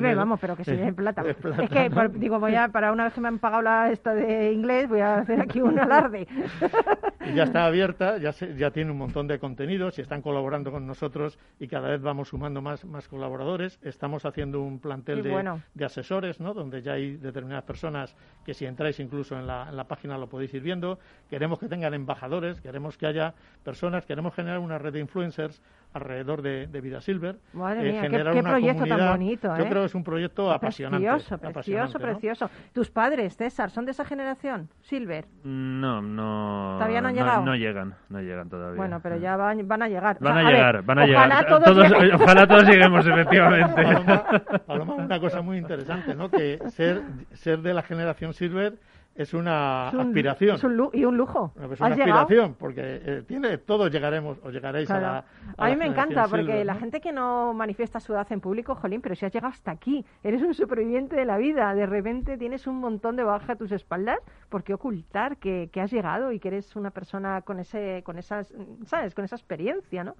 dedo. 0.09 0.17
vamos, 0.19 0.39
pero 0.41 0.57
que 0.57 0.65
se 0.65 0.73
Eh, 0.75 0.87
en 0.89 0.93
plata. 0.93 1.23
es 1.25 1.37
plata, 1.37 1.63
Es 1.63 1.69
que, 1.69 1.87
¿no? 1.87 1.95
por- 1.95 2.11
digo, 2.11 2.37
voy 2.37 2.53
a, 2.53 2.67
para 2.67 2.91
una 2.91 3.05
vez 3.05 3.13
que 3.13 3.21
me 3.21 3.29
han 3.29 3.39
pagado 3.39 3.61
la 3.61 3.89
esta 3.93 4.13
de 4.13 4.51
inglés, 4.51 4.89
voy 4.89 4.99
a 4.99 5.19
hacer 5.19 5.39
aquí 5.39 5.61
un 5.61 5.79
alarde. 5.79 6.27
Y 7.31 7.33
ya 7.35 7.43
está 7.43 7.65
abierta, 7.65 8.17
ya, 8.17 8.31
se- 8.31 8.55
ya 8.55 8.71
tiene 8.71 8.91
un 8.91 8.97
montón 8.97 9.27
de 9.27 9.37
contenidos 9.39 9.99
y 9.99 10.01
están 10.01 10.21
colaborando 10.21 10.71
con 10.71 10.87
nosotros 10.87 11.37
y 11.59 11.67
cada 11.67 11.89
vez 11.89 12.01
vamos 12.01 12.29
sumando 12.29 12.61
más, 12.61 12.83
más 12.85 13.07
colaboradores. 13.07 13.77
Estamos 13.83 14.25
haciendo 14.25 14.61
un 14.61 14.79
plantel 14.79 15.21
de, 15.21 15.29
bueno. 15.29 15.61
de 15.75 15.85
asesores, 15.85 16.39
¿no? 16.39 16.53
donde 16.53 16.81
ya 16.81 16.93
hay 16.93 17.17
determinadas 17.17 17.65
personas 17.65 18.15
que 18.45 18.53
si 18.53 18.65
entráis 18.65 18.99
incluso 18.99 19.37
en 19.37 19.45
la, 19.47 19.67
en 19.69 19.77
la 19.77 19.83
página 19.83 20.17
lo 20.17 20.27
podéis 20.27 20.53
ir 20.55 20.63
viendo. 20.63 20.97
Queremos 21.29 21.59
que 21.59 21.67
tengan 21.67 21.93
embajadores, 21.93 22.61
queremos 22.61 22.97
que 22.97 23.05
haya 23.05 23.33
personas, 23.63 24.05
queremos 24.05 24.33
generar 24.33 24.59
una 24.59 24.77
red 24.79 24.93
de 24.93 24.99
influencers 25.01 25.61
alrededor 25.93 26.41
de, 26.41 26.67
de 26.67 26.81
Vida 26.81 27.01
Silver. 27.01 27.37
Madre 27.53 27.79
eh, 27.89 27.91
mía, 27.91 28.01
qué- 28.01 28.07
generar 28.09 28.33
qué 28.33 28.39
una 28.41 28.49
proyecto 28.51 28.79
tan 28.81 28.89
comunidad. 28.89 29.11
bonito, 29.11 29.47
Yo 29.57 29.63
¿eh? 29.63 29.69
creo 29.69 29.81
que 29.81 29.85
es 29.87 29.95
un 29.95 30.03
proyecto 30.03 30.51
apasionante. 30.51 31.07
Precioso, 31.07 31.37
precioso, 31.39 31.97
¿no? 31.99 32.05
precioso. 32.05 32.49
¿Tus 32.73 32.91
padres, 32.91 33.35
César, 33.35 33.71
son 33.71 33.85
de 33.85 33.91
esa 33.91 34.05
generación? 34.05 34.69
Silver. 34.81 35.25
No, 35.43 36.01
no. 36.01 36.73
¿Todavía 36.77 37.01
no 37.01 37.07
han 37.07 37.15
llegado? 37.15 37.43
No 37.43 37.55
llegan, 37.55 37.95
no 38.09 38.21
llegan 38.21 38.49
todavía. 38.49 38.77
Bueno, 38.77 38.99
pero 39.01 39.17
ya 39.17 39.35
van, 39.35 39.67
van 39.67 39.81
a 39.81 39.87
llegar. 39.87 40.17
O 40.21 40.23
Van 40.23 40.33
sea, 40.33 40.41
a 40.41 40.45
ver, 40.45 40.53
llegar, 40.55 40.83
van 40.83 40.99
a 40.99 41.03
ojalá 41.05 41.41
llegar. 41.41 41.47
Todos 41.47 41.77
lleguen. 41.89 42.15
ojalá 42.15 42.47
todos 42.47 42.63
lleguemos, 42.67 43.07
efectivamente. 43.07 43.83
Paloma, 43.83 44.23
Paloma, 44.67 44.93
una 44.95 45.19
cosa 45.19 45.41
muy 45.41 45.57
interesante, 45.57 46.13
¿no? 46.15 46.29
Que 46.29 46.59
ser, 46.69 47.01
ser 47.33 47.59
de 47.61 47.73
la 47.73 47.81
generación 47.81 48.33
Silver 48.33 48.75
es 49.21 49.33
una 49.33 49.87
Es 49.89 49.93
un- 49.95 49.99
aspiración. 50.01 50.55
es 50.55 50.63
un 50.63 50.89
y 50.93 51.03
un 51.05 51.17
lujo. 51.17 51.51
Pues 51.55 51.73
¿Has 51.73 51.87
una 51.87 51.95
llegado? 51.95 52.19
aspiración, 52.21 52.55
porque 52.57 52.81
eh, 52.83 53.23
tiene, 53.27 53.57
todos 53.57 53.91
llegaremos 53.91 54.37
o 54.43 54.49
llegaréis 54.49 54.87
Claro. 54.87 55.07
a 55.07 55.11
la. 55.11 55.17
A, 55.57 55.67
la 55.67 55.69
mí 55.69 55.75
me 55.79 55.85
encanta, 55.87 56.27
porque 56.27 56.45
Silver, 56.45 56.65
la 56.65 56.73
¿no? 56.75 56.79
gente 56.79 57.01
que 57.01 57.11
no 57.11 57.53
manifiesta 57.53 57.99
su 57.99 58.13
edad 58.13 58.27
en 58.31 58.39
público, 58.39 58.75
jolín, 58.75 59.01
pero 59.01 59.15
si 59.15 59.25
has 59.25 59.33
llegado 59.33 59.51
hasta 59.51 59.71
aquí, 59.71 60.05
eres 60.23 60.41
un 60.41 60.53
superviviente 60.53 61.15
de 61.15 61.25
la 61.25 61.37
vida, 61.37 61.73
de 61.75 61.85
repente 61.85 62.37
tienes 62.37 62.65
un 62.67 62.79
montón 62.79 63.15
de 63.15 63.23
baja 63.23 63.53
a 63.53 63.55
tus 63.55 63.71
espaldas, 63.71 64.19
¿por 64.49 64.63
qué 64.63 64.73
ocultar 64.73 65.37
que, 65.37 65.69
que 65.71 65.81
has 65.81 65.91
llegado 65.91 66.31
y 66.31 66.39
que 66.39 66.47
eres 66.47 66.75
una 66.75 66.91
persona 66.91 67.41
con 67.41 67.59
ese, 67.59 68.01
con 68.05 68.17
esas, 68.17 68.53
¿sabes? 68.85 69.13
Con 69.13 69.25
esa 69.25 69.35
experiencia, 69.35 70.03
¿no? 70.03 70.15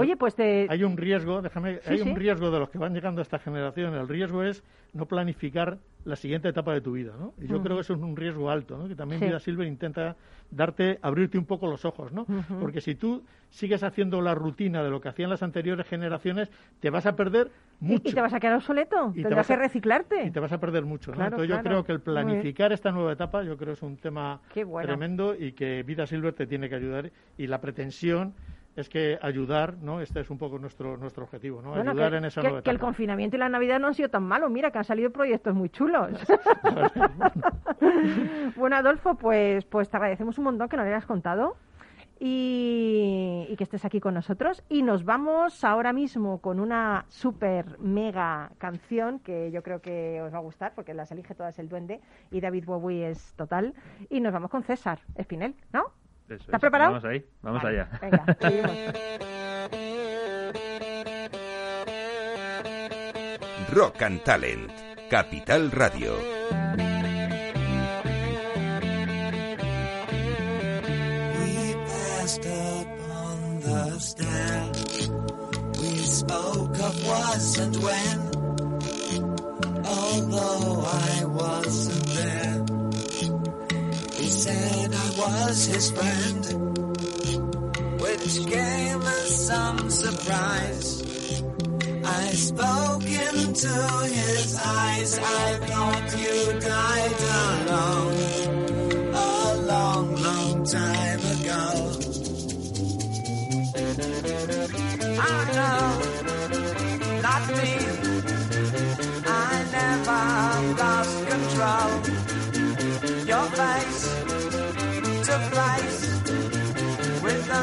Oye, 0.00 0.16
pues 0.16 0.34
te... 0.34 0.66
Hay 0.68 0.82
un 0.84 0.96
riesgo, 0.96 1.42
déjame, 1.42 1.76
Sí, 1.82 1.92
hay 1.92 1.98
sí. 1.98 2.08
un 2.08 2.16
riesgo 2.16 2.50
de 2.50 2.58
los 2.58 2.70
que 2.70 2.78
van 2.78 2.94
llegando 2.94 3.20
a 3.20 3.22
esta 3.22 3.38
generación. 3.38 3.94
El 3.94 4.08
riesgo 4.08 4.42
es 4.42 4.62
no 4.92 5.06
planificar 5.06 5.78
la 6.04 6.16
siguiente 6.16 6.48
etapa 6.48 6.72
de 6.72 6.80
tu 6.80 6.92
vida, 6.92 7.12
¿no? 7.18 7.34
Y 7.38 7.46
yo 7.46 7.62
creo 7.62 7.76
que 7.76 7.82
eso 7.82 7.92
es 7.94 8.00
un 8.00 8.16
riesgo 8.16 8.50
alto, 8.50 8.76
¿no? 8.78 8.88
Que 8.88 8.94
también 8.96 9.20
Sí. 9.20 9.26
Vida 9.26 9.38
Silver 9.38 9.66
intenta 9.66 10.16
darte, 10.50 10.98
abrirte 11.02 11.36
un 11.38 11.44
poco 11.44 11.66
los 11.68 11.84
ojos, 11.84 12.10
¿no? 12.12 12.26
Porque 12.60 12.80
si 12.80 12.94
tú 12.94 13.22
sigues 13.50 13.82
haciendo 13.82 14.20
la 14.22 14.34
rutina 14.34 14.82
de 14.82 14.90
lo 14.90 15.00
que 15.00 15.08
hacían 15.10 15.28
las 15.30 15.42
anteriores 15.42 15.86
generaciones, 15.86 16.50
te 16.80 16.88
vas 16.90 17.04
a 17.06 17.14
perder 17.16 17.50
¿Y- 17.80 17.84
mucho. 17.84 18.08
¿Y 18.08 18.12
te 18.14 18.20
vas 18.20 18.32
a 18.32 18.40
quedar 18.40 18.56
obsoleto? 18.56 19.10
Y 19.10 19.16
te 19.16 19.22
Tendrás 19.22 19.36
vas 19.46 19.50
a- 19.50 19.54
que 19.54 19.60
reciclarte. 19.60 20.24
y 20.24 20.30
te 20.30 20.40
vas 20.40 20.52
a 20.52 20.58
perder 20.58 20.84
mucho. 20.86 21.10
¿no? 21.10 21.16
Claro, 21.18 21.36
Entonces 21.36 21.56
yo 21.56 21.62
creo 21.62 21.84
que 21.84 21.92
el 21.92 22.00
planificar 22.00 22.72
esta 22.72 22.90
nueva 22.90 23.12
etapa, 23.12 23.42
yo 23.42 23.56
creo 23.58 23.74
es 23.74 23.82
un 23.82 23.96
tema 23.98 24.40
bueno. 24.66 24.86
tremendo 24.88 25.34
y 25.38 25.52
que 25.52 25.82
Vida 25.82 26.06
Silver 26.06 26.32
te 26.32 26.46
tiene 26.46 26.68
que 26.68 26.74
ayudar 26.76 27.10
y 27.36 27.46
la 27.46 27.60
pretensión 27.60 28.32
es 28.80 28.88
que 28.88 29.18
ayudar, 29.22 29.76
¿no? 29.82 30.00
Este 30.00 30.20
es 30.20 30.30
un 30.30 30.38
poco 30.38 30.58
nuestro 30.58 30.96
nuestro 30.96 31.24
objetivo, 31.24 31.62
¿no? 31.62 31.70
Bueno, 31.70 31.90
ayudar 31.92 32.10
que, 32.12 32.16
en 32.18 32.24
esa 32.24 32.40
que- 32.40 32.48
nueva 32.48 32.62
que 32.62 32.70
el 32.70 32.78
confinamiento 32.78 33.36
y 33.36 33.38
la 33.38 33.48
Navidad 33.48 33.78
no 33.78 33.88
han 33.88 33.94
sido 33.94 34.08
tan 34.08 34.24
malos. 34.24 34.50
Mira, 34.50 34.70
que 34.70 34.78
han 34.78 34.84
salido 34.84 35.10
proyectos 35.10 35.54
muy 35.54 35.68
chulos. 35.70 36.10
bueno, 38.56 38.76
Adolfo, 38.76 39.14
pues, 39.16 39.64
pues 39.64 39.88
te 39.88 39.96
agradecemos 39.96 40.38
un 40.38 40.44
montón 40.44 40.68
que 40.68 40.76
nos 40.76 40.86
hayas 40.86 41.06
contado 41.06 41.56
y, 42.18 43.46
y 43.48 43.56
que 43.56 43.64
estés 43.64 43.84
aquí 43.84 44.00
con 44.00 44.14
nosotros. 44.14 44.62
Y 44.68 44.82
nos 44.82 45.04
vamos 45.04 45.64
ahora 45.64 45.92
mismo 45.92 46.40
con 46.40 46.60
una 46.60 47.04
super 47.08 47.78
mega 47.78 48.50
canción 48.58 49.20
que 49.20 49.50
yo 49.50 49.62
creo 49.62 49.80
que 49.80 50.20
os 50.22 50.32
va 50.32 50.38
a 50.38 50.42
gustar 50.42 50.72
porque 50.74 50.94
las 50.94 51.10
elige 51.12 51.34
todas 51.34 51.58
el 51.58 51.68
duende 51.68 52.00
y 52.30 52.40
David 52.40 52.64
Bowie 52.66 53.10
es 53.10 53.34
total. 53.36 53.74
Y 54.08 54.20
nos 54.20 54.32
vamos 54.32 54.50
con 54.50 54.62
César 54.62 55.00
Espinel, 55.14 55.54
¿no? 55.72 55.84
Eso 56.30 56.34
¿Estás 56.42 56.54
es. 56.54 56.60
preparado? 56.60 56.92
Vamos 56.92 57.04
ahí, 57.04 57.24
vamos 57.42 57.62
Vale, 57.62 57.80
allá. 57.80 57.98
Venga. 58.00 58.24
Rock 63.72 64.02
and 64.02 64.20
Talent. 64.24 64.70
Capital 65.10 65.70
Radio. 65.70 66.14
We 71.38 71.74
passed 71.90 72.46
up 72.46 72.86
on 73.10 73.60
the 73.60 73.98
stair. 73.98 74.70
We 75.80 75.96
spoke 75.98 76.78
of 76.78 77.06
was 77.08 77.58
and 77.58 77.76
when. 77.76 78.18
Although 79.84 80.84
I 80.86 81.24
wasn't 81.24 82.06
there, 82.18 82.64
he 84.14 84.28
said 84.28 84.94
I 84.94 84.99
was 85.20 85.66
his 85.66 85.90
friend, 85.90 86.42
which 88.00 88.34
came 88.46 89.02
as 89.02 89.46
some 89.48 89.90
surprise. 89.90 90.90
I 92.04 92.24
spoke 92.48 93.08
into 93.28 93.74
his 94.18 94.60
eyes. 94.64 95.18
I 95.18 95.46
thought 95.68 96.06
you 96.24 96.36
died 96.60 97.20
alone 97.42 98.16
a 99.14 99.56
long, 99.72 100.06
long 100.26 100.64
time 100.64 101.22
ago. 101.36 101.64
I 105.20 105.38
know, 105.56 105.82
not 107.26 107.42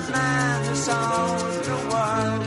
the 0.01 0.11
man 0.11 0.65
who 0.65 0.75
sold 0.75 1.63
the 1.65 1.77
world. 1.91 2.43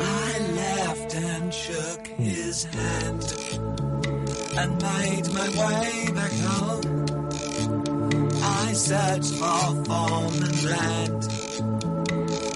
I 0.00 0.38
laughed 0.60 1.14
and 1.16 1.52
shook 1.52 2.06
his 2.06 2.64
hand 2.64 3.24
and 4.58 4.70
made 4.82 5.26
my 5.34 5.48
way 5.60 6.12
back 6.14 6.32
home. 6.48 7.06
I 8.42 8.72
searched 8.74 9.34
for 9.34 9.84
form 9.86 10.34
and 10.46 10.62
land. 10.70 11.24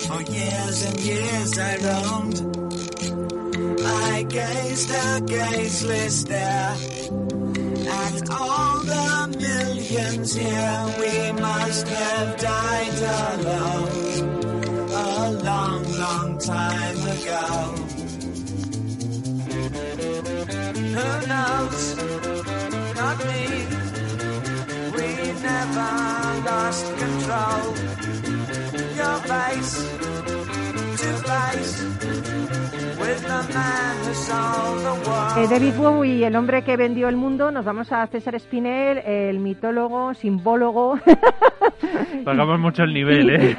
For 0.06 0.20
years 0.22 0.84
and 0.84 1.00
years 1.00 1.58
I 1.58 1.76
roamed. 1.78 2.33
I 4.74 4.76
gazed 4.76 4.90
a 4.90 5.20
gazeless 5.20 6.20
stare 6.22 6.74
at 7.86 8.30
all 8.30 8.78
the 8.80 9.36
millions 9.38 10.34
here. 10.34 10.94
We 10.98 11.30
must 11.40 11.86
have 11.86 12.36
died 12.40 12.98
alone 13.38 13.90
a 14.90 15.30
long, 15.44 15.82
long 15.92 16.38
time 16.38 16.96
ago. 17.14 17.44
Who 20.96 21.08
knows? 21.30 21.82
Not 22.96 23.18
me. 23.28 23.44
We 24.96 25.08
never 25.40 25.92
lost 26.50 26.84
control. 26.98 27.64
Your 28.98 29.18
face 29.30 29.74
to 31.00 31.10
face 31.28 31.74
with 32.98 33.22
the 33.22 33.40
man 33.54 34.03
Eh, 35.36 35.46
David 35.48 35.74
Bowie, 35.76 36.26
el 36.26 36.36
hombre 36.36 36.62
que 36.62 36.76
vendió 36.76 37.08
el 37.08 37.16
mundo, 37.16 37.50
nos 37.50 37.64
vamos 37.64 37.92
a 37.92 38.06
César 38.06 38.38
Spinel, 38.38 38.98
el 38.98 39.38
mitólogo, 39.38 40.14
simbólogo 40.14 40.98
Pagamos 42.24 42.58
mucho 42.58 42.84
el 42.84 42.94
nivel, 42.94 43.30
¿eh? 43.30 43.56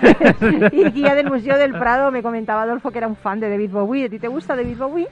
y 0.71 0.89
guía 0.91 1.15
del 1.15 1.29
Museo 1.29 1.57
del 1.57 1.71
Prado. 1.71 2.11
Me 2.11 2.23
comentaba 2.23 2.63
Adolfo 2.63 2.91
que 2.91 2.97
era 2.97 3.07
un 3.07 3.15
fan 3.15 3.39
de 3.39 3.49
David 3.49 3.71
Bowie. 3.71 4.05
¿A 4.05 4.09
ti 4.09 4.19
te 4.19 4.27
gusta 4.27 4.55
David 4.55 4.77
Bowie? 4.77 5.07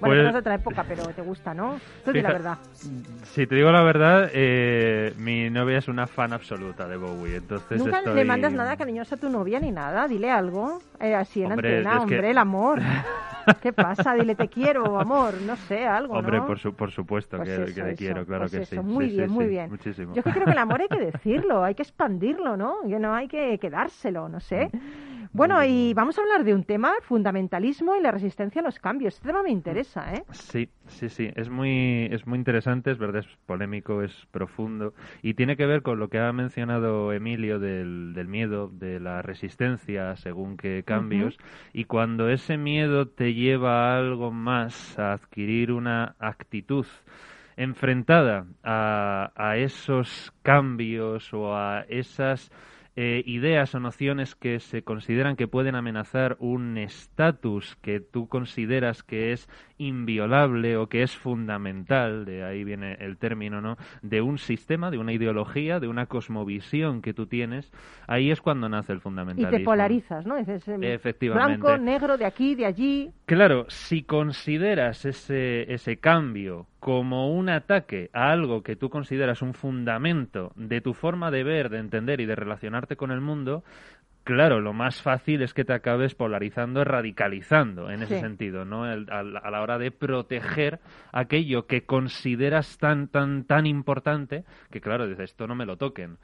Bueno, 0.00 0.14
Pues- 0.14 0.22
no 0.24 0.28
es 0.30 0.34
otra 0.36 0.54
época, 0.54 0.84
pero 0.86 1.02
te 1.04 1.22
gusta, 1.22 1.54
¿no? 1.54 1.78
Tú 2.04 2.12
di 2.12 2.20
la 2.20 2.28
Fija- 2.28 2.32
verdad. 2.32 2.58
Si 3.24 3.46
te 3.46 3.54
digo 3.54 3.70
la 3.72 3.82
verdad, 3.82 4.30
eh, 4.32 5.14
mi 5.18 5.48
novia 5.50 5.78
es 5.78 5.88
una 5.88 6.06
fan 6.06 6.32
absoluta 6.32 6.86
de 6.86 6.96
Bowie, 6.96 7.36
entonces 7.36 7.78
Nunca 7.78 7.98
estoy... 7.98 8.14
le 8.14 8.24
mandas 8.24 8.52
nada 8.52 8.76
cariñoso 8.76 9.14
a 9.14 9.18
tu 9.18 9.30
novia 9.30 9.58
ni 9.58 9.70
nada. 9.72 10.06
Dile 10.08 10.30
algo. 10.30 10.80
eh, 11.00 11.14
así 11.14 11.42
en 11.42 11.52
Hombre, 11.52 11.78
antena, 11.78 11.90
es 11.90 11.96
que- 11.98 12.02
hombre, 12.14 12.30
el 12.30 12.38
amor. 12.38 12.78
¿Qué 13.62 13.72
pasa? 13.72 14.14
Dile 14.14 14.34
te 14.34 14.48
quiero, 14.48 14.98
amor. 14.98 15.34
No 15.42 15.56
sé, 15.56 15.86
algo, 15.86 16.14
Hombre, 16.14 16.38
¿no? 16.38 16.46
por, 16.46 16.58
su- 16.58 16.74
por 16.74 16.90
supuesto 16.90 17.36
Pues 17.36 17.48
que, 17.48 17.54
eso, 17.64 17.74
que 17.74 17.82
le 17.82 17.88
eso, 17.90 17.98
quiero, 17.98 18.26
claro 18.26 18.42
pues 18.44 18.52
que 18.52 18.58
eso, 18.62 18.74
sí. 18.76 18.80
Muy 18.80 19.08
Sí, 19.10 19.16
bien, 19.16 19.28
sí, 19.28 19.34
muy 19.34 19.44
sí, 19.44 19.50
bien. 19.50 19.70
Muchísimo. 19.70 20.14
Yo 20.14 20.18
es 20.20 20.24
que 20.24 20.30
creo 20.32 20.44
que 20.46 20.50
el 20.52 20.58
amor 20.58 20.80
hay 20.82 20.88
que 20.88 21.00
decirlo, 21.12 21.62
hay 21.64 21.74
que 21.74 21.82
expandirlo, 21.82 22.56
¿no? 22.56 22.76
Que 22.88 22.98
no 22.98 23.14
hay 23.14 23.28
que 23.28 23.58
quedárselo, 23.58 24.28
no 24.28 24.40
sé. 24.40 24.70
Bueno, 25.36 25.62
y 25.62 25.92
vamos 25.92 26.18
a 26.18 26.22
hablar 26.22 26.44
de 26.44 26.54
un 26.54 26.64
tema, 26.64 26.94
fundamentalismo 27.02 27.94
y 27.94 28.00
la 28.00 28.10
resistencia 28.10 28.62
a 28.62 28.64
los 28.64 28.78
cambios. 28.78 29.16
Este 29.16 29.28
tema 29.28 29.42
me 29.42 29.50
interesa, 29.50 30.14
¿eh? 30.14 30.24
Sí, 30.30 30.70
sí, 30.86 31.10
sí. 31.10 31.30
Es 31.36 31.50
muy, 31.50 32.08
es 32.10 32.26
muy 32.26 32.38
interesante, 32.38 32.90
es 32.90 32.96
verdad, 32.96 33.20
es 33.20 33.26
polémico, 33.44 34.02
es 34.02 34.26
profundo 34.30 34.94
y 35.20 35.34
tiene 35.34 35.58
que 35.58 35.66
ver 35.66 35.82
con 35.82 35.98
lo 35.98 36.08
que 36.08 36.20
ha 36.20 36.32
mencionado 36.32 37.12
Emilio 37.12 37.58
del, 37.58 38.14
del 38.14 38.28
miedo, 38.28 38.70
de 38.72 38.98
la 38.98 39.20
resistencia 39.20 40.16
según 40.16 40.56
qué 40.56 40.84
cambios. 40.86 41.36
Y 41.74 41.84
cuando 41.84 42.30
ese 42.30 42.56
miedo 42.56 43.06
te 43.06 43.34
lleva 43.34 43.92
a 43.92 43.98
algo 43.98 44.30
más, 44.30 44.98
a 44.98 45.12
adquirir 45.12 45.70
una 45.70 46.16
actitud 46.18 46.86
enfrentada 47.58 48.46
a, 48.64 49.32
a 49.36 49.58
esos 49.58 50.32
cambios 50.42 51.34
o 51.34 51.54
a 51.54 51.84
esas 51.90 52.50
eh, 52.96 53.22
ideas 53.26 53.74
o 53.74 53.80
nociones 53.80 54.34
que 54.34 54.58
se 54.58 54.82
consideran 54.82 55.36
que 55.36 55.46
pueden 55.46 55.74
amenazar 55.74 56.36
un 56.40 56.78
estatus 56.78 57.76
que 57.82 58.00
tú 58.00 58.26
consideras 58.28 59.02
que 59.02 59.32
es 59.32 59.48
inviolable 59.78 60.76
o 60.78 60.88
que 60.88 61.02
es 61.02 61.14
fundamental, 61.14 62.24
de 62.24 62.42
ahí 62.44 62.64
viene 62.64 62.94
el 63.00 63.18
término, 63.18 63.60
¿no? 63.60 63.76
De 64.02 64.22
un 64.22 64.38
sistema, 64.38 64.90
de 64.90 64.98
una 64.98 65.12
ideología, 65.12 65.78
de 65.80 65.88
una 65.88 66.06
cosmovisión 66.06 67.02
que 67.02 67.12
tú 67.12 67.26
tienes, 67.26 67.70
ahí 68.06 68.30
es 68.30 68.40
cuando 68.40 68.68
nace 68.68 68.92
el 68.92 68.98
Y 68.98 69.00
fundamentalismo. 69.02 69.58
te 69.58 69.64
polarizas, 69.64 70.26
¿no? 70.26 70.36
Efectivamente. 70.38 71.56
Blanco, 71.58 71.76
negro, 71.76 72.16
de 72.16 72.24
aquí, 72.24 72.54
de 72.54 72.66
allí. 72.66 73.10
Claro, 73.26 73.66
si 73.68 74.02
consideras 74.04 75.04
ese, 75.04 75.72
ese 75.72 75.98
cambio 75.98 76.66
como 76.86 77.32
un 77.32 77.48
ataque 77.48 78.10
a 78.12 78.30
algo 78.30 78.62
que 78.62 78.76
tú 78.76 78.90
consideras 78.90 79.42
un 79.42 79.54
fundamento 79.54 80.52
de 80.54 80.80
tu 80.80 80.94
forma 80.94 81.32
de 81.32 81.42
ver, 81.42 81.68
de 81.68 81.78
entender 81.78 82.20
y 82.20 82.26
de 82.26 82.36
relacionarte 82.36 82.94
con 82.94 83.10
el 83.10 83.20
mundo, 83.20 83.64
claro, 84.22 84.60
lo 84.60 84.72
más 84.72 85.02
fácil 85.02 85.42
es 85.42 85.52
que 85.52 85.64
te 85.64 85.72
acabes 85.72 86.14
polarizando, 86.14 86.84
radicalizando 86.84 87.90
en 87.90 88.04
ese 88.04 88.14
Sí. 88.14 88.20
sentido, 88.20 88.64
¿no? 88.64 88.88
El- 88.88 89.10
a, 89.10 89.18
a 89.18 89.50
la 89.50 89.62
hora 89.62 89.78
de 89.78 89.90
proteger 89.90 90.78
aquello 91.10 91.66
que 91.66 91.82
consideras 91.82 92.78
tan, 92.78 93.08
tan, 93.08 93.42
tan 93.42 93.66
importante 93.66 94.44
que, 94.70 94.80
claro, 94.80 95.08
dices, 95.08 95.30
esto 95.30 95.48
no 95.48 95.56
me 95.56 95.66
lo 95.66 95.76
toquen. 95.76 96.18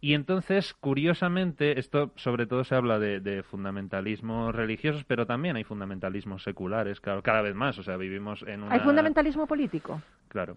Y 0.00 0.14
entonces, 0.14 0.74
curiosamente, 0.74 1.78
esto 1.78 2.12
sobre 2.16 2.46
todo 2.46 2.64
se 2.64 2.74
habla 2.74 2.98
de, 2.98 3.20
de 3.20 3.42
fundamentalismos 3.42 4.54
religiosos, 4.54 5.04
pero 5.04 5.26
también 5.26 5.56
hay 5.56 5.64
fundamentalismos 5.64 6.42
seculares, 6.42 7.00
claro, 7.00 7.22
cada 7.22 7.42
vez 7.42 7.54
más. 7.54 7.78
O 7.78 7.82
sea, 7.82 7.96
vivimos 7.96 8.42
en 8.42 8.62
una... 8.62 8.74
¿Hay 8.74 8.80
fundamentalismo 8.80 9.46
político? 9.46 10.00
Claro. 10.28 10.56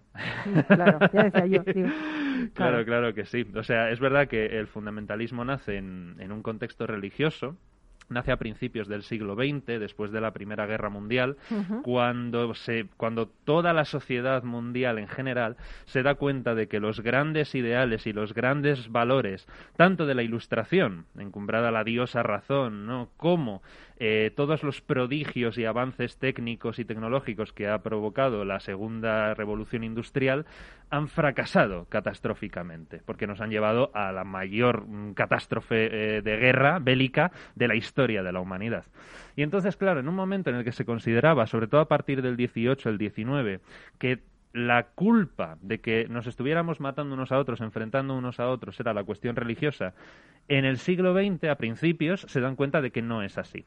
Claro, 0.68 0.98
ya 1.12 1.24
decía 1.24 1.46
yo. 1.46 1.62
digo, 1.62 1.88
Claro, 2.54 2.84
claro 2.84 3.14
que 3.14 3.24
sí. 3.26 3.46
O 3.54 3.62
sea, 3.62 3.90
es 3.90 4.00
verdad 4.00 4.28
que 4.28 4.58
el 4.58 4.66
fundamentalismo 4.66 5.44
nace 5.44 5.76
en, 5.76 6.16
en 6.18 6.32
un 6.32 6.42
contexto 6.42 6.86
religioso, 6.86 7.56
nace 8.10 8.32
a 8.32 8.36
principios 8.36 8.88
del 8.88 9.02
siglo 9.02 9.34
XX, 9.34 9.66
después 9.78 10.10
de 10.12 10.20
la 10.20 10.32
Primera 10.32 10.66
Guerra 10.66 10.90
Mundial, 10.90 11.36
cuando, 11.82 12.54
se, 12.54 12.86
cuando 12.96 13.28
toda 13.28 13.72
la 13.72 13.84
sociedad 13.84 14.42
mundial 14.42 14.98
en 14.98 15.08
general 15.08 15.56
se 15.86 16.02
da 16.02 16.16
cuenta 16.16 16.54
de 16.54 16.68
que 16.68 16.80
los 16.80 17.00
grandes 17.00 17.54
ideales 17.54 18.06
y 18.06 18.12
los 18.12 18.34
grandes 18.34 18.90
valores, 18.90 19.46
tanto 19.76 20.06
de 20.06 20.14
la 20.14 20.22
Ilustración, 20.22 21.06
encumbrada 21.18 21.70
la 21.70 21.84
diosa 21.84 22.22
razón, 22.22 22.86
¿no? 22.86 23.08
como 23.16 23.62
eh, 24.02 24.32
todos 24.34 24.62
los 24.62 24.80
prodigios 24.80 25.58
y 25.58 25.66
avances 25.66 26.16
técnicos 26.16 26.78
y 26.78 26.86
tecnológicos 26.86 27.52
que 27.52 27.68
ha 27.68 27.82
provocado 27.82 28.46
la 28.46 28.58
segunda 28.58 29.34
revolución 29.34 29.84
industrial, 29.84 30.46
han 30.88 31.08
fracasado 31.08 31.86
catastróficamente, 31.88 33.02
porque 33.04 33.26
nos 33.26 33.40
han 33.40 33.50
llevado 33.50 33.90
a 33.94 34.10
la 34.10 34.24
mayor 34.24 34.86
mm, 34.86 35.12
catástrofe 35.12 36.16
eh, 36.16 36.22
de 36.22 36.36
guerra 36.38 36.78
bélica 36.80 37.30
de 37.54 37.68
la 37.68 37.76
historia 37.76 37.99
de 38.06 38.32
la 38.32 38.40
humanidad. 38.40 38.84
Y 39.36 39.42
entonces, 39.42 39.76
claro, 39.76 40.00
en 40.00 40.08
un 40.08 40.14
momento 40.14 40.50
en 40.50 40.56
el 40.56 40.64
que 40.64 40.72
se 40.72 40.84
consideraba, 40.84 41.46
sobre 41.46 41.66
todo 41.66 41.80
a 41.80 41.88
partir 41.88 42.22
del 42.22 42.36
18, 42.36 42.88
el 42.88 42.98
19, 42.98 43.60
que 43.98 44.20
la 44.52 44.88
culpa 44.94 45.58
de 45.60 45.78
que 45.80 46.08
nos 46.08 46.26
estuviéramos 46.26 46.80
matando 46.80 47.14
unos 47.14 47.30
a 47.30 47.38
otros, 47.38 47.60
enfrentando 47.60 48.16
unos 48.16 48.40
a 48.40 48.48
otros, 48.48 48.80
era 48.80 48.94
la 48.94 49.04
cuestión 49.04 49.36
religiosa, 49.36 49.94
en 50.48 50.64
el 50.64 50.78
siglo 50.78 51.14
XX, 51.14 51.44
a 51.44 51.54
principios, 51.54 52.22
se 52.22 52.40
dan 52.40 52.56
cuenta 52.56 52.80
de 52.80 52.90
que 52.90 53.02
no 53.02 53.22
es 53.22 53.38
así 53.38 53.64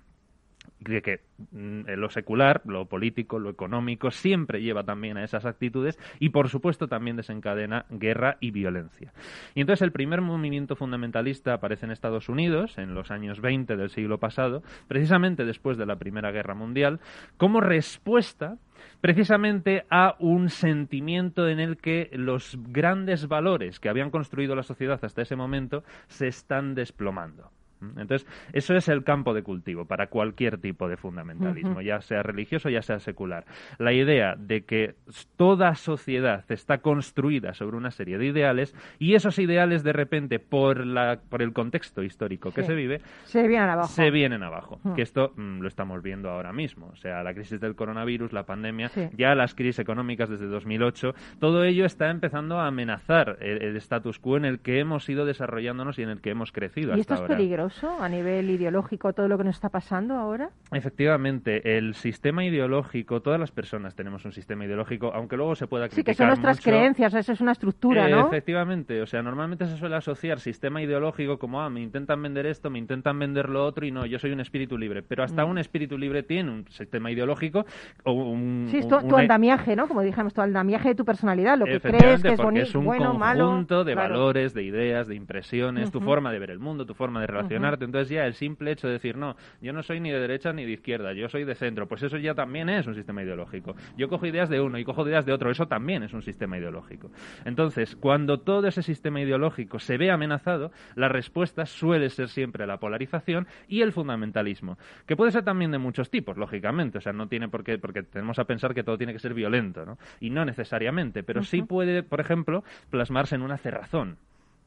de 0.83 1.01
que 1.01 1.21
mm, 1.51 1.91
lo 1.95 2.09
secular, 2.09 2.61
lo 2.65 2.85
político, 2.85 3.39
lo 3.39 3.49
económico, 3.49 4.11
siempre 4.11 4.61
lleva 4.61 4.83
también 4.83 5.17
a 5.17 5.23
esas 5.23 5.45
actitudes 5.45 5.97
y, 6.19 6.29
por 6.29 6.49
supuesto, 6.49 6.87
también 6.87 7.17
desencadena 7.17 7.85
guerra 7.89 8.37
y 8.39 8.51
violencia. 8.51 9.13
Y 9.55 9.61
entonces 9.61 9.81
el 9.81 9.91
primer 9.91 10.21
movimiento 10.21 10.75
fundamentalista 10.75 11.53
aparece 11.53 11.85
en 11.85 11.91
Estados 11.91 12.29
Unidos, 12.29 12.77
en 12.77 12.93
los 12.93 13.11
años 13.11 13.41
20 13.41 13.75
del 13.75 13.89
siglo 13.89 14.19
pasado, 14.19 14.63
precisamente 14.87 15.45
después 15.45 15.77
de 15.77 15.85
la 15.85 15.97
Primera 15.97 16.31
Guerra 16.31 16.55
Mundial, 16.55 16.99
como 17.37 17.61
respuesta 17.61 18.57
precisamente 19.01 19.85
a 19.89 20.15
un 20.19 20.49
sentimiento 20.49 21.47
en 21.47 21.59
el 21.59 21.77
que 21.77 22.09
los 22.13 22.57
grandes 22.69 23.27
valores 23.27 23.79
que 23.79 23.89
habían 23.89 24.11
construido 24.11 24.55
la 24.55 24.63
sociedad 24.63 24.99
hasta 25.03 25.21
ese 25.21 25.35
momento 25.35 25.83
se 26.07 26.27
están 26.27 26.75
desplomando. 26.75 27.51
Entonces, 27.97 28.27
eso 28.53 28.75
es 28.75 28.87
el 28.87 29.03
campo 29.03 29.33
de 29.33 29.43
cultivo 29.43 29.85
para 29.85 30.07
cualquier 30.07 30.57
tipo 30.57 30.87
de 30.87 30.97
fundamentalismo, 30.97 31.81
ya 31.81 32.01
sea 32.01 32.23
religioso, 32.23 32.69
ya 32.69 32.81
sea 32.81 32.99
secular. 32.99 33.45
La 33.77 33.93
idea 33.93 34.35
de 34.37 34.63
que 34.65 34.95
toda 35.35 35.75
sociedad 35.75 36.45
está 36.49 36.79
construida 36.79 37.53
sobre 37.53 37.77
una 37.77 37.91
serie 37.91 38.17
de 38.17 38.25
ideales 38.27 38.75
y 38.99 39.15
esos 39.15 39.39
ideales, 39.39 39.83
de 39.83 39.93
repente, 39.93 40.39
por, 40.39 40.85
la, 40.85 41.19
por 41.29 41.41
el 41.41 41.53
contexto 41.53 42.03
histórico 42.03 42.51
que 42.51 42.63
se 42.63 42.75
vive, 42.75 43.01
Se 43.25 43.47
vienen 43.47 43.69
abajo. 43.69 43.87
se 43.89 44.11
vienen 44.11 44.43
abajo. 44.43 44.79
Que 44.95 45.01
esto 45.01 45.33
mm, 45.35 45.59
lo 45.61 45.67
estamos 45.67 46.01
viendo 46.01 46.29
ahora 46.29 46.53
mismo. 46.53 46.87
O 46.93 46.95
sea, 46.95 47.23
la 47.23 47.33
crisis 47.33 47.59
del 47.59 47.75
coronavirus, 47.75 48.33
la 48.33 48.43
pandemia, 48.45 48.89
Sí. 48.89 49.09
ya 49.17 49.33
las 49.35 49.55
crisis 49.55 49.79
económicas 49.79 50.29
desde 50.29 50.45
2008, 50.47 51.13
todo 51.39 51.63
ello 51.63 51.85
está 51.85 52.09
empezando 52.09 52.59
a 52.59 52.67
amenazar 52.67 53.37
el, 53.41 53.61
el 53.61 53.75
status 53.77 54.19
quo 54.19 54.37
en 54.37 54.45
el 54.45 54.59
que 54.59 54.79
hemos 54.79 55.07
ido 55.09 55.25
desarrollándonos 55.25 55.97
y 55.99 56.03
en 56.03 56.09
el 56.09 56.21
que 56.21 56.29
hemos 56.31 56.51
crecido 56.51 56.89
¿Y 56.95 56.99
hasta 56.99 57.01
esto 57.01 57.13
es 57.15 57.19
ahora. 57.21 57.35
peligroso 57.37 57.72
a 57.81 58.07
nivel 58.09 58.49
ideológico 58.49 59.13
todo 59.13 59.27
lo 59.27 59.37
que 59.37 59.43
nos 59.43 59.55
está 59.55 59.69
pasando 59.69 60.13
ahora? 60.15 60.49
Efectivamente, 60.71 61.77
el 61.77 61.95
sistema 61.95 62.43
ideológico, 62.45 63.21
todas 63.21 63.39
las 63.39 63.51
personas 63.51 63.95
tenemos 63.95 64.25
un 64.25 64.31
sistema 64.31 64.65
ideológico, 64.65 65.11
aunque 65.13 65.37
luego 65.37 65.55
se 65.55 65.67
pueda 65.67 65.85
Sí, 65.87 65.95
criticar 65.95 66.13
que 66.13 66.17
son 66.17 66.27
nuestras 66.27 66.57
mucho. 66.57 66.69
creencias, 66.69 67.13
eso 67.13 67.31
es 67.31 67.41
una 67.41 67.51
estructura, 67.53 68.07
Eh, 68.07 68.11
¿no? 68.11 68.27
Efectivamente, 68.27 69.01
o 69.01 69.05
sea, 69.07 69.21
normalmente 69.21 69.65
se 69.67 69.77
suele 69.77 69.95
asociar 69.95 70.39
sistema 70.39 70.81
ideológico 70.81 71.39
como, 71.39 71.61
ah, 71.61 71.69
me 71.69 71.81
intentan 71.81 72.21
vender 72.21 72.45
esto, 72.45 72.69
me 72.69 72.79
intentan 72.79 73.17
vender 73.19 73.49
lo 73.49 73.65
otro 73.65 73.85
y 73.85 73.91
no, 73.91 74.05
yo 74.05 74.19
soy 74.19 74.31
un 74.31 74.39
espíritu 74.39 74.77
libre. 74.77 75.03
Pero 75.03 75.23
hasta 75.23 75.45
Mm. 75.45 75.49
un 75.49 75.57
espíritu 75.57 75.97
libre 75.97 76.23
tiene 76.23 76.51
un 76.51 76.67
sistema 76.69 77.11
ideológico 77.11 77.65
o 78.03 78.11
un... 78.13 78.67
Sí, 78.69 78.77
es 78.77 78.85
un- 78.85 79.07
tu, 79.07 79.15
andamiaje, 79.17 79.75
¿no? 79.75 79.87
Como 79.87 80.01
dijimos, 80.01 80.33
tu 80.33 80.41
andamiaje 80.41 80.89
de 80.89 80.95
tu 80.95 81.05
personalidad, 81.05 81.57
lo 81.57 81.65
que 81.65 81.79
crees 81.79 82.21
que 82.21 82.29
es 82.33 82.37
bonito, 82.39 82.63
es 82.65 82.75
un 82.75 82.85
bueno, 82.85 83.13
malo. 83.17 83.45
conjunto 83.45 83.83
de 83.83 83.93
claro. 83.93 84.13
valores, 84.13 84.53
de 84.53 84.63
ideas, 84.63 85.07
de 85.07 85.15
impresiones, 85.15 85.91
tu 85.91 86.01
forma 86.01 86.31
de 86.31 86.39
ver 86.39 86.49
el 86.51 86.59
mundo, 86.59 86.85
tu 86.85 86.93
forma 86.93 87.21
de 87.21 87.27
Entonces 87.63 88.09
ya 88.09 88.25
el 88.25 88.33
simple 88.33 88.71
hecho 88.71 88.87
de 88.87 88.93
decir, 88.93 89.15
no, 89.17 89.35
yo 89.61 89.73
no 89.73 89.83
soy 89.83 89.99
ni 89.99 90.11
de 90.11 90.19
derecha 90.19 90.51
ni 90.53 90.65
de 90.65 90.71
izquierda, 90.71 91.13
yo 91.13 91.29
soy 91.29 91.45
de 91.45 91.55
centro, 91.55 91.87
pues 91.87 92.03
eso 92.03 92.17
ya 92.17 92.33
también 92.35 92.69
es 92.69 92.87
un 92.87 92.95
sistema 92.95 93.23
ideológico. 93.23 93.75
Yo 93.97 94.09
cojo 94.09 94.25
ideas 94.25 94.49
de 94.49 94.59
uno 94.59 94.77
y 94.77 94.83
cojo 94.83 95.07
ideas 95.07 95.25
de 95.25 95.33
otro, 95.33 95.49
eso 95.49 95.67
también 95.67 96.03
es 96.03 96.13
un 96.13 96.21
sistema 96.21 96.57
ideológico. 96.57 97.11
Entonces, 97.45 97.95
cuando 97.95 98.39
todo 98.39 98.67
ese 98.67 98.83
sistema 98.83 99.21
ideológico 99.21 99.79
se 99.79 99.97
ve 99.97 100.11
amenazado, 100.11 100.71
la 100.95 101.07
respuesta 101.07 101.65
suele 101.65 102.09
ser 102.09 102.29
siempre 102.29 102.67
la 102.67 102.77
polarización 102.77 103.47
y 103.67 103.81
el 103.81 103.91
fundamentalismo, 103.91 104.77
que 105.05 105.15
puede 105.15 105.31
ser 105.31 105.43
también 105.43 105.71
de 105.71 105.77
muchos 105.77 106.09
tipos, 106.09 106.37
lógicamente, 106.37 106.97
o 106.97 107.01
sea, 107.01 107.13
no 107.13 107.27
tiene 107.27 107.47
por 107.49 107.63
qué, 107.63 107.77
porque 107.77 108.03
tenemos 108.03 108.39
a 108.39 108.45
pensar 108.45 108.73
que 108.73 108.83
todo 108.83 108.97
tiene 108.97 109.13
que 109.13 109.19
ser 109.19 109.33
violento, 109.33 109.85
¿no? 109.85 109.97
Y 110.19 110.29
no 110.29 110.45
necesariamente, 110.45 111.23
pero 111.23 111.43
sí 111.43 111.61
puede, 111.61 112.03
por 112.03 112.19
ejemplo, 112.19 112.63
plasmarse 112.89 113.35
en 113.35 113.41
una 113.41 113.57
cerrazón. 113.57 114.17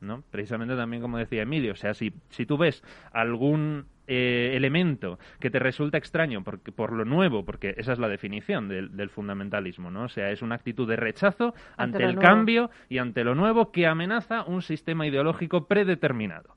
¿No? 0.00 0.22
Precisamente 0.30 0.76
también 0.76 1.02
como 1.02 1.18
decía 1.18 1.42
Emilio, 1.42 1.72
o 1.72 1.76
sea, 1.76 1.94
si, 1.94 2.12
si 2.28 2.46
tú 2.46 2.56
ves 2.56 2.82
algún 3.12 3.86
eh, 4.06 4.52
elemento 4.54 5.18
que 5.40 5.50
te 5.50 5.58
resulta 5.58 5.98
extraño 5.98 6.44
porque, 6.44 6.70
por 6.70 6.92
lo 6.92 7.04
nuevo, 7.04 7.44
porque 7.44 7.74
esa 7.76 7.92
es 7.92 7.98
la 7.98 8.08
definición 8.08 8.68
del, 8.68 8.96
del 8.96 9.10
fundamentalismo, 9.10 9.90
¿no? 9.90 10.04
O 10.04 10.08
sea, 10.08 10.30
es 10.30 10.42
una 10.42 10.54
actitud 10.54 10.88
de 10.88 10.96
rechazo 10.96 11.54
Ante 11.76 12.04
el 12.04 12.14
nuevo. 12.14 12.20
cambio 12.20 12.70
y 12.88 12.98
ante 12.98 13.24
lo 13.24 13.34
nuevo 13.34 13.72
que 13.72 13.86
amenaza 13.86 14.44
un 14.44 14.62
sistema 14.62 15.06
ideológico 15.06 15.66
predeterminado, 15.66 16.56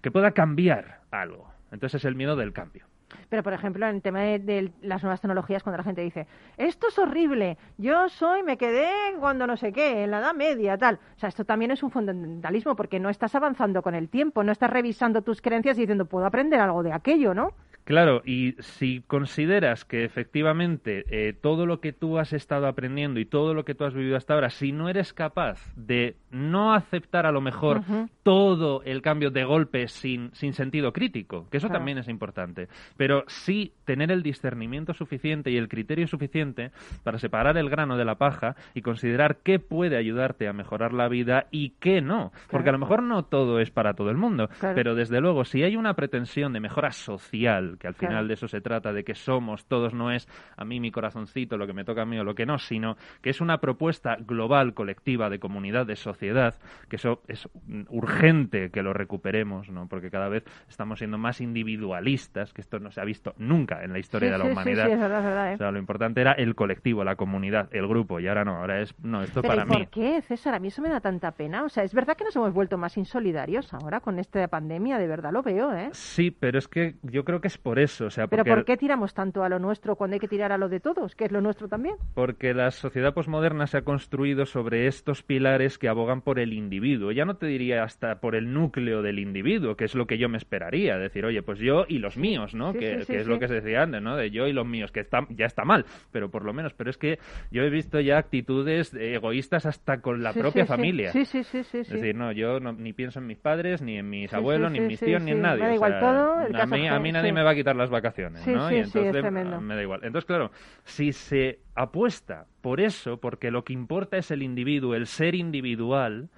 que 0.00 0.10
pueda 0.10 0.32
cambiar 0.32 1.02
algo. 1.10 1.52
Entonces 1.70 2.02
es 2.02 2.04
el 2.04 2.16
miedo 2.16 2.36
del 2.36 2.52
cambio. 2.52 2.86
Pero, 3.28 3.42
por 3.42 3.52
ejemplo, 3.52 3.86
en 3.86 3.96
el 3.96 4.02
tema 4.02 4.20
de, 4.20 4.72
las 4.82 5.02
nuevas 5.02 5.20
tecnologías, 5.20 5.62
cuando 5.62 5.78
la 5.78 5.84
gente 5.84 6.02
dice, 6.02 6.26
esto 6.56 6.88
es 6.88 6.98
horrible, 6.98 7.58
yo 7.78 8.08
soy, 8.08 8.42
me 8.42 8.56
quedé 8.56 8.90
cuando 9.18 9.46
no 9.46 9.56
sé 9.56 9.72
qué, 9.72 10.04
en 10.04 10.10
la 10.10 10.18
Edad 10.18 10.34
Media, 10.34 10.76
tal. 10.78 10.98
O 11.16 11.18
sea, 11.18 11.28
esto 11.28 11.44
también 11.44 11.70
es 11.70 11.82
un 11.82 11.90
fundamentalismo, 11.90 12.76
porque 12.76 13.00
no 13.00 13.10
estás 13.10 13.34
avanzando 13.34 13.82
con 13.82 13.94
el 13.94 14.08
tiempo, 14.08 14.44
no 14.44 14.52
estás 14.52 14.70
revisando 14.70 15.22
tus 15.22 15.40
creencias 15.40 15.78
y 15.78 15.82
diciendo, 15.82 16.06
puedo 16.06 16.26
aprender 16.26 16.60
algo 16.60 16.82
de 16.82 16.92
aquello, 16.92 17.34
¿no? 17.34 17.52
Claro, 17.84 18.22
y 18.24 18.54
si 18.60 19.00
consideras 19.00 19.84
que 19.84 20.04
efectivamente 20.04 21.04
eh, 21.08 21.32
todo 21.32 21.66
lo 21.66 21.80
que 21.80 21.92
tú 21.92 22.18
has 22.18 22.32
estado 22.32 22.68
aprendiendo 22.68 23.18
y 23.18 23.24
todo 23.24 23.54
lo 23.54 23.64
que 23.64 23.74
tú 23.74 23.84
has 23.84 23.92
vivido 23.92 24.16
hasta 24.16 24.34
ahora, 24.34 24.50
si 24.50 24.70
no 24.70 24.88
eres 24.88 25.12
capaz 25.12 25.58
de 25.74 26.14
no 26.32 26.74
aceptar 26.74 27.26
a 27.26 27.32
lo 27.32 27.40
mejor 27.40 27.82
todo 28.22 28.82
el 28.84 29.02
cambio 29.02 29.30
de 29.30 29.44
golpe 29.44 29.88
sin, 29.88 30.30
sin 30.34 30.52
sentido 30.52 30.92
crítico, 30.92 31.48
que 31.50 31.58
eso 31.58 31.68
Claro. 31.68 31.78
también 31.80 31.98
es 31.98 32.08
importante, 32.08 32.68
pero 32.96 33.24
sí 33.28 33.72
tener 33.84 34.10
el 34.10 34.22
discernimiento 34.22 34.94
suficiente 34.94 35.50
y 35.50 35.56
el 35.56 35.68
criterio 35.68 36.06
suficiente 36.06 36.70
para 37.04 37.18
separar 37.18 37.56
el 37.56 37.68
grano 37.70 37.96
de 37.96 38.04
la 38.04 38.16
paja 38.16 38.56
y 38.74 38.82
considerar 38.82 39.38
qué 39.42 39.58
puede 39.58 39.96
ayudarte 39.96 40.48
a 40.48 40.52
mejorar 40.52 40.92
la 40.92 41.08
vida 41.08 41.46
y 41.50 41.70
qué 41.80 42.00
no, 42.00 42.32
porque 42.50 42.68
a 42.68 42.72
lo 42.72 42.78
mejor 42.78 43.02
no 43.02 43.24
todo 43.24 43.60
es 43.60 43.70
para 43.70 43.94
todo 43.94 44.10
el 44.10 44.16
mundo, 44.16 44.48
Claro. 44.60 44.74
pero 44.74 44.94
desde 44.94 45.20
luego 45.20 45.44
si 45.44 45.62
hay 45.62 45.76
una 45.76 45.94
pretensión 45.94 46.52
de 46.52 46.60
mejora 46.60 46.90
social, 46.92 47.76
que 47.78 47.88
al 47.88 47.94
final 47.94 48.28
de 48.28 48.34
eso 48.34 48.48
se 48.48 48.60
trata, 48.60 48.92
de 48.92 49.04
que 49.04 49.14
somos, 49.14 49.66
todos 49.66 49.92
no 49.94 50.10
es 50.10 50.28
a 50.56 50.64
mí 50.64 50.80
mi 50.80 50.90
corazoncito, 50.90 51.56
lo 51.56 51.66
que 51.66 51.72
me 51.72 51.84
toca 51.84 52.02
a 52.02 52.06
mí 52.06 52.18
o 52.18 52.24
lo 52.24 52.34
que 52.34 52.46
no, 52.46 52.58
sino 52.58 52.96
que 53.20 53.30
es 53.30 53.40
una 53.40 53.58
propuesta 53.58 54.16
global, 54.20 54.74
colectiva, 54.74 55.28
de 55.28 55.38
comunidad, 55.38 55.86
de 55.86 55.96
sociedad, 56.22 56.54
que 56.88 56.96
eso 56.96 57.20
es 57.26 57.48
urgente 57.88 58.70
que 58.70 58.82
lo 58.82 58.92
recuperemos, 58.92 59.68
¿no? 59.70 59.88
Porque 59.88 60.08
cada 60.10 60.28
vez 60.28 60.44
estamos 60.68 60.98
siendo 61.00 61.18
más 61.18 61.40
individualistas, 61.40 62.52
que 62.52 62.60
esto 62.60 62.78
no 62.78 62.92
se 62.92 63.00
ha 63.00 63.04
visto 63.04 63.34
nunca 63.38 63.82
en 63.82 63.92
la 63.92 63.98
historia 63.98 64.28
Sí, 64.28 64.32
de 64.32 64.38
la 64.38 64.44
sí, 64.44 64.50
humanidad. 64.52 64.86
sí, 64.86 64.92
es 64.92 65.00
verdad, 65.00 65.18
es 65.18 65.24
verdad, 65.24 65.50
¿eh? 65.50 65.54
O 65.54 65.58
sea, 65.58 65.70
lo 65.72 65.78
importante 65.78 66.20
era 66.20 66.32
el 66.32 66.54
colectivo, 66.54 67.02
la 67.02 67.16
comunidad, 67.16 67.68
el 67.72 67.88
grupo, 67.88 68.20
y 68.20 68.28
ahora 68.28 68.44
no, 68.44 68.56
ahora 68.58 68.80
es, 68.80 68.94
no, 69.02 69.20
esto 69.22 69.42
Pero 69.42 69.54
para 69.54 69.64
¿y 69.64 69.66
por 69.68 69.78
mí. 69.80 69.86
qué, 69.90 70.22
César? 70.22 70.54
A 70.54 70.60
mí 70.60 70.68
eso 70.68 70.80
me 70.80 70.90
da 70.90 71.00
tanta 71.00 71.32
pena. 71.32 71.64
O 71.64 71.68
sea, 71.68 71.82
es 71.82 71.92
verdad 71.92 72.16
que 72.16 72.24
nos 72.24 72.36
hemos 72.36 72.52
vuelto 72.52 72.78
más 72.78 72.96
insolidarios 72.96 73.74
ahora 73.74 73.98
con 74.00 74.18
esta 74.20 74.46
pandemia, 74.46 74.98
de 74.98 75.08
verdad 75.08 75.32
lo 75.32 75.42
veo, 75.42 75.74
¿eh? 75.74 75.88
Sí, 75.92 76.30
pero 76.30 76.58
es 76.58 76.68
que 76.68 76.94
yo 77.02 77.24
creo 77.24 77.40
que 77.40 77.48
es 77.48 77.58
por 77.58 77.80
eso, 77.80 78.06
o 78.06 78.10
sea, 78.10 78.28
Pero 78.28 78.44
¿por 78.44 78.64
qué 78.64 78.76
tiramos 78.76 79.12
tanto 79.14 79.42
a 79.42 79.48
lo 79.48 79.58
nuestro 79.58 79.96
cuando 79.96 80.14
hay 80.14 80.20
que 80.20 80.28
tirar 80.28 80.52
a 80.52 80.58
lo 80.58 80.68
de 80.68 80.78
todos, 80.78 81.16
que 81.16 81.24
es 81.24 81.32
lo 81.32 81.40
nuestro 81.40 81.66
también? 81.68 81.96
Porque 82.14 82.54
la 82.54 82.70
sociedad 82.70 83.12
posmoderna 83.12 83.66
se 83.66 83.78
ha 83.78 83.82
construido 83.82 84.46
sobre 84.46 84.86
estos 84.86 85.22
pilares 85.22 85.78
que 85.78 85.88
abogan 85.88 86.11
por 86.20 86.38
el 86.38 86.52
individuo. 86.52 87.10
Ya 87.12 87.24
no 87.24 87.36
te 87.36 87.46
diría 87.46 87.82
hasta 87.82 88.20
por 88.20 88.34
el 88.36 88.52
núcleo 88.52 89.00
del 89.02 89.18
individuo, 89.18 89.76
que 89.76 89.84
es 89.86 89.94
lo 89.94 90.06
que 90.06 90.18
yo 90.18 90.28
me 90.28 90.36
esperaría. 90.36 90.98
Decir, 90.98 91.24
oye, 91.24 91.42
pues 91.42 91.58
yo 91.58 91.86
y 91.88 91.98
los 91.98 92.16
míos, 92.18 92.54
¿no? 92.54 92.72
Sí, 92.72 92.78
que 92.80 92.94
sí, 92.98 93.00
sí, 93.00 93.12
que 93.12 93.18
es 93.20 93.26
lo 93.26 93.38
que 93.38 93.48
se 93.48 93.54
decía 93.54 93.82
antes, 93.82 94.02
¿no? 94.02 94.16
De 94.16 94.30
yo 94.30 94.46
y 94.46 94.52
los 94.52 94.66
míos, 94.66 94.92
que 94.92 95.00
está, 95.00 95.26
ya 95.30 95.46
está 95.46 95.64
mal, 95.64 95.86
pero 96.12 96.30
por 96.30 96.44
lo 96.44 96.52
menos. 96.52 96.74
Pero 96.74 96.90
es 96.90 96.98
que 96.98 97.18
yo 97.50 97.62
he 97.62 97.70
visto 97.70 97.98
ya 98.00 98.18
actitudes 98.18 98.92
egoístas 98.94 99.66
hasta 99.66 100.00
con 100.00 100.22
la 100.22 100.32
propia 100.34 100.66
familia. 100.66 101.12
Sí, 101.12 101.24
sí, 101.24 101.42
sí, 101.44 101.64
sí. 101.64 101.78
Es 101.78 101.88
decir, 101.88 102.14
no, 102.14 102.32
yo 102.32 102.60
no- 102.60 102.72
ni 102.72 102.92
pienso 102.92 103.18
en 103.20 103.26
mis 103.26 103.38
padres, 103.38 103.80
ni 103.80 103.96
en 103.98 104.10
mis 104.10 104.32
abuelos, 104.34 104.70
ni 104.70 104.78
en 104.78 104.86
mis 104.88 105.00
tíos, 105.00 105.22
ni 105.22 105.30
en 105.30 105.40
nadie. 105.40 105.60
Me 105.62 105.66
da 105.68 105.72
O 105.72 105.74
igual 105.76 105.92
sea, 105.92 106.00
todo, 106.00 106.46
el 106.46 106.56
a 106.56 106.66
mí, 106.66 106.88
a 106.88 106.98
mí 106.98 107.12
nadie 107.12 107.32
me 107.32 107.42
va 107.42 107.50
a 107.50 107.54
quitar 107.54 107.76
las 107.76 107.90
vacaciones, 107.90 108.42
Sí, 108.42 108.52
¿no? 108.52 108.70
y 108.70 108.76
entonces 108.76 109.20
tremendo. 109.22 109.60
me 109.60 109.74
da 109.74 109.82
igual. 109.82 110.00
Entonces, 110.02 110.26
claro, 110.26 110.50
si 110.84 111.12
se 111.12 111.60
apuesta 111.74 112.46
por 112.60 112.80
eso, 112.80 113.18
porque 113.18 113.50
lo 113.50 113.64
que 113.64 113.72
importa 113.72 114.16
es 114.16 114.30
el 114.30 114.42
individuo, 114.42 114.94
el 114.94 115.06
ser 115.06 115.34
individual, 115.34 116.28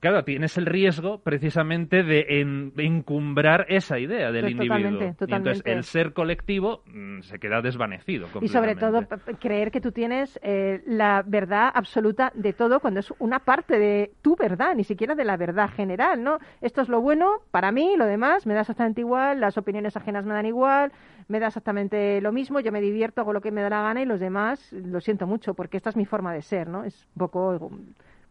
claro, 0.00 0.22
tienes 0.24 0.56
el 0.58 0.66
riesgo 0.66 1.20
precisamente 1.22 2.02
de, 2.02 2.26
en- 2.40 2.74
de 2.74 2.84
encumbrar 2.84 3.66
esa 3.68 3.98
idea 3.98 4.30
del 4.32 4.42
Pues 4.42 4.52
individuo. 4.52 4.90
totalmente, 4.90 5.04
Y 5.04 5.34
entonces 5.34 5.58
totalmente. 5.62 5.72
el 5.72 5.84
ser 5.84 6.12
colectivo 6.12 6.82
mm, 6.86 7.20
se 7.22 7.38
queda 7.38 7.62
desvanecido. 7.62 8.26
Y 8.40 8.48
sobre 8.48 8.74
todo 8.76 9.06
creer 9.40 9.70
que 9.70 9.80
tú 9.80 9.92
tienes 9.92 10.38
eh, 10.42 10.82
la 10.86 11.22
verdad 11.26 11.70
absoluta 11.72 12.30
de 12.34 12.52
todo 12.52 12.80
cuando 12.80 13.00
es 13.00 13.12
una 13.18 13.38
parte 13.40 13.78
de 13.78 14.12
tu 14.22 14.36
verdad, 14.36 14.74
ni 14.74 14.84
siquiera 14.84 15.14
de 15.14 15.24
la 15.24 15.36
verdad 15.36 15.70
general, 15.70 16.22
¿no? 16.22 16.38
Esto 16.60 16.82
es 16.82 16.88
lo 16.88 17.00
bueno 17.00 17.30
para 17.50 17.72
mí, 17.72 17.94
lo 17.96 18.06
demás 18.06 18.46
me 18.46 18.54
da 18.54 18.60
exactamente 18.60 19.00
igual, 19.00 19.40
las 19.40 19.56
opiniones 19.56 19.96
ajenas 19.96 20.26
me 20.26 20.34
dan 20.34 20.46
igual, 20.46 20.92
me 21.28 21.40
da 21.40 21.46
exactamente 21.46 22.20
lo 22.20 22.32
mismo, 22.32 22.60
yo 22.60 22.72
me 22.72 22.80
divierto, 22.82 23.22
hago 23.22 23.32
lo 23.32 23.40
que 23.40 23.50
me 23.50 23.62
da 23.62 23.70
la 23.70 23.82
gana 23.82 24.02
y 24.02 24.04
los 24.04 24.20
demás 24.20 24.72
lo 24.72 25.00
siento 25.00 25.26
mucho 25.26 25.54
porque 25.54 25.78
esta 25.78 25.88
es 25.90 25.96
mi 25.96 26.04
forma 26.04 26.34
de 26.34 26.42
ser, 26.42 26.68
¿no? 26.68 26.84
Es 26.84 27.06
un 27.14 27.18
poco 27.20 27.70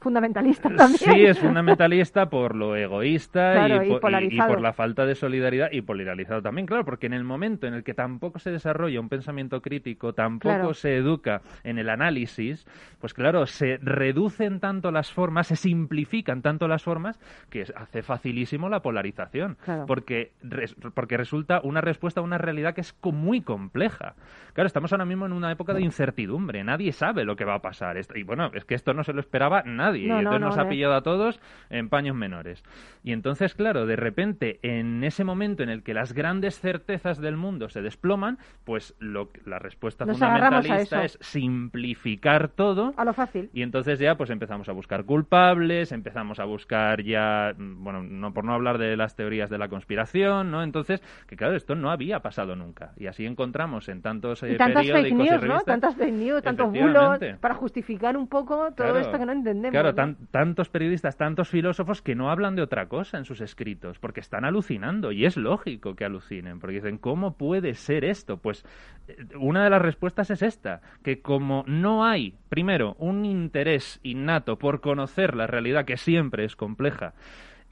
fundamentalista 0.04 0.70
también. 0.70 0.98
Sí, 1.00 1.26
es 1.26 1.40
fundamentalista 1.40 2.30
por 2.30 2.56
lo 2.56 2.76
egoísta 2.76 3.54
Claro, 3.54 3.84
y, 3.84 3.88
y 3.88 3.90
po- 3.90 3.94
y- 3.96 3.98
y 3.98 4.00
polarizado. 4.02 4.50
por 4.50 4.62
la 4.62 4.74
falta 4.74 5.06
de 5.06 5.16
solidaridad 5.16 5.70
y 5.72 5.82
polarizado 5.82 6.42
también, 6.42 6.68
claro, 6.68 6.86
porque 6.86 7.08
en 7.08 7.14
el 7.14 7.24
momento 7.24 7.66
en 7.66 7.74
el 7.74 7.84
que 7.84 7.94
tampoco 7.94 8.40
se 8.40 8.52
desarrolla 8.52 9.00
un 9.00 9.10
pensamiento 9.10 9.62
crítico, 9.62 10.14
tampoco 10.14 10.54
Claro. 10.56 10.74
se 10.74 10.96
educa 10.98 11.42
en 11.64 11.80
el 11.80 11.90
análisis, 11.90 12.66
pues 13.00 13.14
claro, 13.14 13.46
se 13.46 13.78
reducen 13.82 14.60
tanto 14.60 14.92
las 14.92 15.12
formas, 15.12 15.48
se 15.48 15.56
simplifican 15.56 16.42
tanto 16.42 16.68
las 16.68 16.84
formas 16.84 17.20
que 17.50 17.64
hace 17.76 18.04
facilísimo 18.04 18.70
la 18.70 18.82
polarización, 18.82 19.58
Claro. 19.64 19.86
porque, 19.86 20.32
res- 20.44 20.76
porque 20.94 21.18
resulta 21.18 21.62
una 21.64 21.82
respuesta 21.82 22.20
a 22.20 22.24
una 22.24 22.38
realidad 22.38 22.74
que 22.76 22.82
es 22.82 22.94
co- 22.94 23.12
muy 23.12 23.42
compleja. 23.42 24.16
Claro, 24.54 24.68
estamos 24.68 24.92
ahora 24.92 25.06
mismo 25.06 25.26
en 25.26 25.32
una 25.34 25.52
época 25.52 25.74
de 25.74 25.82
incertidumbre, 25.82 26.64
nadie 26.64 26.92
sabe 26.92 27.24
lo 27.24 27.36
que 27.36 27.46
va 27.46 27.56
a 27.56 27.62
pasar. 27.62 27.94
Y 28.16 28.24
bueno, 28.24 28.50
es 28.54 28.66
que 28.66 28.76
esto 28.76 28.94
no 28.94 29.04
se 29.04 29.14
lo 29.14 29.20
esperaba 29.20 29.64
nadie, 29.64 29.93
No, 30.02 30.06
y 30.06 30.08
no, 30.08 30.18
entonces 30.20 30.42
no, 30.42 30.48
nos 30.48 30.58
ha 30.58 30.68
pillado 30.70 30.94
a 30.96 31.02
todos 31.02 31.40
en 31.70 31.90
paños 31.90 32.16
menores. 32.16 32.64
Y 33.04 33.12
entonces, 33.12 33.54
claro, 33.54 33.86
de 33.86 33.96
repente, 33.98 34.60
en 34.62 35.04
ese 35.04 35.24
momento 35.24 35.62
en 35.64 35.70
el 35.70 35.84
que 35.84 35.94
las 35.94 36.14
grandes 36.14 36.60
certezas 36.60 37.20
del 37.20 37.36
mundo 37.36 37.70
se 37.70 37.82
desploman, 37.82 38.38
pues 38.64 38.96
lo, 39.00 39.30
la 39.46 39.60
respuesta 39.60 40.06
Nos 40.06 40.18
fundamentalista 40.20 41.04
es 41.04 41.18
simplificar 41.22 42.48
todo 42.50 42.94
A 42.98 43.06
lo 43.06 43.14
fácil. 43.14 43.50
y 43.54 43.62
entonces 43.62 44.00
ya 44.00 44.16
pues 44.16 44.30
empezamos 44.30 44.70
a 44.70 44.72
buscar 44.72 45.06
culpables, 45.06 45.92
empezamos 45.92 46.40
a 46.40 46.46
buscar 46.46 47.04
ya, 47.04 47.54
mm, 47.58 47.84
bueno, 47.84 48.04
no 48.04 48.34
por 48.34 48.46
no 48.46 48.54
hablar 48.54 48.78
de 48.78 48.96
las 48.96 49.16
teorías 49.16 49.50
de 49.50 49.58
la 49.58 49.68
conspiración, 49.68 50.52
¿no? 50.52 50.64
Entonces, 50.64 51.02
que 51.28 51.36
claro, 51.36 51.56
esto 51.56 51.76
no 51.76 51.92
había 51.92 52.20
pasado 52.22 52.56
nunca. 52.56 52.94
Y 52.98 53.08
así 53.08 53.26
encontramos 53.26 53.90
en 53.90 54.02
tantos 54.02 54.44
eh, 54.44 54.54
Y 54.54 54.58
tantas 54.58 54.84
fake 54.84 54.94
periódicos 54.94 55.26
y 55.28 55.30
news, 55.30 55.44
¿no? 55.44 55.60
Tantas 55.62 55.96
fake 55.96 56.14
news, 56.14 56.42
tantos 56.44 56.72
bulos, 56.72 57.20
para 57.40 57.56
justificar 57.56 58.16
un 58.18 58.28
poco 58.28 58.56
todo 58.72 58.74
Claro, 58.76 59.00
esto 59.00 59.18
que 59.18 59.26
no 59.26 59.32
entendemos. 59.32 59.72
Claro, 59.72 59.83
tan- 59.96 60.16
tantos 60.32 60.70
periodistas, 60.70 61.18
tantos 61.18 61.50
filósofos 61.50 62.02
que 62.02 62.16
no 62.16 62.32
hablan 62.32 62.56
de 62.56 62.62
otra 62.62 62.88
cosa 62.88 63.18
en 63.18 63.26
sus 63.26 63.42
escritos, 63.42 64.00
porque 64.00 64.20
están 64.22 64.46
alucinando, 64.46 65.12
y 65.12 65.26
es 65.26 65.38
lógico 65.38 65.96
que 65.96 66.06
alucinen, 66.06 66.60
porque 66.60 66.76
dicen, 66.76 66.98
¿cómo 66.98 67.34
puede 67.38 67.74
ser 67.76 68.06
esto? 68.06 68.38
Pues 68.38 68.66
eh, 69.08 69.18
una 69.36 69.64
de 69.64 69.70
las 69.70 69.82
respuestas 69.82 70.30
es 70.32 70.42
esta, 70.42 70.82
que 71.04 71.22
como 71.22 71.64
no 71.68 72.06
hay, 72.06 72.36
primero, 72.50 72.96
un 73.00 73.26
interés 73.26 74.00
innato 74.04 74.58
por 74.58 74.82
conocer 74.82 75.36
la 75.36 75.48
realidad 75.48 75.86
que 75.86 75.98
siempre 75.98 76.46
es 76.46 76.56
compleja, 76.56 77.14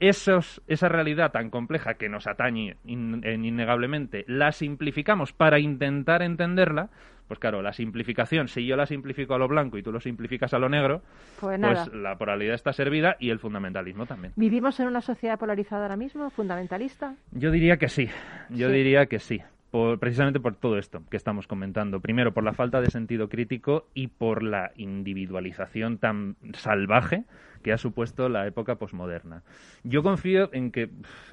esos, 0.00 0.62
esa 0.66 0.88
realidad 0.88 1.30
tan 1.30 1.48
compleja 1.50 1.94
que 1.94 2.08
nos 2.08 2.26
atañe 2.26 2.76
in- 2.84 3.20
en- 3.24 3.44
innegablemente, 3.44 4.24
la 4.26 4.50
simplificamos 4.52 5.32
para 5.32 5.60
intentar 5.60 6.22
entenderla, 6.22 6.90
pues 7.32 7.38
claro, 7.38 7.62
la 7.62 7.72
simplificación, 7.72 8.46
si 8.46 8.66
yo 8.66 8.76
la 8.76 8.84
simplifico 8.84 9.32
a 9.34 9.38
lo 9.38 9.48
blanco 9.48 9.78
y 9.78 9.82
tú 9.82 9.90
lo 9.90 10.00
simplificas 10.00 10.52
a 10.52 10.58
lo 10.58 10.68
negro, 10.68 11.00
Pues 11.40 11.58
nada. 11.58 11.86
pues 11.86 11.94
la 11.94 12.18
polaridad 12.18 12.54
está 12.54 12.74
servida 12.74 13.16
y 13.18 13.30
el 13.30 13.38
fundamentalismo 13.38 14.04
también. 14.04 14.34
¿Vivimos 14.36 14.78
en 14.80 14.88
una 14.88 15.00
sociedad 15.00 15.38
polarizada 15.38 15.84
ahora 15.84 15.96
mismo, 15.96 16.28
fundamentalista? 16.28 17.14
Yo 17.30 17.50
diría 17.50 17.78
que 17.78 17.88
sí, 17.88 18.10
yo 18.50 18.68
Sí. 18.68 18.74
diría 18.74 19.06
que 19.06 19.18
sí. 19.18 19.40
Por- 19.70 19.98
precisamente 19.98 20.40
por 20.40 20.56
todo 20.56 20.76
esto 20.76 21.02
que 21.10 21.16
estamos 21.16 21.46
comentando. 21.46 22.00
Primero, 22.00 22.34
por 22.34 22.44
la 22.44 22.52
falta 22.52 22.82
de 22.82 22.90
sentido 22.90 23.30
crítico 23.30 23.88
y 23.94 24.08
por 24.08 24.42
la 24.42 24.72
individualización 24.76 25.96
tan 25.96 26.36
salvaje 26.52 27.24
que 27.62 27.72
ha 27.72 27.78
supuesto 27.78 28.28
la 28.28 28.46
época 28.46 28.74
posmoderna. 28.74 29.42
Yo 29.84 30.02
confío 30.02 30.50
en 30.52 30.70
que 30.70 30.90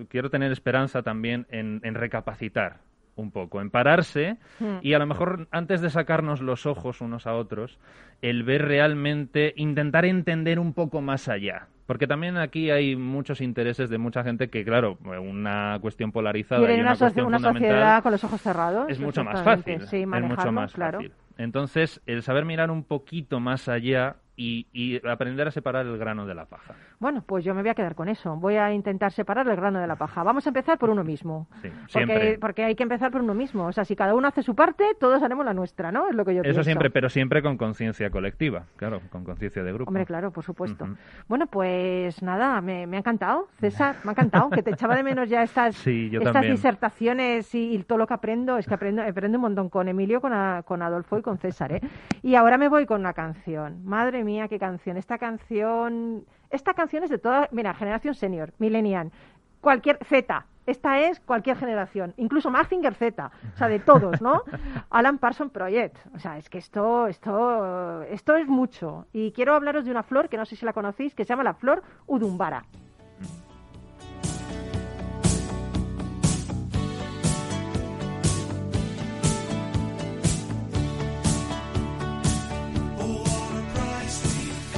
quiero 0.08 0.30
tener 0.30 0.54
esperanza 0.54 1.02
también 1.04 1.46
en, 1.50 1.82
en 1.84 1.96
recapacitar 1.96 2.78
un 3.20 3.32
poco, 3.32 3.62
en 3.62 3.70
pararse 3.70 4.38
Hmm. 4.60 4.78
y 4.82 4.94
a 4.94 5.00
lo 5.00 5.06
mejor 5.06 5.48
antes 5.52 5.82
de 5.82 5.90
sacarnos 5.90 6.42
los 6.42 6.66
ojos 6.66 7.02
unos 7.02 7.28
a 7.28 7.34
otros, 7.34 7.80
el 8.22 8.44
ver 8.44 8.66
realmente, 8.66 9.54
intentar 9.56 10.06
entender 10.06 10.60
un 10.60 10.74
poco 10.74 11.02
más 11.02 11.28
allá. 11.30 11.68
Porque 11.86 12.06
también 12.06 12.38
aquí 12.38 12.70
hay 12.70 12.96
muchos 12.96 13.42
intereses 13.42 13.90
de 13.90 13.98
mucha 13.98 14.24
gente 14.24 14.50
que, 14.50 14.64
claro, 14.64 14.98
una 15.04 15.80
cuestión 15.82 16.12
polarizada 16.12 16.62
y 16.72 16.80
una, 16.80 16.96
cuestión 16.96 17.26
una 17.26 17.40
sociedad 17.40 18.04
con 18.04 18.12
los 18.12 18.24
ojos 18.24 18.42
cerrados. 18.42 18.86
es 18.90 19.00
mucho 19.00 19.24
más 19.24 19.42
fácil. 19.44 19.82
Sí, 19.88 20.02
es 20.02 20.08
mucho 20.08 20.52
más 20.52 20.72
claro. 20.74 21.00
fácil. 21.00 21.14
Entonces, 21.38 22.02
el 22.06 22.22
saber 22.22 22.46
mirar 22.46 22.70
un 22.70 22.84
poquito 22.84 23.40
más 23.40 23.68
allá 23.70 24.18
y, 24.36 24.68
y 24.72 25.06
aprender 25.08 25.48
a 25.48 25.52
separar 25.52 25.86
el 25.86 25.98
grano 25.98 26.26
de 26.28 26.36
la 26.36 26.46
paja. 26.46 26.76
Bueno, 27.00 27.24
pues 27.26 27.46
yo 27.46 27.56
me 27.56 27.62
voy 27.62 27.70
a 27.70 27.76
quedar 27.76 27.96
con 27.96 28.10
eso. 28.10 28.36
Voy 28.36 28.58
a 28.58 28.74
intentar 28.74 29.14
separar 29.14 29.48
el 29.48 29.56
grano 29.56 29.80
de 29.80 29.88
la 29.88 29.96
paja. 29.96 30.22
Vamos 30.22 30.46
a 30.46 30.50
empezar 30.50 30.78
por 30.78 30.90
uno 30.90 31.04
mismo. 31.06 31.48
Sí, 31.62 31.70
Porque, 31.94 32.38
porque 32.42 32.64
hay 32.66 32.76
que 32.76 32.84
empezar 32.84 33.10
por 33.10 33.22
uno 33.22 33.34
mismo. 33.34 33.68
O 33.68 33.72
sea, 33.72 33.86
si 33.86 33.96
cada 33.96 34.14
uno 34.14 34.28
hace 34.28 34.44
su 34.44 34.54
parte, 34.54 34.84
todos 35.00 35.24
haremos 35.24 35.46
la 35.46 35.54
nuestra, 35.54 35.94
¿no? 35.94 36.10
Es 36.10 36.16
lo 36.16 36.26
que 36.26 36.36
yo 36.36 36.42
Eso 36.42 36.48
pienso. 36.50 36.64
siempre, 36.64 36.90
pero 36.90 37.10
siempre 37.10 37.42
con 37.42 37.58
conciencia 37.58 38.10
colectiva, 38.10 38.66
claro, 38.76 39.00
con 39.12 39.24
conciencia 39.24 39.64
de 39.64 39.72
grupo. 39.72 39.90
Hombre, 39.90 40.06
claro, 40.06 40.32
por 40.32 40.44
supuesto. 40.44 40.88
Bueno, 41.30 41.48
pues 41.48 42.22
nada, 42.22 42.60
me, 42.60 42.86
me 42.86 42.98
ha 42.98 43.00
encantado, 43.00 43.48
César, 43.62 43.96
me 44.04 44.10
ha 44.10 44.12
encantado, 44.12 44.50
que 44.50 44.62
te 44.62 44.72
echaba 44.72 44.96
de 44.98 45.04
menos 45.04 45.30
ya 45.30 45.42
estas, 45.44 45.76
Sí, 45.90 46.10
estas 46.12 46.34
también. 46.34 46.56
disertaciones 46.56 47.56
y, 47.56 47.76
y 47.76 47.84
todo 47.84 47.98
lo 47.98 48.08
que 48.08 48.14
aprendo, 48.14 48.58
es 48.58 48.68
que 48.68 48.74
aprendo, 48.74 49.02
aprendo 49.04 49.38
un 49.38 49.44
montón 49.44 49.70
con 49.70 49.88
Emilio, 49.88 50.20
con, 50.20 50.34
a- 50.34 50.64
con 50.64 50.82
Adolfo 50.82 51.18
y 51.18 51.22
con 51.22 51.38
César, 51.38 51.72
¿eh? 51.72 51.82
Y 52.24 52.36
ahora 52.36 52.58
me 52.58 52.68
voy 52.68 52.86
con 52.86 53.00
una 53.00 53.14
canción. 53.14 53.86
Madre 53.86 54.26
mía, 54.26 54.50
qué 54.50 54.60
canción. 54.60 54.98
Esta 54.98 55.18
canción, 55.18 56.26
esta 56.50 56.74
canción 56.74 57.04
es 57.04 57.10
de 57.10 57.18
toda, 57.18 57.48
mira, 57.52 57.74
generación 57.74 58.16
senior, 58.16 58.54
millennial, 58.58 59.12
cualquier 59.62 60.00
Z. 60.06 60.46
Esta 60.66 61.00
es 61.00 61.20
cualquier 61.20 61.58
generación, 61.58 62.14
incluso 62.18 62.52
Mazinger 62.52 62.94
Z, 62.94 63.32
o 63.54 63.58
sea, 63.58 63.68
de 63.68 63.80
todos, 63.80 64.22
¿no? 64.22 64.44
Alan 64.92 65.18
Parson 65.18 65.50
Project. 65.50 65.98
O 66.14 66.20
sea, 66.20 66.38
es 66.38 66.48
que 66.48 66.60
esto, 66.60 67.08
esto, 67.08 68.04
esto 68.04 68.36
es 68.36 68.48
mucho. 68.48 69.08
Y 69.12 69.32
quiero 69.32 69.56
hablaros 69.56 69.86
de 69.86 69.92
una 69.92 70.04
flor 70.04 70.30
que 70.30 70.38
no 70.38 70.46
sé 70.46 70.56
si 70.56 70.66
la 70.66 70.74
conocéis, 70.74 71.16
que 71.16 71.26
se 71.26 71.30
llama 71.30 71.44
la 71.44 71.56
flor 71.56 71.82
udumbara. 72.06 72.66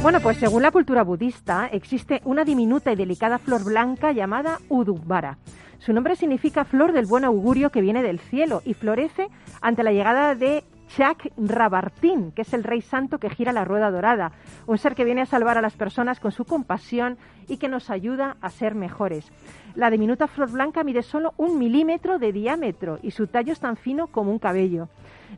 Bueno, 0.01 0.19
pues 0.19 0.37
según 0.37 0.63
la 0.63 0.71
cultura 0.71 1.03
budista, 1.03 1.67
existe 1.67 2.21
una 2.25 2.43
diminuta 2.43 2.91
y 2.91 2.95
delicada 2.95 3.37
flor 3.37 3.63
blanca 3.63 4.11
llamada 4.11 4.57
Udumbara. 4.67 5.37
Su 5.77 5.93
nombre 5.93 6.15
significa 6.15 6.65
flor 6.65 6.91
del 6.91 7.05
buen 7.05 7.23
augurio 7.23 7.69
que 7.69 7.81
viene 7.81 8.01
del 8.01 8.19
cielo 8.19 8.63
y 8.65 8.73
florece 8.73 9.27
ante 9.61 9.83
la 9.83 9.91
llegada 9.91 10.33
de 10.33 10.63
Chak 10.87 11.31
Rabartin, 11.37 12.31
que 12.31 12.41
es 12.41 12.53
el 12.53 12.63
rey 12.63 12.81
santo 12.81 13.19
que 13.19 13.29
gira 13.29 13.53
la 13.53 13.63
rueda 13.63 13.91
dorada, 13.91 14.31
un 14.65 14.79
ser 14.79 14.95
que 14.95 15.05
viene 15.05 15.21
a 15.21 15.27
salvar 15.27 15.59
a 15.59 15.61
las 15.61 15.75
personas 15.75 16.19
con 16.19 16.31
su 16.31 16.45
compasión 16.45 17.17
y 17.47 17.57
que 17.57 17.69
nos 17.69 17.91
ayuda 17.91 18.37
a 18.41 18.49
ser 18.49 18.73
mejores. 18.73 19.31
La 19.75 19.91
diminuta 19.91 20.27
flor 20.27 20.51
blanca 20.51 20.83
mide 20.83 21.03
solo 21.03 21.33
un 21.37 21.59
milímetro 21.59 22.17
de 22.17 22.33
diámetro 22.33 22.97
y 23.03 23.11
su 23.11 23.27
tallo 23.27 23.53
es 23.53 23.59
tan 23.59 23.77
fino 23.77 24.07
como 24.07 24.31
un 24.31 24.39
cabello. 24.39 24.89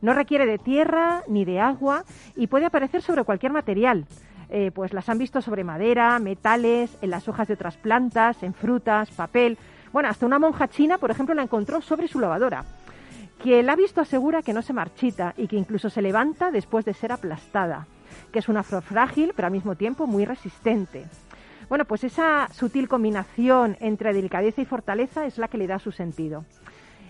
No 0.01 0.13
requiere 0.13 0.45
de 0.45 0.57
tierra 0.57 1.21
ni 1.27 1.43
de 1.43 1.59
agua 1.59 2.05
y 2.35 2.47
puede 2.47 2.65
aparecer 2.65 3.01
sobre 3.01 3.25
cualquier 3.25 3.51
material. 3.51 4.05
Eh, 4.49 4.71
pues 4.73 4.93
las 4.93 5.09
han 5.09 5.17
visto 5.17 5.41
sobre 5.41 5.63
madera, 5.63 6.19
metales, 6.19 6.97
en 7.01 7.09
las 7.09 7.27
hojas 7.27 7.47
de 7.47 7.55
otras 7.55 7.77
plantas, 7.77 8.43
en 8.43 8.53
frutas, 8.53 9.11
papel. 9.11 9.57
Bueno, 9.91 10.09
hasta 10.09 10.25
una 10.25 10.39
monja 10.39 10.67
china, 10.67 10.97
por 10.97 11.11
ejemplo, 11.11 11.35
la 11.35 11.43
encontró 11.43 11.81
sobre 11.81 12.07
su 12.07 12.19
lavadora. 12.19 12.65
Quien 13.41 13.65
la 13.65 13.73
ha 13.73 13.75
visto 13.75 14.01
asegura 14.01 14.41
que 14.41 14.53
no 14.53 14.61
se 14.61 14.73
marchita 14.73 15.33
y 15.37 15.47
que 15.47 15.57
incluso 15.57 15.89
se 15.89 16.01
levanta 16.01 16.51
después 16.51 16.85
de 16.85 16.93
ser 16.93 17.11
aplastada, 17.11 17.87
que 18.31 18.39
es 18.39 18.47
una 18.47 18.63
flor 18.63 18.83
frágil, 18.83 19.33
pero 19.35 19.47
al 19.47 19.51
mismo 19.51 19.75
tiempo 19.75 20.07
muy 20.07 20.25
resistente. 20.25 21.05
Bueno, 21.67 21.85
pues 21.85 22.03
esa 22.03 22.47
sutil 22.51 22.87
combinación 22.87 23.77
entre 23.79 24.13
delicadeza 24.13 24.61
y 24.61 24.65
fortaleza 24.65 25.25
es 25.25 25.37
la 25.37 25.47
que 25.47 25.57
le 25.57 25.67
da 25.67 25.79
su 25.79 25.91
sentido. 25.91 26.45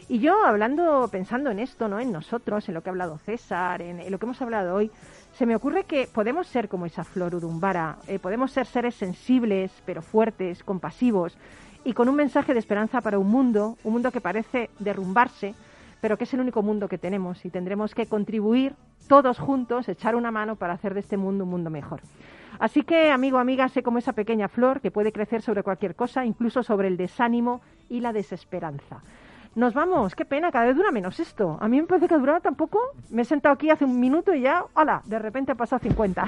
Y 0.09 0.19
yo 0.19 0.45
hablando, 0.45 1.07
pensando 1.11 1.49
en 1.49 1.59
esto, 1.59 1.87
¿no? 1.87 1.99
En 1.99 2.11
nosotros, 2.11 2.67
en 2.67 2.75
lo 2.75 2.81
que 2.81 2.89
ha 2.89 2.91
hablado 2.91 3.17
César, 3.19 3.81
en, 3.81 3.99
en 3.99 4.11
lo 4.11 4.19
que 4.19 4.25
hemos 4.25 4.41
hablado 4.41 4.75
hoy, 4.75 4.91
se 5.33 5.45
me 5.45 5.55
ocurre 5.55 5.83
que 5.83 6.07
podemos 6.07 6.47
ser 6.47 6.69
como 6.69 6.85
esa 6.85 7.03
flor 7.03 7.35
urumbara, 7.35 7.97
eh, 8.07 8.19
podemos 8.19 8.51
ser 8.51 8.67
seres 8.67 8.95
sensibles, 8.95 9.71
pero 9.85 10.01
fuertes, 10.01 10.63
compasivos, 10.63 11.37
y 11.83 11.93
con 11.93 12.07
un 12.07 12.15
mensaje 12.15 12.53
de 12.53 12.59
esperanza 12.59 13.01
para 13.01 13.19
un 13.19 13.27
mundo, 13.27 13.77
un 13.83 13.93
mundo 13.93 14.11
que 14.11 14.21
parece 14.21 14.69
derrumbarse, 14.79 15.55
pero 16.01 16.17
que 16.17 16.25
es 16.25 16.33
el 16.33 16.39
único 16.39 16.61
mundo 16.61 16.87
que 16.87 16.97
tenemos 16.97 17.45
y 17.45 17.49
tendremos 17.49 17.95
que 17.95 18.05
contribuir 18.05 18.75
todos 19.07 19.39
juntos, 19.39 19.89
echar 19.89 20.15
una 20.15 20.31
mano 20.31 20.55
para 20.55 20.73
hacer 20.73 20.93
de 20.93 20.99
este 20.99 21.17
mundo 21.17 21.43
un 21.45 21.49
mundo 21.49 21.69
mejor. 21.69 22.01
Así 22.59 22.83
que, 22.83 23.09
amigo, 23.09 23.39
amiga, 23.39 23.67
sé 23.69 23.81
como 23.81 23.97
esa 23.97 24.13
pequeña 24.13 24.47
flor 24.47 24.81
que 24.81 24.91
puede 24.91 25.11
crecer 25.11 25.41
sobre 25.41 25.63
cualquier 25.63 25.95
cosa, 25.95 26.25
incluso 26.25 26.61
sobre 26.61 26.87
el 26.87 26.97
desánimo 26.97 27.61
y 27.89 27.99
la 27.99 28.13
desesperanza. 28.13 29.01
Nos 29.55 29.75
vamos, 29.75 30.15
qué 30.15 30.25
pena, 30.25 30.51
cada 30.51 30.65
vez 30.65 30.75
dura 30.75 30.91
menos 30.91 31.19
esto. 31.19 31.57
A 31.61 31.67
mí 31.67 31.79
me 31.79 31.85
parece 31.85 32.07
que 32.07 32.17
duraba 32.17 32.39
tampoco. 32.39 32.79
Me 33.11 33.21
he 33.21 33.25
sentado 33.25 33.53
aquí 33.53 33.69
hace 33.69 33.85
un 33.85 33.99
minuto 33.99 34.33
y 34.33 34.41
ya, 34.41 34.65
hola, 34.73 35.03
de 35.05 35.19
repente 35.19 35.51
ha 35.51 35.55
pasado 35.55 35.79
50. 35.79 36.27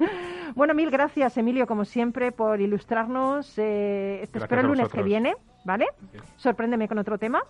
bueno, 0.54 0.72
mil 0.72 0.90
gracias, 0.90 1.36
Emilio, 1.36 1.66
como 1.66 1.84
siempre, 1.84 2.32
por 2.32 2.62
ilustrarnos. 2.62 3.52
Eh, 3.58 4.20
te 4.20 4.38
Gracias 4.38 4.42
espero 4.44 4.60
el 4.62 4.66
lunes 4.68 4.88
que 4.88 5.02
viene, 5.02 5.34
¿vale? 5.66 5.86
Sorpréndeme 6.36 6.88
con 6.88 6.98
otro 6.98 7.18
tema. 7.18 7.42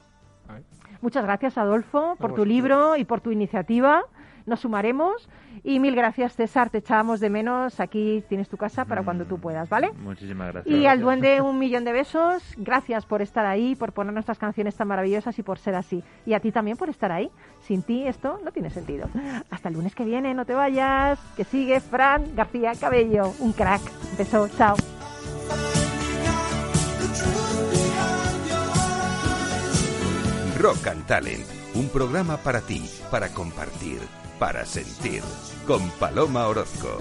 Muchas 1.00 1.24
gracias, 1.24 1.56
Adolfo, 1.56 2.16
por 2.16 2.34
tu 2.34 2.44
libro 2.44 2.96
y 2.96 3.04
por 3.04 3.20
tu 3.20 3.30
iniciativa. 3.30 4.02
Nos 4.46 4.60
sumaremos. 4.60 5.28
Y 5.64 5.78
mil 5.80 5.94
gracias, 5.94 6.34
César. 6.34 6.70
Te 6.70 6.78
echábamos 6.78 7.20
de 7.20 7.30
menos. 7.30 7.80
Aquí 7.80 8.24
tienes 8.28 8.48
tu 8.48 8.56
casa 8.56 8.84
para 8.84 9.02
cuando 9.02 9.24
tú 9.24 9.38
puedas, 9.38 9.68
¿vale? 9.68 9.92
Muchísimas 9.92 10.52
gracias. 10.52 10.74
Y 10.74 10.86
al 10.86 11.00
duende 11.00 11.40
un 11.42 11.58
millón 11.58 11.84
de 11.84 11.92
besos. 11.92 12.42
Gracias 12.56 13.06
por 13.06 13.22
estar 13.22 13.46
ahí, 13.46 13.76
por 13.76 13.92
poner 13.92 14.12
nuestras 14.12 14.38
canciones 14.38 14.74
tan 14.76 14.88
maravillosas 14.88 15.38
y 15.38 15.42
por 15.42 15.58
ser 15.58 15.74
así. 15.74 16.02
Y 16.26 16.34
a 16.34 16.40
ti 16.40 16.52
también 16.52 16.76
por 16.76 16.88
estar 16.88 17.12
ahí. 17.12 17.30
Sin 17.60 17.82
ti 17.82 18.06
esto 18.06 18.40
no 18.44 18.52
tiene 18.52 18.70
sentido. 18.70 19.08
Hasta 19.50 19.68
el 19.68 19.74
lunes 19.74 19.94
que 19.94 20.04
viene, 20.04 20.34
no 20.34 20.44
te 20.44 20.54
vayas. 20.54 21.18
Que 21.36 21.44
sigue 21.44 21.80
Fran 21.80 22.34
García 22.34 22.72
Cabello. 22.78 23.32
Un 23.38 23.52
crack. 23.52 23.82
Beso, 24.18 24.48
chao. 24.56 24.76
Rock 30.62 30.86
and 30.86 31.04
Talent, 31.06 31.44
un 31.74 31.88
programa 31.88 32.36
para 32.36 32.60
ti, 32.60 32.88
para 33.10 33.28
compartir, 33.30 33.98
para 34.42 34.66
sentir, 34.66 35.22
con 35.68 35.88
Paloma 36.00 36.48
Orozco. 36.48 36.98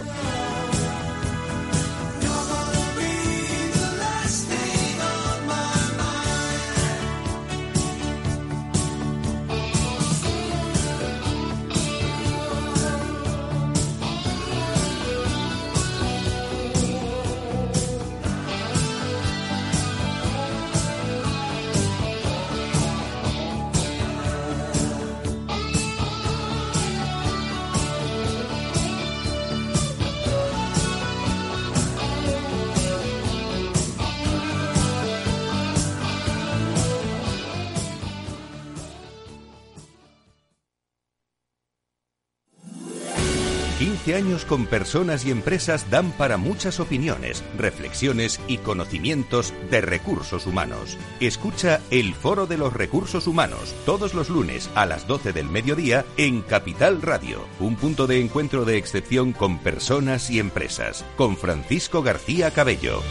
Con 44.32 44.66
personas 44.66 45.26
y 45.26 45.32
empresas 45.32 45.90
dan 45.90 46.14
para 46.14 46.38
muchas 46.38 46.80
opiniones, 46.80 47.44
reflexiones 47.58 48.40
y 48.48 48.60
conocimientos 48.60 49.54
de 49.70 49.82
recursos 49.82 50.48
humanos. 50.48 50.98
Escucha 51.20 51.82
el 51.92 52.14
Foro 52.14 52.48
de 52.48 52.58
los 52.58 52.72
Recursos 52.72 53.28
Humanos 53.28 53.76
todos 53.86 54.14
los 54.14 54.30
lunes 54.30 54.70
a 54.74 54.86
las 54.86 55.06
12 55.06 55.34
del 55.34 55.50
mediodía 55.50 56.06
en 56.16 56.44
Capital 56.44 57.02
Radio, 57.02 57.46
un 57.60 57.76
punto 57.76 58.08
de 58.08 58.22
encuentro 58.22 58.64
de 58.64 58.78
excepción 58.78 59.34
con 59.34 59.60
personas 59.60 60.30
y 60.30 60.40
empresas, 60.40 61.04
con 61.18 61.36
Francisco 61.36 62.02
García 62.02 62.52
Cabello. 62.52 63.02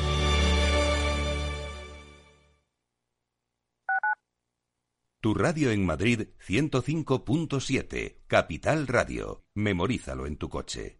Tu 5.20 5.34
radio 5.34 5.70
en 5.70 5.84
Madrid 5.84 6.28
105.7, 6.48 8.20
Capital 8.26 8.86
Radio. 8.86 9.44
Memorízalo 9.54 10.24
en 10.26 10.38
tu 10.38 10.48
coche. 10.48 10.99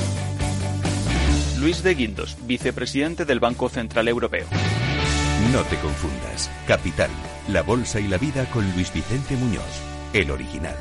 Luis 1.61 1.83
de 1.83 1.93
Guindos, 1.93 2.37
vicepresidente 2.47 3.23
del 3.23 3.39
Banco 3.39 3.69
Central 3.69 4.07
Europeo. 4.07 4.47
No 5.53 5.61
te 5.65 5.75
confundas. 5.77 6.49
Capital, 6.65 7.11
la 7.49 7.61
bolsa 7.61 7.99
y 7.99 8.07
la 8.07 8.17
vida 8.17 8.45
con 8.45 8.63
Luis 8.71 8.91
Vicente 8.91 9.35
Muñoz, 9.35 9.61
el 10.11 10.31
original. 10.31 10.75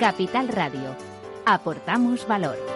Capital 0.00 0.48
Radio. 0.48 0.96
Aportamos 1.44 2.26
valor. 2.26 2.75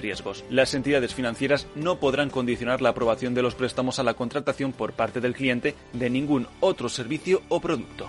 riesgos. 0.00 0.44
Las 0.50 0.74
entidades 0.74 1.14
financieras 1.14 1.66
no 1.74 2.00
podrán 2.00 2.30
condicionar 2.30 2.82
la 2.82 2.90
aprobación 2.90 3.34
de 3.34 3.42
los 3.42 3.54
préstamos 3.54 3.98
a 3.98 4.02
la 4.02 4.14
contratación 4.14 4.72
por 4.72 4.92
parte 4.92 5.20
del 5.20 5.34
cliente 5.34 5.74
de 5.92 6.10
ningún 6.10 6.46
otro 6.60 6.88
servicio 6.88 7.42
o 7.48 7.60
producto. 7.60 8.08